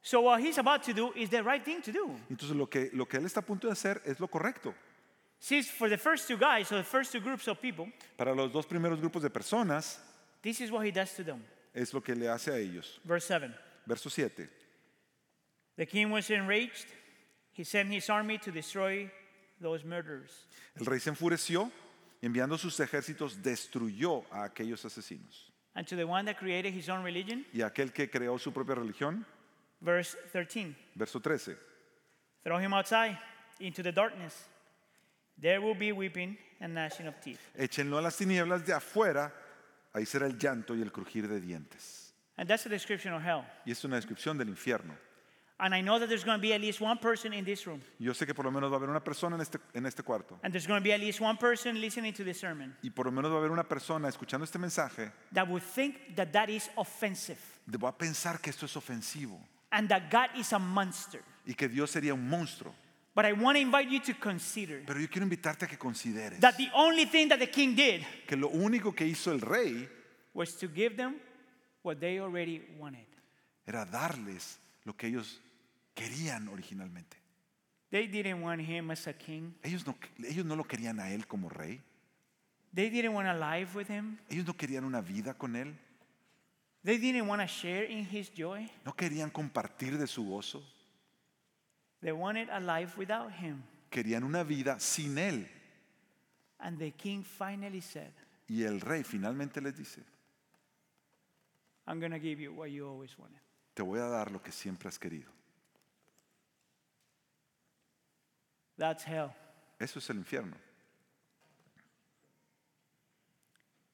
So 0.02 0.22
what 0.22 0.40
he's 0.42 0.58
about 0.58 0.82
to 0.86 0.94
do 0.94 1.14
is 1.16 1.30
the 1.30 1.44
right 1.44 1.64
thing 1.64 1.82
to 1.84 1.92
do. 1.92 2.08
Entonces 2.32 2.56
lo 2.58 2.68
que, 2.68 2.90
lo 2.94 3.06
que 3.08 3.18
él 3.18 3.26
está 3.26 3.42
a 3.42 3.46
punto 3.46 3.68
de 3.68 3.74
hacer 3.74 4.02
es 4.04 4.20
lo 4.20 4.28
correcto. 4.28 4.74
See, 5.44 5.64
for 5.64 5.90
the 5.90 5.98
first 5.98 6.28
two 6.28 6.38
guys, 6.38 6.68
so 6.68 6.78
the 6.78 6.84
first 6.84 7.12
two 7.12 7.20
groups 7.20 7.48
of 7.48 7.60
people, 7.60 7.88
Para 8.16 8.34
los 8.36 8.52
dos 8.52 8.66
primeros 8.68 9.00
grupos 9.02 9.24
de 9.24 9.30
personas 9.30 9.98
this 10.44 10.62
is 10.62 10.72
what 10.72 10.86
he 10.86 10.92
does 10.92 11.12
to 11.16 11.24
them. 11.24 11.44
es 11.74 11.92
lo 11.94 12.02
que 12.02 12.14
le 12.14 12.28
hace 12.28 12.50
a 12.50 12.58
ellos. 12.60 13.00
Verse 13.04 13.26
7. 13.26 13.52
Verso 13.88 14.10
7. 14.10 14.48
The 15.78 15.86
king 15.88 16.12
was 16.12 16.30
enraged. 16.30 16.86
He 17.54 17.64
sent 17.64 17.90
his 17.92 18.08
army 18.10 18.38
to 18.38 18.52
destroy 18.52 19.10
those 19.60 19.84
murderers. 19.84 20.32
El 20.80 20.86
rey 20.86 21.00
se 21.00 21.10
enfureció 21.10 21.72
y 22.22 22.28
enviando 22.28 22.58
sus 22.60 22.80
ejércitos 22.80 23.42
destruyó 23.42 24.24
a 24.32 24.44
aquellos 24.48 24.84
asesinos. 24.86 25.50
And 25.76 25.88
to 25.88 25.96
the 25.96 26.06
one 26.06 26.26
that 26.26 26.38
created 26.38 26.72
his 26.74 26.88
own 26.88 27.04
religion, 27.04 27.46
Y 27.52 27.62
aquel 27.62 27.92
que 27.94 28.08
creó 28.10 28.40
su 28.40 28.52
propia 28.52 28.76
religión, 28.76 29.26
verse 29.82 30.16
13. 30.34 30.76
verso 30.96 31.20
13. 31.20 31.56
Throw 32.44 32.60
him 32.60 32.74
outside 32.74 33.18
into 33.60 33.82
the 33.82 33.92
darkness. 33.92 34.36
There 35.42 35.60
will 35.60 35.76
be 35.76 35.92
weeping 35.92 36.38
and 36.60 36.74
gnashing 36.74 37.08
of 37.08 37.20
teeth. 37.20 37.40
Échenlo 37.58 37.98
a 37.98 38.02
las 38.02 38.18
tinieblas 38.18 38.66
de 38.66 38.74
afuera, 38.74 39.32
ahí 39.94 40.06
será 40.06 40.28
el 40.28 40.38
llanto 40.38 40.76
y 40.76 40.82
el 40.82 40.92
crujir 40.92 41.28
de 41.28 41.40
dientes. 41.40 42.14
And 42.38 42.48
that's 42.48 42.66
a 42.66 42.70
description 42.70 43.14
of 43.14 43.24
hell. 43.24 43.44
Y 43.66 43.72
es 43.72 43.84
una 43.84 43.96
descripción 43.96 44.38
del 44.38 44.48
infierno. 44.50 44.94
And 45.60 45.76
I 45.76 45.82
know 45.82 46.00
that 46.00 46.10
there's 46.10 46.24
going 46.24 46.40
to 46.40 46.42
be 46.42 46.54
at 46.54 46.62
least 46.62 46.82
one 46.82 46.98
person 46.98 47.34
in 47.34 47.46
this 47.46 47.68
room. 47.68 47.82
Yo 48.00 48.14
sé 48.14 48.26
que 48.26 48.34
por 48.34 48.44
lo 48.46 48.52
menos 48.52 48.72
va 48.72 48.76
a 48.76 48.78
haber 48.78 48.90
una 48.90 49.04
persona 49.04 49.36
en 49.36 49.42
este, 49.42 49.60
en 49.76 49.86
este 49.86 50.02
cuarto. 50.04 50.40
And 50.44 50.52
there's 50.52 50.66
going 50.66 50.80
to 50.80 50.84
be 50.84 50.92
at 50.92 51.00
least 51.00 51.22
one 51.22 51.38
person 51.38 51.80
listening 51.80 52.14
to 52.14 52.24
this 52.24 52.40
sermon 52.40 52.76
Y 52.82 52.90
por 52.90 53.06
lo 53.06 53.12
menos 53.12 53.32
va 53.32 53.36
a 53.36 53.40
haber 53.40 53.52
una 53.52 53.64
persona 53.64 54.08
escuchando 54.10 54.44
este 54.44 54.58
mensaje 54.58 55.12
that 55.34 55.48
would 55.48 55.62
think 55.62 56.16
that 56.16 56.32
that 56.34 56.50
is 56.50 56.68
offensive 56.78 57.38
va 57.68 57.90
a 57.90 57.98
pensar 57.98 58.42
que 58.42 58.50
esto 58.50 58.66
es 58.66 58.76
ofensivo 58.76 59.40
and 59.72 59.88
that 59.88 60.10
God 60.10 60.30
is 60.36 60.52
a 60.52 60.58
monster. 60.60 61.22
y 61.46 61.54
que 61.54 61.68
Dios 61.68 61.92
sería 61.92 62.16
un 62.16 62.28
monstruo. 62.28 62.74
But 63.14 63.26
I 63.26 63.34
want 63.34 63.58
to 63.58 63.62
invite 63.62 63.90
you 63.90 64.00
to 64.02 64.14
consider 64.20 64.84
Pero 64.86 65.00
yo 65.00 65.08
quiero 65.10 65.26
invitarte 65.26 65.66
a 65.66 65.68
que 65.68 65.78
consideres 65.78 66.40
that 66.40 66.56
the 66.56 66.70
only 66.74 67.06
thing 67.06 67.28
that 67.30 67.40
the 67.40 67.50
king 67.50 67.76
did 67.76 68.04
que 68.28 68.38
lo 68.38 68.50
único 68.50 68.96
que 68.96 69.06
hizo 69.06 69.32
el 69.32 69.42
rey 69.42 69.90
was 70.34 70.58
to 70.58 70.68
give 70.68 70.96
them 70.96 71.16
what 71.84 72.00
they 72.00 72.20
already 72.20 72.62
wanted. 72.78 73.06
era 73.66 73.86
darles 73.86 74.60
lo 74.86 74.96
que 74.96 75.08
ellos 75.08 75.42
querían 75.94 76.48
originalmente. 76.48 77.18
They 77.90 78.08
didn't 78.08 78.42
want 78.42 78.62
him 78.62 78.90
as 78.92 79.06
a 79.08 79.14
king. 79.14 79.54
Ellos 79.64 79.86
no, 79.86 79.96
ellos 80.24 80.46
no 80.46 80.56
lo 80.56 80.64
querían 80.64 81.00
a 81.02 81.12
él 81.12 81.28
como 81.28 81.50
rey. 81.50 81.82
They 82.74 82.90
didn't 82.90 83.14
want 83.14 83.28
to 83.28 83.34
live 83.34 83.76
with 83.76 83.90
him. 83.90 84.18
Ellos 84.30 84.46
no 84.48 84.54
querían 84.54 84.86
una 84.86 85.02
vida 85.02 85.34
con 85.34 85.58
él. 85.58 85.76
They 86.84 86.98
didn't 86.98 87.28
want 87.28 87.42
to 87.42 87.48
share 87.48 87.84
in 87.84 88.08
his 88.10 88.32
joy. 88.34 88.70
No 88.86 88.94
querían 88.94 89.30
compartir 89.30 89.98
de 89.98 90.08
su 90.08 90.24
gozo. 90.24 90.64
They 92.02 92.12
wanted 92.12 92.50
a 92.52 92.60
life 92.60 92.98
without 92.98 93.32
him. 93.32 93.64
Querían 93.92 94.24
una 94.24 94.44
vida 94.44 94.80
sin 94.80 95.16
él. 95.18 95.46
And 96.60 96.78
the 96.78 96.92
king 96.92 97.24
finally 97.24 97.82
said, 97.82 98.12
Y 98.50 98.64
el 98.64 98.80
rey 98.80 99.04
finalmente 99.04 99.62
les 99.62 99.74
dice, 99.74 100.00
I'm 101.88 102.00
going 102.00 102.12
to 102.12 102.20
give 102.20 102.40
you 102.40 102.54
what 102.54 102.72
you 102.72 102.88
always 102.88 103.18
wanted. 103.18 103.40
te 103.74 103.84
voy 103.84 104.00
a 104.00 104.10
dar 104.10 104.32
lo 104.32 104.40
que 104.40 104.52
siempre 104.52 104.88
has 104.88 104.98
querido. 104.98 105.30
That's 108.78 109.04
hell. 109.04 109.34
Eso 109.80 110.00
es 110.00 110.10
el 110.10 110.18
infierno. 110.18 110.56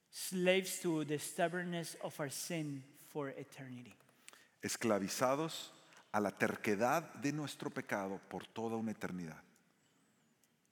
Slaves 0.09 0.79
to 0.79 1.05
the 1.05 1.19
stubbornness 1.19 1.95
of 2.03 2.19
our 2.19 2.29
sin 2.29 2.83
for 3.07 3.29
eternity. 3.29 3.95
Esclavizados 4.63 5.69
a 6.17 6.19
la 6.19 6.31
terquedad 6.31 7.13
de 7.13 7.31
nuestro 7.31 7.69
pecado 7.69 8.19
por 8.27 8.47
toda 8.47 8.75
una 8.75 8.91
eternidad. 8.91 9.39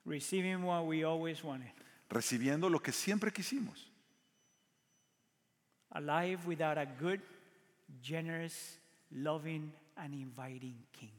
Receiving 0.03 0.63
what 0.63 0.85
we 0.85 1.03
always 1.03 1.43
wanted. 1.43 1.71
Recibiendo 2.09 2.67
lo 2.67 2.79
que 2.79 2.91
siempre 2.91 3.31
quisimos. 3.31 3.91
A 5.91 6.01
life 6.01 6.47
without 6.47 6.79
a 6.79 6.85
good, 6.85 7.19
generous, 8.01 8.79
loving, 9.11 9.71
and 9.95 10.15
inviting 10.15 10.83
king. 10.91 11.13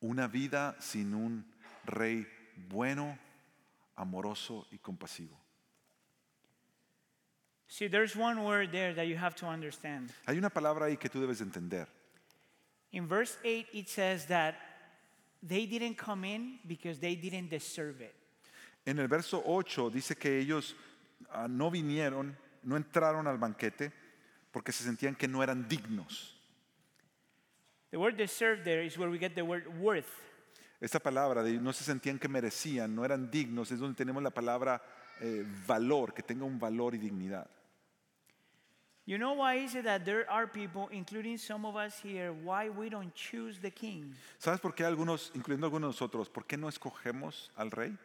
Una 0.00 0.28
vida 0.28 0.76
sin 0.78 1.12
un 1.12 1.44
rey 1.84 2.24
bueno, 2.68 3.18
amoroso 3.96 4.66
y 4.70 4.78
compasivo. 4.78 5.36
See, 7.66 7.88
there's 7.88 8.14
one 8.14 8.44
word 8.44 8.70
there 8.70 8.94
that 8.94 9.08
you 9.08 9.16
have 9.16 9.34
to 9.36 9.46
understand. 9.46 10.12
Hay 10.26 10.38
una 10.38 10.50
palabra 10.50 10.86
ahí 10.86 10.96
que 10.96 11.08
tú 11.08 11.20
debes 11.20 11.40
entender. 11.40 11.88
In 12.92 13.06
verse 13.06 13.38
8, 13.42 13.68
it 13.72 13.88
says 13.88 14.26
that 14.26 14.54
they 15.42 15.66
didn't 15.66 15.96
come 15.96 16.24
in 16.24 16.58
because 16.66 16.98
they 16.98 17.14
didn't 17.14 17.48
deserve 17.48 18.00
it. 18.00 18.14
En 18.84 18.98
el 18.98 19.08
verso 19.08 19.42
8 19.44 19.90
dice 19.90 20.16
que 20.16 20.38
ellos 20.38 20.74
ah, 21.30 21.46
no 21.48 21.70
vinieron, 21.70 22.36
no 22.64 22.76
entraron 22.76 23.26
al 23.26 23.38
banquete 23.38 23.92
porque 24.50 24.72
se 24.72 24.84
sentían 24.84 25.14
que 25.14 25.28
no 25.28 25.42
eran 25.42 25.68
dignos. 25.68 26.34
The 27.90 27.98
word 27.98 28.16
deserve 28.16 28.64
there 28.64 28.84
is 28.84 28.98
where 28.98 29.10
we 29.10 29.18
get 29.18 29.34
the 29.34 29.42
word 29.42 29.66
worth. 29.80 30.08
Esta 30.80 30.98
palabra 30.98 31.42
de 31.44 31.52
no 31.60 31.72
se 31.72 31.84
sentían 31.84 32.18
que 32.18 32.28
merecían, 32.28 32.94
no 32.94 33.04
eran 33.04 33.30
dignos, 33.30 33.70
es 33.70 33.78
donde 33.78 33.96
tenemos 33.96 34.22
la 34.22 34.30
palabra 34.30 34.82
eh, 35.20 35.44
valor, 35.66 36.12
que 36.12 36.22
tenga 36.22 36.44
un 36.44 36.58
valor 36.58 36.94
y 36.94 36.98
dignidad. 36.98 37.48
You 39.04 39.18
know 39.18 39.32
why 39.32 39.56
is 39.56 39.74
it 39.74 39.84
that 39.84 40.04
there 40.04 40.30
are 40.30 40.46
people, 40.46 40.88
including 40.92 41.36
some 41.36 41.64
of 41.64 41.74
us 41.74 41.98
here, 42.00 42.32
why 42.32 42.68
we 42.68 42.88
don't 42.88 43.12
choose 43.14 43.58
the 43.60 43.70
king? 43.70 44.14
¿Sabes 44.38 44.60
por 44.60 44.74
qué 44.74 44.84
algunos, 44.84 45.32
incluyendo 45.34 45.66
algunos 45.66 45.88
de 45.88 45.92
nosotros, 45.94 46.28
por 46.28 46.44
qué 46.44 46.56
no 46.56 46.68
escogemos 46.68 47.50
al 47.56 47.70
rey? 47.72 47.96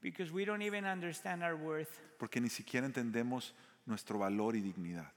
Because 0.00 0.30
we 0.32 0.44
don't 0.44 0.62
even 0.62 0.84
understand 0.84 1.42
our 1.42 1.56
worth. 1.56 1.98
Porque 2.18 2.40
ni 2.40 2.48
siquiera 2.48 2.86
entendemos 2.86 3.54
nuestro 3.86 4.18
valor 4.18 4.54
y 4.54 4.60
dignidad. 4.60 5.10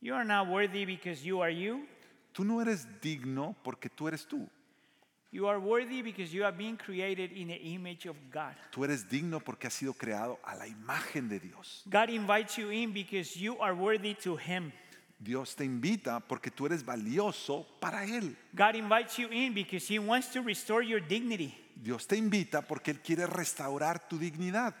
You 0.00 0.14
are 0.14 0.24
not 0.24 0.48
worthy 0.48 0.84
because 0.84 1.24
you 1.24 1.40
are 1.40 1.54
you. 1.54 1.86
Tú 2.34 2.44
no 2.44 2.60
eres 2.60 2.86
digno 3.00 3.54
porque 3.62 3.88
tú 3.88 4.06
eres 4.08 4.26
tú. 4.26 4.50
You 5.34 5.46
are 5.46 5.58
worthy 5.58 6.02
because 6.02 6.34
you 6.34 6.42
have 6.42 6.58
been 6.58 6.76
created 6.76 7.32
in 7.32 7.48
the 7.48 7.54
image 7.54 8.04
of 8.04 8.16
God. 8.30 8.54
Tú 8.70 8.84
eres 8.84 9.08
digno 9.08 9.40
porque 9.40 9.66
has 9.66 9.72
sido 9.72 9.94
creado 9.94 10.38
a 10.44 10.54
la 10.54 10.66
imagen 10.66 11.26
de 11.26 11.40
Dios. 11.40 11.82
God 11.88 12.10
invites 12.10 12.58
you 12.58 12.68
in 12.70 12.92
because 12.92 13.34
you 13.34 13.58
are 13.58 13.74
worthy 13.74 14.12
to 14.12 14.36
Him. 14.36 14.72
Dios 15.18 15.54
te 15.54 15.64
invita 15.64 16.20
porque 16.20 16.50
tú 16.50 16.66
eres 16.66 16.84
valioso 16.84 17.66
para 17.80 18.04
Él. 18.04 18.36
God 18.54 18.76
invites 18.76 19.18
you 19.18 19.28
in 19.28 19.54
because 19.54 19.88
He 19.88 19.98
wants 19.98 20.28
to 20.32 20.42
restore 20.42 20.82
your 20.82 21.00
dignity. 21.00 21.54
Dios 21.74 22.06
te 22.06 22.16
invita 22.16 22.60
porque 22.60 22.90
Él 22.90 23.00
quiere 23.00 23.26
restaurar 23.26 24.06
tu 24.06 24.18
dignidad. 24.18 24.74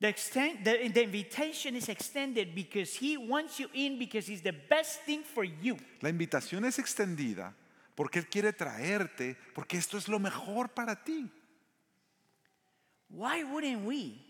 The, 0.00 0.08
extent, 0.08 0.64
the, 0.64 0.88
the 0.88 1.04
invitation 1.04 1.76
is 1.76 1.88
extended 1.88 2.56
because 2.56 2.96
He 2.96 3.16
wants 3.16 3.60
you 3.60 3.68
in 3.72 4.00
because 4.00 4.28
it's 4.28 4.42
the 4.42 4.54
best 4.68 5.02
thing 5.02 5.22
for 5.22 5.44
you. 5.44 5.76
La 6.00 6.08
invitación 6.08 6.64
es 6.64 6.80
extendida 6.80 7.54
porque 7.94 8.18
Él 8.20 8.28
quiere 8.28 8.52
traerte, 8.52 9.36
porque 9.54 9.76
esto 9.76 9.98
es 9.98 10.08
lo 10.08 10.18
mejor 10.18 10.68
para 10.68 10.96
ti. 11.04 11.30
Why 13.08 13.42
wouldn't 13.42 13.84
we 13.84 14.20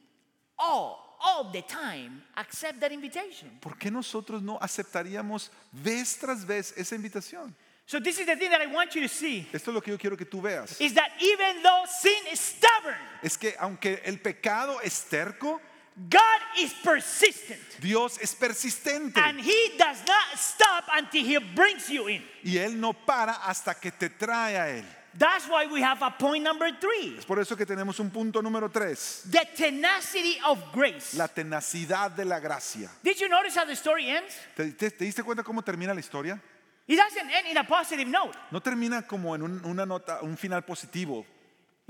all, 0.59 1.19
all 1.21 1.53
the 1.53 1.63
time 1.63 2.23
accept 2.37 2.81
that 2.81 2.91
invitation? 2.93 3.59
¿Por 3.61 3.77
qué 3.77 3.91
nosotros 3.91 4.43
no 4.43 4.59
aceptaríamos 4.61 5.51
vez 5.73 6.19
tras 6.19 6.45
vez 6.47 6.73
esa 6.77 6.95
invitación? 6.95 7.55
So, 7.87 7.99
this 8.01 8.21
is 8.21 8.27
the 8.27 8.37
thing 8.37 8.51
that 8.51 8.61
I 8.63 8.67
want 8.73 8.95
you 8.95 9.03
to 9.03 9.09
see 9.09 9.49
Esto 9.53 9.71
es 9.73 9.75
lo 9.75 9.81
que 9.81 9.91
yo 9.91 9.99
quiero 9.99 10.17
que 10.17 10.25
tú 10.25 10.41
veas. 10.41 10.81
is 10.81 10.95
that 10.95 11.11
even 11.21 11.63
though 11.63 11.85
sin 12.01 12.27
is 12.33 12.41
stubborn, 12.41 12.97
Es 13.23 13.37
que 13.37 13.55
aunque 13.59 14.01
el 14.05 14.19
pecado 14.21 14.81
es 14.81 15.05
terco, 15.09 15.61
God 15.97 16.41
is 16.59 16.72
persistent. 16.82 17.59
Dios 17.80 18.18
es 18.22 18.34
persistente 18.34 19.18
And 19.20 19.38
He 19.41 19.76
does 19.76 19.99
not 20.07 20.38
stop 20.38 20.84
until 20.97 21.24
He 21.24 21.38
brings 21.55 21.88
you 21.91 22.09
in. 22.09 22.22
y 22.43 22.57
Él 22.59 22.78
no 22.80 22.93
para 22.93 23.32
hasta 23.47 23.74
que 23.74 23.91
te 23.91 24.09
trae 24.09 24.57
a 24.57 24.68
Él. 24.78 24.84
That's 25.18 25.49
why 25.49 25.66
we 25.66 25.82
have 25.82 26.01
a 26.03 26.11
point 26.16 26.45
number 26.45 26.70
three 26.78 27.16
Es 27.18 27.24
por 27.26 27.41
eso 27.41 27.57
que 27.57 27.66
tenemos 27.66 27.99
un 27.99 28.11
punto 28.11 28.41
número 28.41 28.70
tres, 28.70 29.24
the 29.28 29.45
tenacity 29.57 30.38
of 30.47 30.59
grace. 30.72 31.14
la 31.16 31.26
tenacidad 31.26 32.12
de 32.12 32.24
la 32.24 32.38
gracia. 32.38 32.88
Did 33.03 33.18
you 33.18 33.28
notice 33.28 33.57
how 33.57 33.64
the 33.66 33.74
story 33.74 34.09
ends? 34.09 34.32
¿Te, 34.57 34.70
te- 34.70 34.91
te 34.93 35.05
diste 35.05 35.22
cuenta 35.24 35.43
cómo 35.43 35.62
termina 35.62 35.93
la 35.93 36.01
historia? 36.01 36.41
It 36.86 36.97
doesn't 36.97 37.28
end 37.30 37.49
in 37.51 37.57
a 37.57 37.64
positive 37.64 38.09
note. 38.09 38.36
No 38.53 38.61
termina 38.61 39.03
como 39.07 39.34
en 39.34 39.43
un- 39.43 39.64
una 39.64 39.84
nota, 39.84 40.20
un 40.22 40.36
final 40.36 40.62
positivo. 40.64 41.26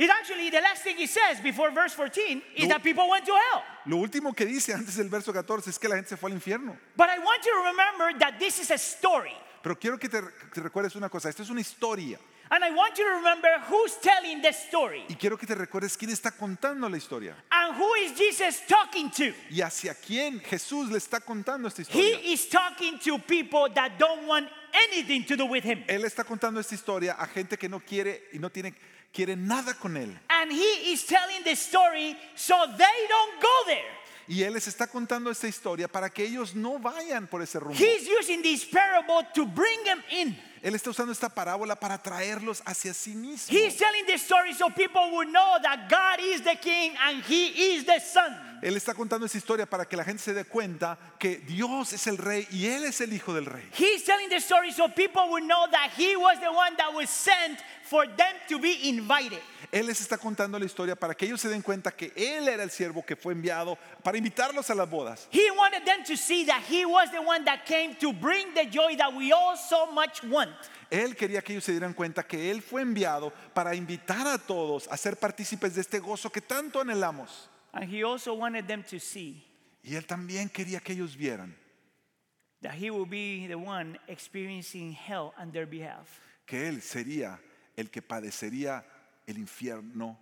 It 0.01 0.09
actually, 0.09 0.49
the 0.49 0.63
last 0.63 0.83
thing 0.83 0.97
he 0.97 1.07
says 1.07 1.41
before 1.43 1.71
verse 1.73 1.93
14 1.93 2.41
is 2.57 2.69
that 2.69 2.83
people 2.83 3.07
went 3.11 3.27
to 3.27 3.33
hell. 3.33 3.63
Lo 3.85 3.99
último 3.99 4.35
que 4.35 4.47
dice 4.47 4.73
antes 4.73 4.97
del 4.97 5.11
verso 5.11 5.31
14 5.31 5.69
es 5.69 5.79
que 5.79 5.89
la 5.91 5.97
gente 5.97 6.09
se 6.09 6.17
fue 6.17 6.31
al 6.31 6.37
infierno. 6.37 6.75
But 6.97 7.11
I 7.11 7.19
want 7.19 7.45
you 7.45 7.53
to 7.53 7.71
remember 7.71 8.19
that 8.19 8.39
this 8.39 8.59
is 8.61 8.71
a 8.71 8.79
story. 8.79 9.35
Pero 9.63 9.75
quiero 9.77 9.99
que 9.99 10.09
te, 10.09 10.23
te 10.55 10.63
recuerdes 10.63 10.97
una 10.97 11.11
cosa, 11.11 11.29
esto 11.29 11.43
es 11.43 11.51
una 11.51 11.61
historia. 11.61 12.19
And 12.53 12.65
I 12.65 12.71
want 12.71 12.97
you 12.99 13.05
to 13.05 13.15
remember 13.17 13.49
who's 13.69 13.95
telling 14.01 14.43
the 14.43 14.53
story 14.53 15.05
Y 15.09 15.15
quiero 15.15 15.37
que 15.37 15.47
te 15.47 15.55
recuerdes 15.55 15.97
quién 15.97 16.11
está 16.11 16.33
contando 16.33 16.89
la 16.89 16.97
historia. 16.97 17.37
and 17.53 17.77
who 17.77 17.95
is 17.97 18.13
Jesus 18.19 18.63
talking 18.67 19.11
to. 19.11 19.35
Y 19.51 19.61
hacia 19.61 19.95
quién 19.95 20.41
Jesús 20.41 20.91
le 20.91 20.97
está 20.97 21.21
contando 21.21 21.69
esta 21.69 21.83
historia. 21.83 22.17
He 22.17 22.33
is 22.33 22.49
talking 22.49 22.99
to 23.01 23.19
people 23.19 23.69
that 23.75 23.99
don't 23.99 24.27
want 24.27 24.49
anything 24.73 25.25
to 25.27 25.37
do 25.37 25.45
with 25.45 25.63
him. 25.63 25.85
Él 25.87 26.05
está 26.05 26.25
contando 26.25 26.59
esta 26.59 26.75
historia 26.75 27.15
a 27.19 27.27
gente 27.27 27.59
que 27.59 27.69
no 27.69 27.81
quiere 27.81 28.23
y 28.33 28.39
no 28.39 28.49
tiene 28.51 28.75
nada 29.37 29.75
con 29.75 29.97
él. 29.97 30.19
And 30.29 30.53
he 30.53 30.93
is 30.93 31.05
telling 31.07 31.43
the 31.45 31.55
story 31.55 32.17
so 32.37 32.55
they 32.77 33.07
don't 33.09 33.41
go 33.41 33.65
there. 33.67 34.00
Y 34.31 34.45
él 34.45 34.53
les 34.53 34.69
está 34.69 34.87
contando 34.87 35.29
esta 35.29 35.49
historia 35.49 35.89
para 35.89 36.09
que 36.09 36.23
ellos 36.23 36.55
no 36.55 36.79
vayan 36.79 37.27
por 37.27 37.43
ese 37.43 37.59
rumbo. 37.59 37.77
He's 37.77 38.09
using 38.09 38.41
this 38.43 38.65
parable 38.65 39.27
to 39.35 39.45
bring 39.45 39.83
them 39.83 40.01
in. 40.09 40.39
Él 40.63 40.77
está 40.77 40.91
usando 40.91 41.11
esta 41.11 41.29
parábola 41.29 41.75
para 41.75 41.99
traerlos 41.99 42.63
hacia 42.65 42.95
sí 42.95 43.17
mismo. 43.17 43.49
He's 43.51 43.77
telling 43.77 44.07
this 44.07 44.23
story 44.23 44.55
so 44.55 44.69
people 44.71 45.11
would 45.11 45.29
know 45.33 45.59
that 45.63 45.89
God 45.89 46.25
is 46.25 46.43
the 46.43 46.55
king 46.55 46.95
and 47.09 47.25
he 47.25 47.75
is 47.75 47.85
the 47.85 47.99
son. 47.99 48.33
Él 48.63 48.77
está 48.77 48.95
contando 48.95 49.27
esta 49.27 49.37
historia 49.37 49.67
para 49.67 49.85
que 49.87 49.97
la 49.97 50.05
gente 50.05 50.23
se 50.23 50.33
dé 50.33 50.45
cuenta 50.45 50.97
que 51.19 51.39
Dios 51.39 51.93
es 51.93 52.07
el 52.07 52.17
rey 52.17 52.47
y 52.53 52.67
él 52.67 52.85
es 52.85 53.01
el 53.01 53.13
hijo 53.13 53.35
del 53.35 53.47
rey. 53.47 53.65
He's 53.77 54.05
telling 54.05 54.29
the 54.29 54.39
story 54.39 54.71
so 54.71 54.87
people 54.89 55.29
would 55.31 55.43
know 55.43 55.67
that 55.73 55.91
he 55.97 56.15
was 56.15 56.39
the 56.39 56.53
one 56.53 56.77
that 56.77 56.95
was 56.95 57.11
sent 57.11 57.59
for 57.83 58.07
them 58.07 58.37
to 58.49 58.61
be 58.61 58.89
invited. 58.89 59.41
Él 59.73 59.87
les 59.87 60.01
está 60.01 60.19
contando 60.19 60.59
la 60.59 60.65
historia 60.65 60.97
para 60.97 61.15
que 61.15 61.27
ellos 61.27 61.41
se 61.41 61.49
den 61.49 61.63
cuenta 61.63 61.93
que 61.93 62.13
él 62.17 62.49
era 62.49 62.63
el 62.65 62.71
siervo 62.71 63.05
que 63.07 63.15
fue 63.15 63.33
enviado 63.33 63.79
para 64.03 64.19
invitarlos 64.19 64.69
a 64.69 64.75
las 64.75 64.91
bodas. 64.91 65.29
He 65.31 65.51
wanted 65.53 65.85
them 65.85 66.03
to 66.05 66.17
see 66.17 66.45
that 66.47 66.63
he 66.69 66.85
was 66.85 67.11
the 67.13 67.21
one 67.21 67.45
that 67.45 67.65
came 67.65 67.95
to 68.01 68.13
bring 68.13 68.53
the 68.55 68.67
joy 68.69 68.97
that 68.97 69.13
we 69.15 69.33
all 69.33 69.57
so 69.57 69.87
much 69.93 70.25
want. 70.25 70.51
Él 70.91 71.15
quería 71.15 71.41
que 71.43 71.53
ellos 71.55 71.65
se 71.65 71.73
dieran 71.73 71.95
cuenta 71.95 72.27
que 72.27 72.51
él 72.51 72.63
fue 72.63 72.83
enviado 72.83 73.33
para 73.55 73.77
invitar 73.77 74.27
a 74.27 74.39
todos 74.39 74.89
a 74.89 74.97
ser 74.97 75.17
partícipes 75.17 75.77
de 75.77 75.83
este 75.83 76.01
gozo 76.01 76.31
que 76.31 76.41
tanto 76.41 76.81
anhelamos. 76.81 77.49
And 77.73 77.89
he 77.89 78.03
also 78.03 78.35
wanted 78.35 78.67
them 78.67 78.83
to 78.83 78.99
see 78.99 79.47
Y 79.85 79.95
él 79.95 80.05
también 80.05 80.49
quería 80.49 80.81
que 80.81 80.93
ellos 80.95 81.17
vieran 81.17 81.57
that 82.63 82.75
he 82.75 82.91
will 82.91 83.07
be 83.07 83.47
the 83.47 83.55
one 83.55 83.99
experiencing 84.09 84.93
hell 84.93 85.33
on 85.39 85.53
their 85.53 85.67
behalf. 85.67 86.09
que 86.45 86.69
él 86.69 86.83
sería 86.83 87.39
el 87.77 87.89
que 87.89 88.03
padecería 88.03 88.85
el 89.31 89.39
infierno 89.39 90.19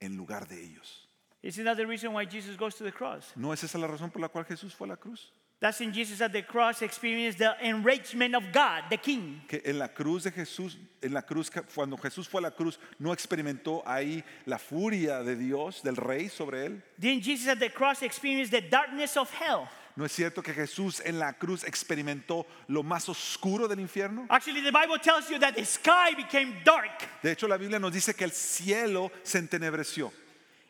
en 0.00 0.16
lugar 0.16 0.46
de 0.48 0.62
ellos. 0.62 1.06
Isn't 1.42 1.64
that 1.64 1.76
the 1.76 1.86
reason 1.86 2.12
why 2.12 2.26
Jesus 2.26 2.56
goes 2.56 2.74
to 2.76 2.84
the 2.84 2.92
cross? 2.92 3.32
¿No 3.36 3.52
es 3.52 3.64
esa 3.64 3.78
la 3.78 3.86
razón 3.86 4.10
por 4.12 4.20
la 4.20 4.28
cual 4.28 4.44
Jesús 4.44 4.74
fue 4.74 4.86
a 4.86 4.90
la 4.90 4.96
cruz? 4.96 5.30
That's 5.60 5.82
in 5.82 5.92
Jesus 5.92 6.22
at 6.22 6.32
the 6.32 6.42
cross 6.42 6.80
experienced 6.80 7.38
the 7.38 7.54
enragement 7.62 8.34
of 8.34 8.44
God, 8.50 8.84
the 8.88 8.96
King. 8.96 9.42
Que 9.46 9.60
en 9.62 9.78
la 9.78 9.88
cruz 9.88 10.24
de 10.24 10.30
Jesús, 10.30 10.78
en 11.02 11.12
la 11.12 11.20
cruz, 11.20 11.50
cuando 11.74 11.98
Jesús 11.98 12.26
fue 12.26 12.40
a 12.40 12.44
la 12.44 12.50
cruz, 12.50 12.78
no 12.98 13.12
experimentó 13.12 13.82
ahí 13.86 14.24
la 14.46 14.58
furia 14.58 15.22
de 15.22 15.36
Dios, 15.36 15.82
del 15.82 15.96
rey 15.96 16.30
sobre 16.30 16.64
él. 16.64 16.82
Didn't 16.98 17.24
Jesus 17.24 17.48
at 17.48 17.58
the 17.58 17.68
cross 17.68 18.02
experience 18.02 18.50
the 18.50 18.62
darkness 18.62 19.18
of 19.18 19.30
hell? 19.30 19.68
¿No 19.96 20.04
es 20.04 20.12
cierto 20.12 20.42
que 20.42 20.54
Jesús 20.54 21.02
en 21.04 21.18
la 21.18 21.32
cruz 21.32 21.64
experimentó 21.64 22.46
lo 22.68 22.82
más 22.82 23.08
oscuro 23.08 23.66
del 23.66 23.80
infierno? 23.80 24.26
Actually, 24.28 24.62
the 24.62 24.70
Bible 24.70 24.98
tells 24.98 25.28
you 25.28 25.38
that 25.38 25.54
the 25.54 25.64
sky 25.64 26.14
became 26.16 26.62
dark. 26.64 27.08
De 27.22 27.32
hecho, 27.32 27.48
la 27.48 27.56
Biblia 27.56 27.78
nos 27.78 27.92
dice 27.92 28.14
que 28.14 28.24
el 28.24 28.32
cielo 28.32 29.10
se 29.22 29.38
entenebreció. 29.38 30.12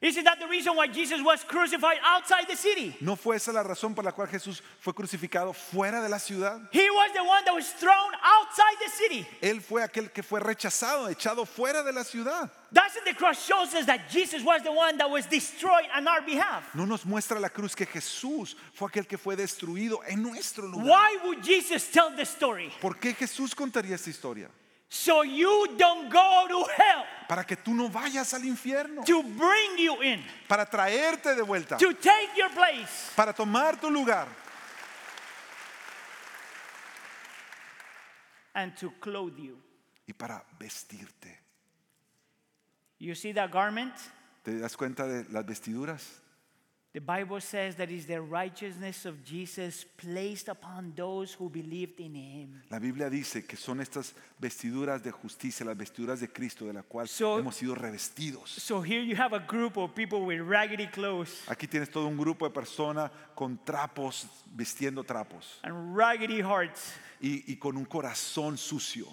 Isn't 0.02 0.24
that 0.24 0.40
the 0.40 0.46
reason 0.46 0.74
why 0.76 0.86
Jesus 0.86 1.20
was 1.22 1.44
crucified 1.44 1.98
outside 2.02 2.46
the 2.48 2.56
city? 2.56 2.96
¿No 3.02 3.16
fue 3.16 3.36
esa 3.36 3.52
la 3.52 3.62
razón 3.62 3.94
por 3.94 4.02
la 4.02 4.12
cual 4.12 4.28
Jesús 4.28 4.62
fue 4.80 4.94
crucificado 4.94 5.52
fuera 5.52 6.00
de 6.00 6.08
la 6.08 6.18
ciudad? 6.18 6.58
He 6.72 6.88
was 6.90 7.12
the 7.12 7.22
one 7.22 7.44
that 7.44 7.54
was 7.54 7.70
thrown 7.72 8.10
outside 8.24 8.76
the 8.82 8.90
city. 8.90 9.26
Él 9.42 9.60
fue 9.60 9.82
aquel 9.82 10.10
que 10.10 10.22
fue 10.22 10.40
rechazado, 10.40 11.10
echado 11.10 11.44
fuera 11.44 11.82
de 11.82 11.92
la 11.92 12.02
ciudad. 12.02 12.50
Doesn't 12.72 13.04
the 13.04 13.12
cross 13.12 13.44
shows 13.44 13.74
us 13.74 13.84
that 13.84 14.08
Jesus 14.08 14.42
was 14.42 14.62
the 14.62 14.72
one 14.72 14.96
that 14.96 15.10
was 15.10 15.26
destroyed 15.26 15.84
on 15.94 16.08
our 16.08 16.22
behalf? 16.22 16.74
No 16.74 16.86
nos 16.86 17.04
muestra 17.04 17.38
la 17.38 17.50
cruz 17.50 17.76
que 17.76 17.84
Jesús 17.84 18.56
fue 18.72 18.88
aquel 18.88 19.06
que 19.06 19.18
fue 19.18 19.36
destruido 19.36 20.00
en 20.08 20.22
nuestro 20.22 20.66
lugar. 20.66 20.86
Why 20.86 21.18
would 21.24 21.42
Jesus 21.42 21.86
tell 21.92 22.10
the 22.16 22.24
story? 22.24 22.72
¿Por 22.80 22.94
qué 22.94 23.12
Jesús 23.12 23.54
contaría 23.54 23.96
esta 23.96 24.08
historia? 24.08 24.48
So 24.90 25.22
you 25.22 25.68
don't 25.78 26.10
go 26.10 26.46
to 26.48 26.64
hell. 26.76 27.04
Para 27.28 27.44
que 27.44 27.56
tú 27.56 27.72
no 27.72 27.88
vayas 27.88 28.34
al 28.34 28.44
infierno. 28.44 29.04
To 29.04 29.22
bring 29.22 29.78
you 29.78 30.02
in. 30.02 30.20
Para 30.48 30.66
traerte 30.66 31.36
de 31.36 31.42
vuelta. 31.42 31.78
To 31.78 31.94
take 31.94 32.36
your 32.36 32.50
place. 32.50 33.12
Para 33.14 33.32
tomar 33.32 33.80
tu 33.80 33.88
lugar. 33.88 34.26
And 38.52 38.76
to 38.78 38.90
clothe 39.00 39.38
you. 39.38 39.56
Y 40.08 40.12
para 40.12 40.42
vestirte. 40.58 41.38
You 42.98 43.14
see 43.14 43.32
that 43.32 43.52
garment? 43.52 43.94
¿Te 44.42 44.58
das 44.58 44.76
cuenta 44.76 45.06
de 45.06 45.24
las 45.30 45.46
vestiduras? 45.46 46.19
The 46.92 47.00
Bible 47.00 47.40
says 47.40 47.76
that 47.76 47.88
is 47.88 48.04
the 48.06 48.20
righteousness 48.20 49.06
of 49.06 49.22
Jesus 49.24 49.84
placed 49.96 50.48
upon 50.48 50.92
those 50.96 51.32
who 51.38 51.48
believed 51.48 52.00
in 52.00 52.16
him. 52.16 52.62
La 52.68 52.80
Biblia 52.80 53.08
dice 53.08 53.46
que 53.46 53.56
son 53.56 53.78
estas 53.80 54.12
vestiduras 54.40 55.00
de 55.00 55.12
justicia, 55.12 55.64
las 55.64 55.76
vestiduras 55.76 56.18
de 56.18 56.26
Cristo, 56.32 56.66
de 56.66 56.72
la 56.72 56.82
cual 56.82 57.06
So- 57.06 57.38
hemos 57.38 57.54
sido 57.54 57.76
revestidos. 57.76 58.50
So 58.50 58.82
here 58.82 59.02
you 59.04 59.14
have 59.14 59.32
a 59.32 59.38
group 59.38 59.76
of 59.76 59.94
people 59.94 60.22
with 60.26 60.40
raggedy 60.40 60.88
clothes 60.88 61.44
Aquí 61.46 61.68
tienes 61.68 61.88
todo 61.90 62.08
un 62.08 62.16
grupo 62.16 62.44
de 62.48 62.52
personas 62.52 63.12
con 63.36 63.56
trapos, 63.64 64.26
vistiendo 64.56 65.04
trapos, 65.04 65.60
and 65.62 65.96
raggedy 65.96 66.40
hearts, 66.40 66.92
y, 67.20 67.44
y 67.52 67.56
con 67.56 67.76
un 67.76 67.84
corazón 67.84 68.58
sucio, 68.58 69.06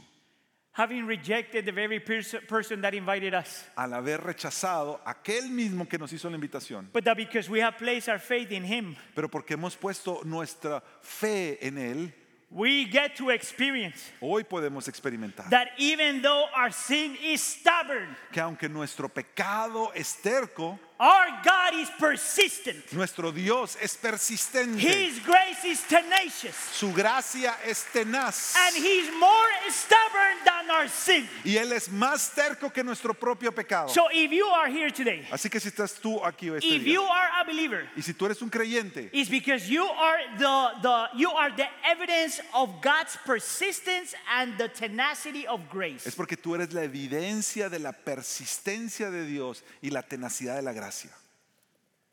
having 0.77 1.07
rejected 1.07 1.65
the 1.65 1.71
very 1.71 1.99
person 1.99 2.81
that 2.81 2.93
invited 2.93 3.33
us. 3.33 3.65
al 3.75 3.93
haber 3.93 4.19
rechazado 4.21 5.01
aquel 5.03 5.49
mismo 5.49 5.89
que 5.89 5.97
nos 5.97 6.13
hizo 6.13 6.29
la 6.29 6.37
invitación. 6.37 6.87
But 6.93 7.03
that 7.05 7.17
because 7.17 7.49
we 7.49 7.59
have 7.61 7.77
placed 7.79 8.07
our 8.07 8.19
faith 8.19 8.51
in 8.51 8.63
him, 8.63 8.95
Pero 9.15 9.27
porque 9.27 9.55
hemos 9.55 9.75
puesto 9.75 10.21
nuestra 10.23 10.83
fe 11.01 11.57
en 11.65 11.77
Él, 11.79 12.13
we 12.51 12.85
get 12.85 13.15
to 13.15 13.31
experience 13.31 14.11
hoy 14.21 14.43
podemos 14.43 14.87
experimentar 14.87 15.49
that 15.49 15.67
even 15.77 16.21
though 16.21 16.45
our 16.55 16.71
sin 16.71 17.17
is 17.23 17.41
stubborn, 17.41 18.15
que 18.31 18.39
aunque 18.39 18.69
nuestro 18.69 19.09
pecado 19.09 19.91
es 19.95 20.21
terco, 20.21 20.79
our 20.99 21.27
God 21.43 21.73
is 21.75 21.89
persistent. 21.99 22.91
nuestro 22.91 23.31
Dios 23.31 23.77
es 23.81 23.95
persistente. 23.95 24.79
His 24.79 25.19
grace 25.19 25.63
is 25.65 25.81
tenacious. 25.87 26.55
Su 26.71 26.91
gracia 26.91 27.55
es 27.65 27.85
tenaz. 27.93 28.55
And 28.55 28.75
he's 28.75 29.09
more 29.19 29.49
stubborn 29.69 30.37
than 30.43 30.71
our 30.71 30.87
sin. 30.87 31.27
Y 31.43 31.57
Él 31.57 31.71
es 31.73 31.89
más 31.89 32.33
terco 32.33 32.71
que 32.71 32.83
nuestro 32.83 33.13
propio 33.13 33.51
pecado. 33.51 33.89
So 33.89 34.07
if 34.11 34.31
you 34.31 34.45
are 34.47 34.67
here 34.69 34.89
today, 34.89 35.27
Así 35.31 35.49
que 35.49 35.59
si 35.59 35.69
estás 35.69 35.93
tú 36.01 36.19
aquí 36.23 36.49
este 36.49 36.65
if 36.65 36.83
día, 36.83 36.93
you 36.93 37.03
are 37.03 37.29
a 37.41 37.43
believer, 37.43 37.87
y 37.95 38.01
si 38.01 38.13
tú 38.13 38.25
eres 38.25 38.41
un 38.41 38.49
creyente, 38.49 39.09
it's 39.13 39.29
because 39.29 39.69
you 39.69 39.83
are 39.83 40.19
the, 40.37 40.81
the 40.81 41.09
you 41.15 41.29
are 41.29 41.51
the 41.55 41.67
evidence 41.85 42.41
of 42.53 42.81
God's 42.81 43.17
persistence 43.25 44.15
and 44.35 44.57
the 44.57 44.69
tenacity 44.69 45.45
of 45.45 45.61
grace. 45.69 46.07
es 46.07 46.15
porque 46.15 46.37
tú 46.37 46.55
eres 46.55 46.73
la 46.73 46.81
evidencia 46.83 47.69
de 47.69 47.79
la 47.79 47.91
persistencia 47.91 49.11
de 49.11 49.25
Dios 49.25 49.63
y 49.81 49.91
la 49.91 50.01
tenacidad 50.01 50.55
de 50.55 50.63
la 50.63 50.73
gracia. 50.73 50.86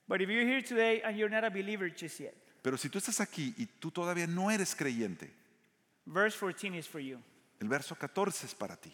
But 0.07 0.21
if 0.21 0.29
you're 0.29 0.45
here 0.47 0.63
today 0.63 1.01
and 1.03 1.17
you're 1.17 1.31
not 1.31 1.45
a 1.45 1.51
believer 1.51 1.89
just 1.89 2.21
yet, 2.21 2.35
Pero 2.63 2.77
si 2.77 2.89
tú 2.89 2.99
estás 2.99 3.21
aquí 3.21 3.55
y 3.59 3.67
tú 3.81 3.91
todavía 3.91 4.27
no 4.27 4.51
eres 4.51 4.75
creyente, 4.75 5.31
verse 6.07 6.37
14 6.39 6.75
is 6.79 6.87
for 6.87 7.01
you. 7.01 7.21
el 7.61 7.69
verso 7.69 7.95
14 7.95 8.47
es 8.47 8.55
para 8.55 8.77
ti. 8.77 8.93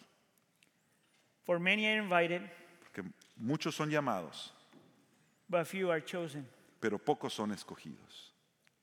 For 1.45 1.59
many 1.59 1.85
are 1.87 1.97
invited, 2.01 2.41
Porque 2.81 3.09
muchos 3.37 3.75
son 3.75 3.89
llamados, 3.89 4.53
but 5.49 5.65
few 5.67 5.89
are 5.89 6.01
chosen. 6.01 6.45
pero 6.79 6.97
pocos 6.97 7.33
son 7.33 7.51
escogidos. 7.51 8.31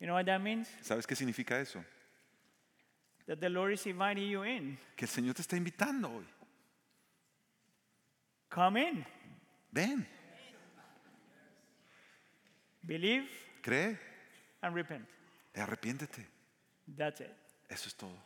You 0.01 0.07
know 0.07 0.14
what 0.14 0.26
that 0.26 0.40
means? 0.40 0.68
¿Sabes 0.82 1.07
qué 1.07 1.14
significa 1.16 1.59
eso? 1.61 1.82
That 3.26 3.40
the 3.40 3.49
Lord 3.51 3.72
is 3.72 3.86
inviting 3.86 4.28
you 4.30 4.42
in. 4.44 4.78
Que 4.96 5.05
el 5.07 5.11
Señor 5.11 5.34
te 5.34 5.42
está 5.42 5.57
invitando 5.57 6.09
hoy. 6.11 6.24
Come 8.49 8.76
in, 8.76 9.05
Ven, 9.70 10.07
believe, 12.87 13.29
cree 13.62 13.99
and 14.62 14.74
repent. 14.74 15.07
y 15.55 15.61
arrepiéntete. 15.61 16.26
That's 16.97 17.20
it. 17.20 17.35
Eso 17.68 17.89
es 17.89 17.95
todo. 17.95 18.16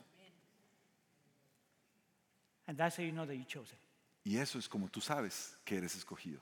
And 2.66 2.78
that's 2.78 2.96
how 2.96 3.02
you 3.02 3.12
know 3.12 3.26
that 3.26 3.34
you're 3.34 3.44
chosen. 3.44 3.76
Y 4.24 4.36
eso 4.36 4.58
es 4.58 4.68
como 4.68 4.88
tú 4.88 5.00
sabes 5.00 5.56
que 5.64 5.76
eres 5.76 5.96
escogido. 5.96 6.38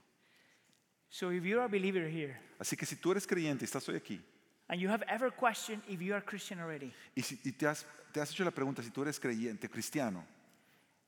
So 1.08 1.30
if 1.30 1.44
you're 1.44 1.62
a 1.64 1.68
believer 1.68 2.08
here, 2.08 2.38
Así 2.58 2.76
que 2.76 2.86
si 2.86 2.96
tú 2.96 3.11
eres 3.11 3.26
creyente 3.26 3.64
y 3.64 3.66
estás 3.66 3.88
hoy 3.88 3.96
aquí, 3.96 4.20
and 4.68 4.80
you 4.80 4.88
have 4.88 5.02
ever 5.08 5.30
questioned 5.30 5.82
if 5.88 6.00
you 6.00 6.14
are 6.14 6.20
Christian 6.24 6.61
already, 6.61 6.92
y, 7.16 7.22
si, 7.22 7.40
y 7.42 7.52
te, 7.52 7.66
has, 7.66 7.84
te 8.12 8.20
has 8.20 8.30
hecho 8.30 8.44
la 8.44 8.50
pregunta 8.50 8.82
si 8.82 8.90
tú 8.90 9.02
eres 9.02 9.18
creyente, 9.18 9.68
cristiano, 9.68 10.24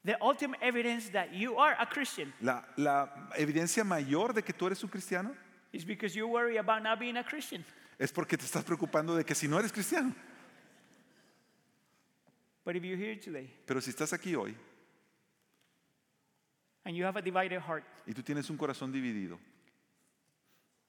the 0.04 0.16
ultimate 0.20 0.58
evidence 0.62 1.10
that 1.10 1.32
you 1.32 1.56
are 1.58 1.76
a 1.78 1.86
Christian 1.86 2.32
la, 2.40 2.64
la 2.76 3.28
evidencia 3.36 3.84
mayor 3.84 4.32
de 4.32 4.42
que 4.42 4.52
tú 4.52 4.66
eres 4.66 4.82
un 4.82 4.88
cristiano 4.90 5.36
is 5.72 5.84
because 5.84 6.14
you 6.14 6.28
worry 6.28 6.58
about 6.58 6.82
not 6.82 6.98
being 6.98 7.16
a 7.16 7.24
Christian. 7.24 7.64
es 7.98 8.12
porque 8.12 8.36
te 8.36 8.44
estás 8.44 8.64
preocupando 8.64 9.16
de 9.16 9.24
que 9.24 9.34
si 9.34 9.48
no 9.48 9.58
eres 9.58 9.72
cristiano. 9.72 10.14
But 12.64 12.76
if 12.76 12.84
you're 12.84 12.96
here 12.96 13.16
today 13.16 13.50
Pero 13.66 13.80
si 13.80 13.90
estás 13.90 14.12
aquí 14.12 14.36
hoy 14.36 14.54
and 16.84 16.96
you 16.96 17.04
have 17.04 17.16
a 17.16 17.22
divided 17.22 17.60
heart, 17.60 17.84
y 18.06 18.12
tú 18.12 18.22
tienes 18.22 18.48
un 18.50 18.56
corazón 18.56 18.92
dividido 18.92 19.38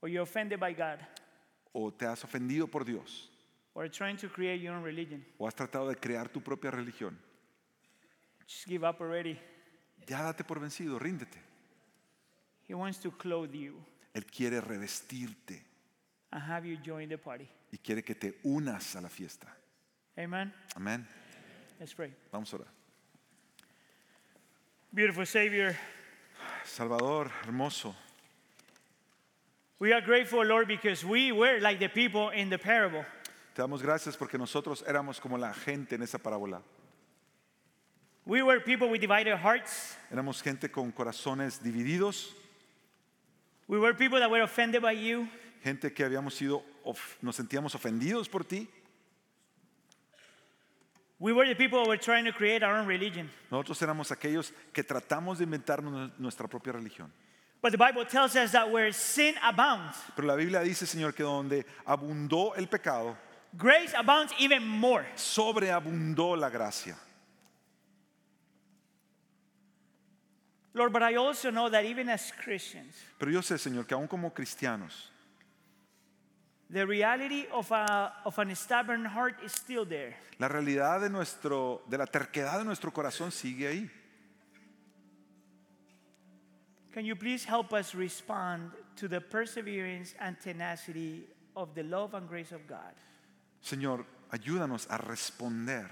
or 0.01 0.09
you're 0.09 0.23
offended 0.23 0.59
by 0.59 0.73
God, 0.73 0.99
o 1.73 1.91
te 1.91 2.05
has 2.05 2.23
ofendido 2.23 2.69
por 2.69 2.83
Dios 2.83 3.29
or 3.75 3.89
trying 3.89 4.17
to 4.17 4.29
create 4.29 4.61
your 4.61 4.73
own 4.73 4.83
religion, 4.83 5.23
o 5.39 5.47
has 5.47 5.55
tratado 5.55 5.89
de 5.89 5.95
crear 5.95 6.29
tu 6.29 6.41
propia 6.41 6.71
religión, 6.71 7.17
just 8.45 8.67
give 8.67 8.83
up 8.83 9.01
already. 9.01 9.39
ya 10.07 10.23
date 10.23 10.43
por 10.43 10.59
vencido, 10.59 10.99
ríndete. 10.99 11.39
He 12.67 12.73
wants 12.73 12.99
to 12.99 13.11
clothe 13.11 13.53
you 13.53 13.75
Él 14.13 14.25
quiere 14.25 14.61
revestirte 14.61 15.63
and 16.31 16.41
have 16.41 16.65
you 16.65 16.77
join 16.77 17.09
the 17.09 17.17
party. 17.17 17.47
y 17.71 17.77
quiere 17.77 18.03
que 18.03 18.15
te 18.15 18.39
unas 18.43 18.95
a 18.95 19.01
la 19.01 19.09
fiesta. 19.09 19.47
Amen. 20.17 20.53
Amén. 20.75 21.07
Let's 21.79 21.93
pray. 21.93 22.13
Vamos 22.31 22.53
a 22.53 22.57
orar. 22.57 22.67
Beautiful 24.91 25.25
Savior, 25.25 25.75
Salvador, 26.65 27.31
hermoso, 27.45 27.95
we 29.79 29.91
are 29.91 30.01
grateful, 30.01 30.45
Lord, 30.45 30.67
because 30.67 31.03
we 31.03 31.31
were 31.31 31.59
like 31.59 31.79
the 31.79 31.89
people 31.89 32.29
in 32.29 32.49
the 32.49 32.59
parable. 32.59 33.03
te 33.55 33.61
damos 33.61 33.81
gracias 33.81 34.15
porque 34.15 34.37
nosotros 34.37 34.83
éramos 34.87 35.19
como 35.19 35.37
la 35.37 35.53
gente 35.53 35.95
en 35.95 36.03
esa 36.03 36.19
parábola. 36.19 36.61
We 38.25 38.41
were 38.43 38.59
people 38.61 38.89
with 38.89 39.01
divided 39.01 39.35
hearts. 39.37 39.97
Éramos 40.11 40.41
gente 40.41 40.69
con 40.69 40.91
corazones 40.91 41.59
divididos, 41.61 42.33
We 43.67 43.79
were 43.79 43.93
people 43.93 44.19
that 44.19 44.29
were 44.29 44.41
offended 44.43 44.81
by 44.81 44.93
you. 44.93 45.27
gente 45.63 45.93
que 45.93 46.03
habíamos 46.05 46.33
sido, 46.33 46.63
of- 46.83 47.17
nos 47.21 47.35
sentíamos 47.37 47.73
ofendidos 47.75 48.29
por 48.29 48.43
ti. 48.43 48.67
We 51.19 51.31
were 51.31 51.45
the 51.47 51.55
people 51.55 51.79
that 51.79 51.87
were 51.87 51.97
trying 51.97 52.25
to 52.25 52.33
create 52.33 52.63
our 52.63 52.75
own 52.75 52.85
religion. 52.85 53.29
Nosotros 53.49 53.81
éramos 53.81 54.11
aquellos 54.11 54.51
que 54.73 54.83
tratamos 54.83 55.37
de 55.37 55.45
inventarnos 55.45 56.11
nuestra 56.19 56.47
propia 56.49 56.73
religión. 56.73 57.11
But 57.61 57.71
the 57.71 57.77
Bible 57.77 58.03
tells 58.05 58.35
us 58.35 58.51
that 58.51 58.69
where 58.69 58.91
sin 58.91 59.35
abounds, 59.41 59.97
Pero 60.17 60.27
la 60.27 60.35
Biblia 60.35 60.59
dice, 60.61 60.85
Señor, 60.85 61.13
que 61.15 61.23
donde 61.23 61.65
abundó 61.85 62.53
el 62.57 62.67
pecado, 62.67 63.15
grace 63.57 63.93
abounds 63.95 64.33
even 64.37 64.67
more. 64.67 65.05
sobreabundó 65.15 66.35
la 66.35 66.49
gracia. 66.49 66.97
Lord, 70.73 70.91
but 70.91 71.03
I 71.03 71.15
also 71.15 71.51
know 71.51 71.69
that 71.69 71.85
even 71.85 72.09
as 72.09 72.31
Christians, 72.31 72.95
Pero 73.19 73.31
yo 73.31 73.41
sé, 73.41 73.57
Señor, 73.57 73.85
que 73.85 73.95
aún 73.95 74.07
como 74.07 74.31
cristianos, 74.31 75.09
the 76.69 76.85
reality 76.87 77.45
of, 77.51 77.71
a, 77.71 78.13
of 78.25 78.39
an 78.39 78.55
stubborn 78.55 79.05
heart 79.05 79.35
is 79.43 79.51
still 79.51 79.85
there. 79.85 80.15
la 80.39 80.47
realidad 80.47 81.01
de, 81.01 81.09
nuestro, 81.09 81.81
de 81.87 81.97
la 81.97 82.07
terquedad 82.07 82.57
de 82.57 82.65
nuestro 82.65 82.91
corazón 82.91 83.31
sigue 83.31 83.67
ahí. 83.67 83.89
Can 86.91 87.05
you 87.05 87.15
please 87.15 87.43
help 87.45 87.73
us 87.73 87.93
respond 87.95 88.71
to 88.95 89.07
the 89.07 89.19
perseverance 89.19 90.15
and 90.19 90.39
tenacity 90.39 91.25
of 91.55 91.73
the 91.75 91.83
love 91.83 92.13
and 92.15 92.27
grace 92.27 92.51
of 92.51 92.67
God? 92.67 92.93
Señor, 93.63 94.05
ayúdanos 94.31 94.87
a 94.89 94.97
responder 94.97 95.89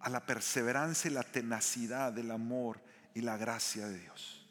a 0.00 0.10
la 0.10 0.20
perseverancia 0.20 1.10
y 1.10 1.14
la 1.14 1.22
tenacidad 1.22 2.12
del 2.12 2.30
amor 2.30 2.80
y 3.16 3.22
la 3.22 3.38
gracia 3.38 3.88
de 3.88 3.98
Dios. 3.98 4.42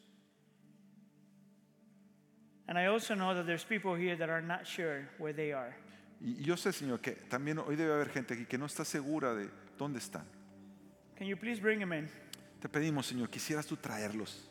And 2.67 2.79
I 2.79 2.87
also 2.87 3.13
know 3.13 3.35
that 3.35 3.45
there's 3.45 3.63
people 3.63 3.93
here 3.93 4.15
that 4.17 4.29
are 4.29 4.41
not 4.41 4.65
sure 4.65 5.07
where 5.19 5.33
they 5.33 5.53
are. 5.53 5.75
Y 6.19 6.41
yo 6.41 6.55
sé, 6.55 6.73
Señor, 6.73 6.99
que 6.99 7.11
también 7.29 7.59
hoy 7.59 7.75
debe 7.75 7.93
haber 7.93 8.09
gente 8.09 8.33
aquí 8.33 8.45
que 8.45 8.57
no 8.57 8.65
está 8.65 8.83
segura 8.83 9.35
de 9.35 9.49
dónde 9.77 9.99
están. 9.99 10.25
Can 11.15 11.27
you 11.27 11.37
please 11.37 11.61
bring 11.61 11.79
them 11.79 11.93
in 11.93 12.09
Te 12.59 12.67
pedimos, 12.67 13.05
Señor, 13.05 13.29
quisieras 13.29 13.67
tú 13.67 13.77
traerlos 13.77 14.49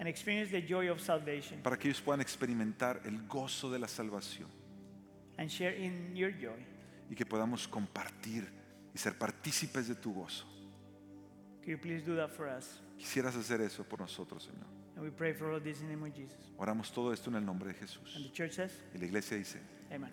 and 0.00 0.08
experience 0.08 0.50
the 0.50 0.60
joy 0.60 0.88
of 0.88 1.00
salvation 1.00 1.60
para 1.62 1.76
que 1.78 1.88
ellos 1.88 2.00
puedan 2.00 2.20
experimentar 2.20 3.00
el 3.04 3.26
gozo 3.28 3.70
de 3.70 3.78
la 3.78 3.86
salvación 3.86 4.48
and 5.38 5.48
share 5.48 5.76
in 5.76 6.16
your 6.16 6.32
joy? 6.32 6.64
y 7.08 7.14
que 7.14 7.24
podamos 7.24 7.68
compartir 7.68 8.48
y 8.92 8.98
ser 8.98 9.16
partícipes 9.16 9.86
de 9.86 9.94
tu 9.94 10.12
gozo. 10.12 10.44
Can 11.62 11.70
you 11.70 11.78
please 11.78 12.02
do 12.04 12.16
that 12.16 12.30
for 12.30 12.48
us? 12.48 12.80
Quisieras 12.98 13.36
hacer 13.36 13.60
eso 13.60 13.84
por 13.84 14.00
nosotros, 14.00 14.42
Señor. 14.44 14.66
And 14.96 15.04
we 15.04 15.10
pray 15.10 15.32
for 15.32 15.52
all 15.52 15.60
this 15.60 15.80
in 15.80 15.86
the 15.88 15.94
name 15.94 16.04
of 16.08 16.14
Jesus. 16.14 16.36
Oramos 16.58 16.92
todo 16.92 17.12
esto 17.12 17.30
en 17.30 17.36
el 17.36 17.44
nombre 17.44 17.68
de 17.72 17.78
And 17.78 17.88
Jesús. 17.88 18.14
the 18.22 18.32
church 18.32 18.52
says, 18.54 18.72
Y 18.94 18.98
la 18.98 19.06
iglesia 19.06 19.36
dice, 19.36 19.60
Amen. 19.92 20.10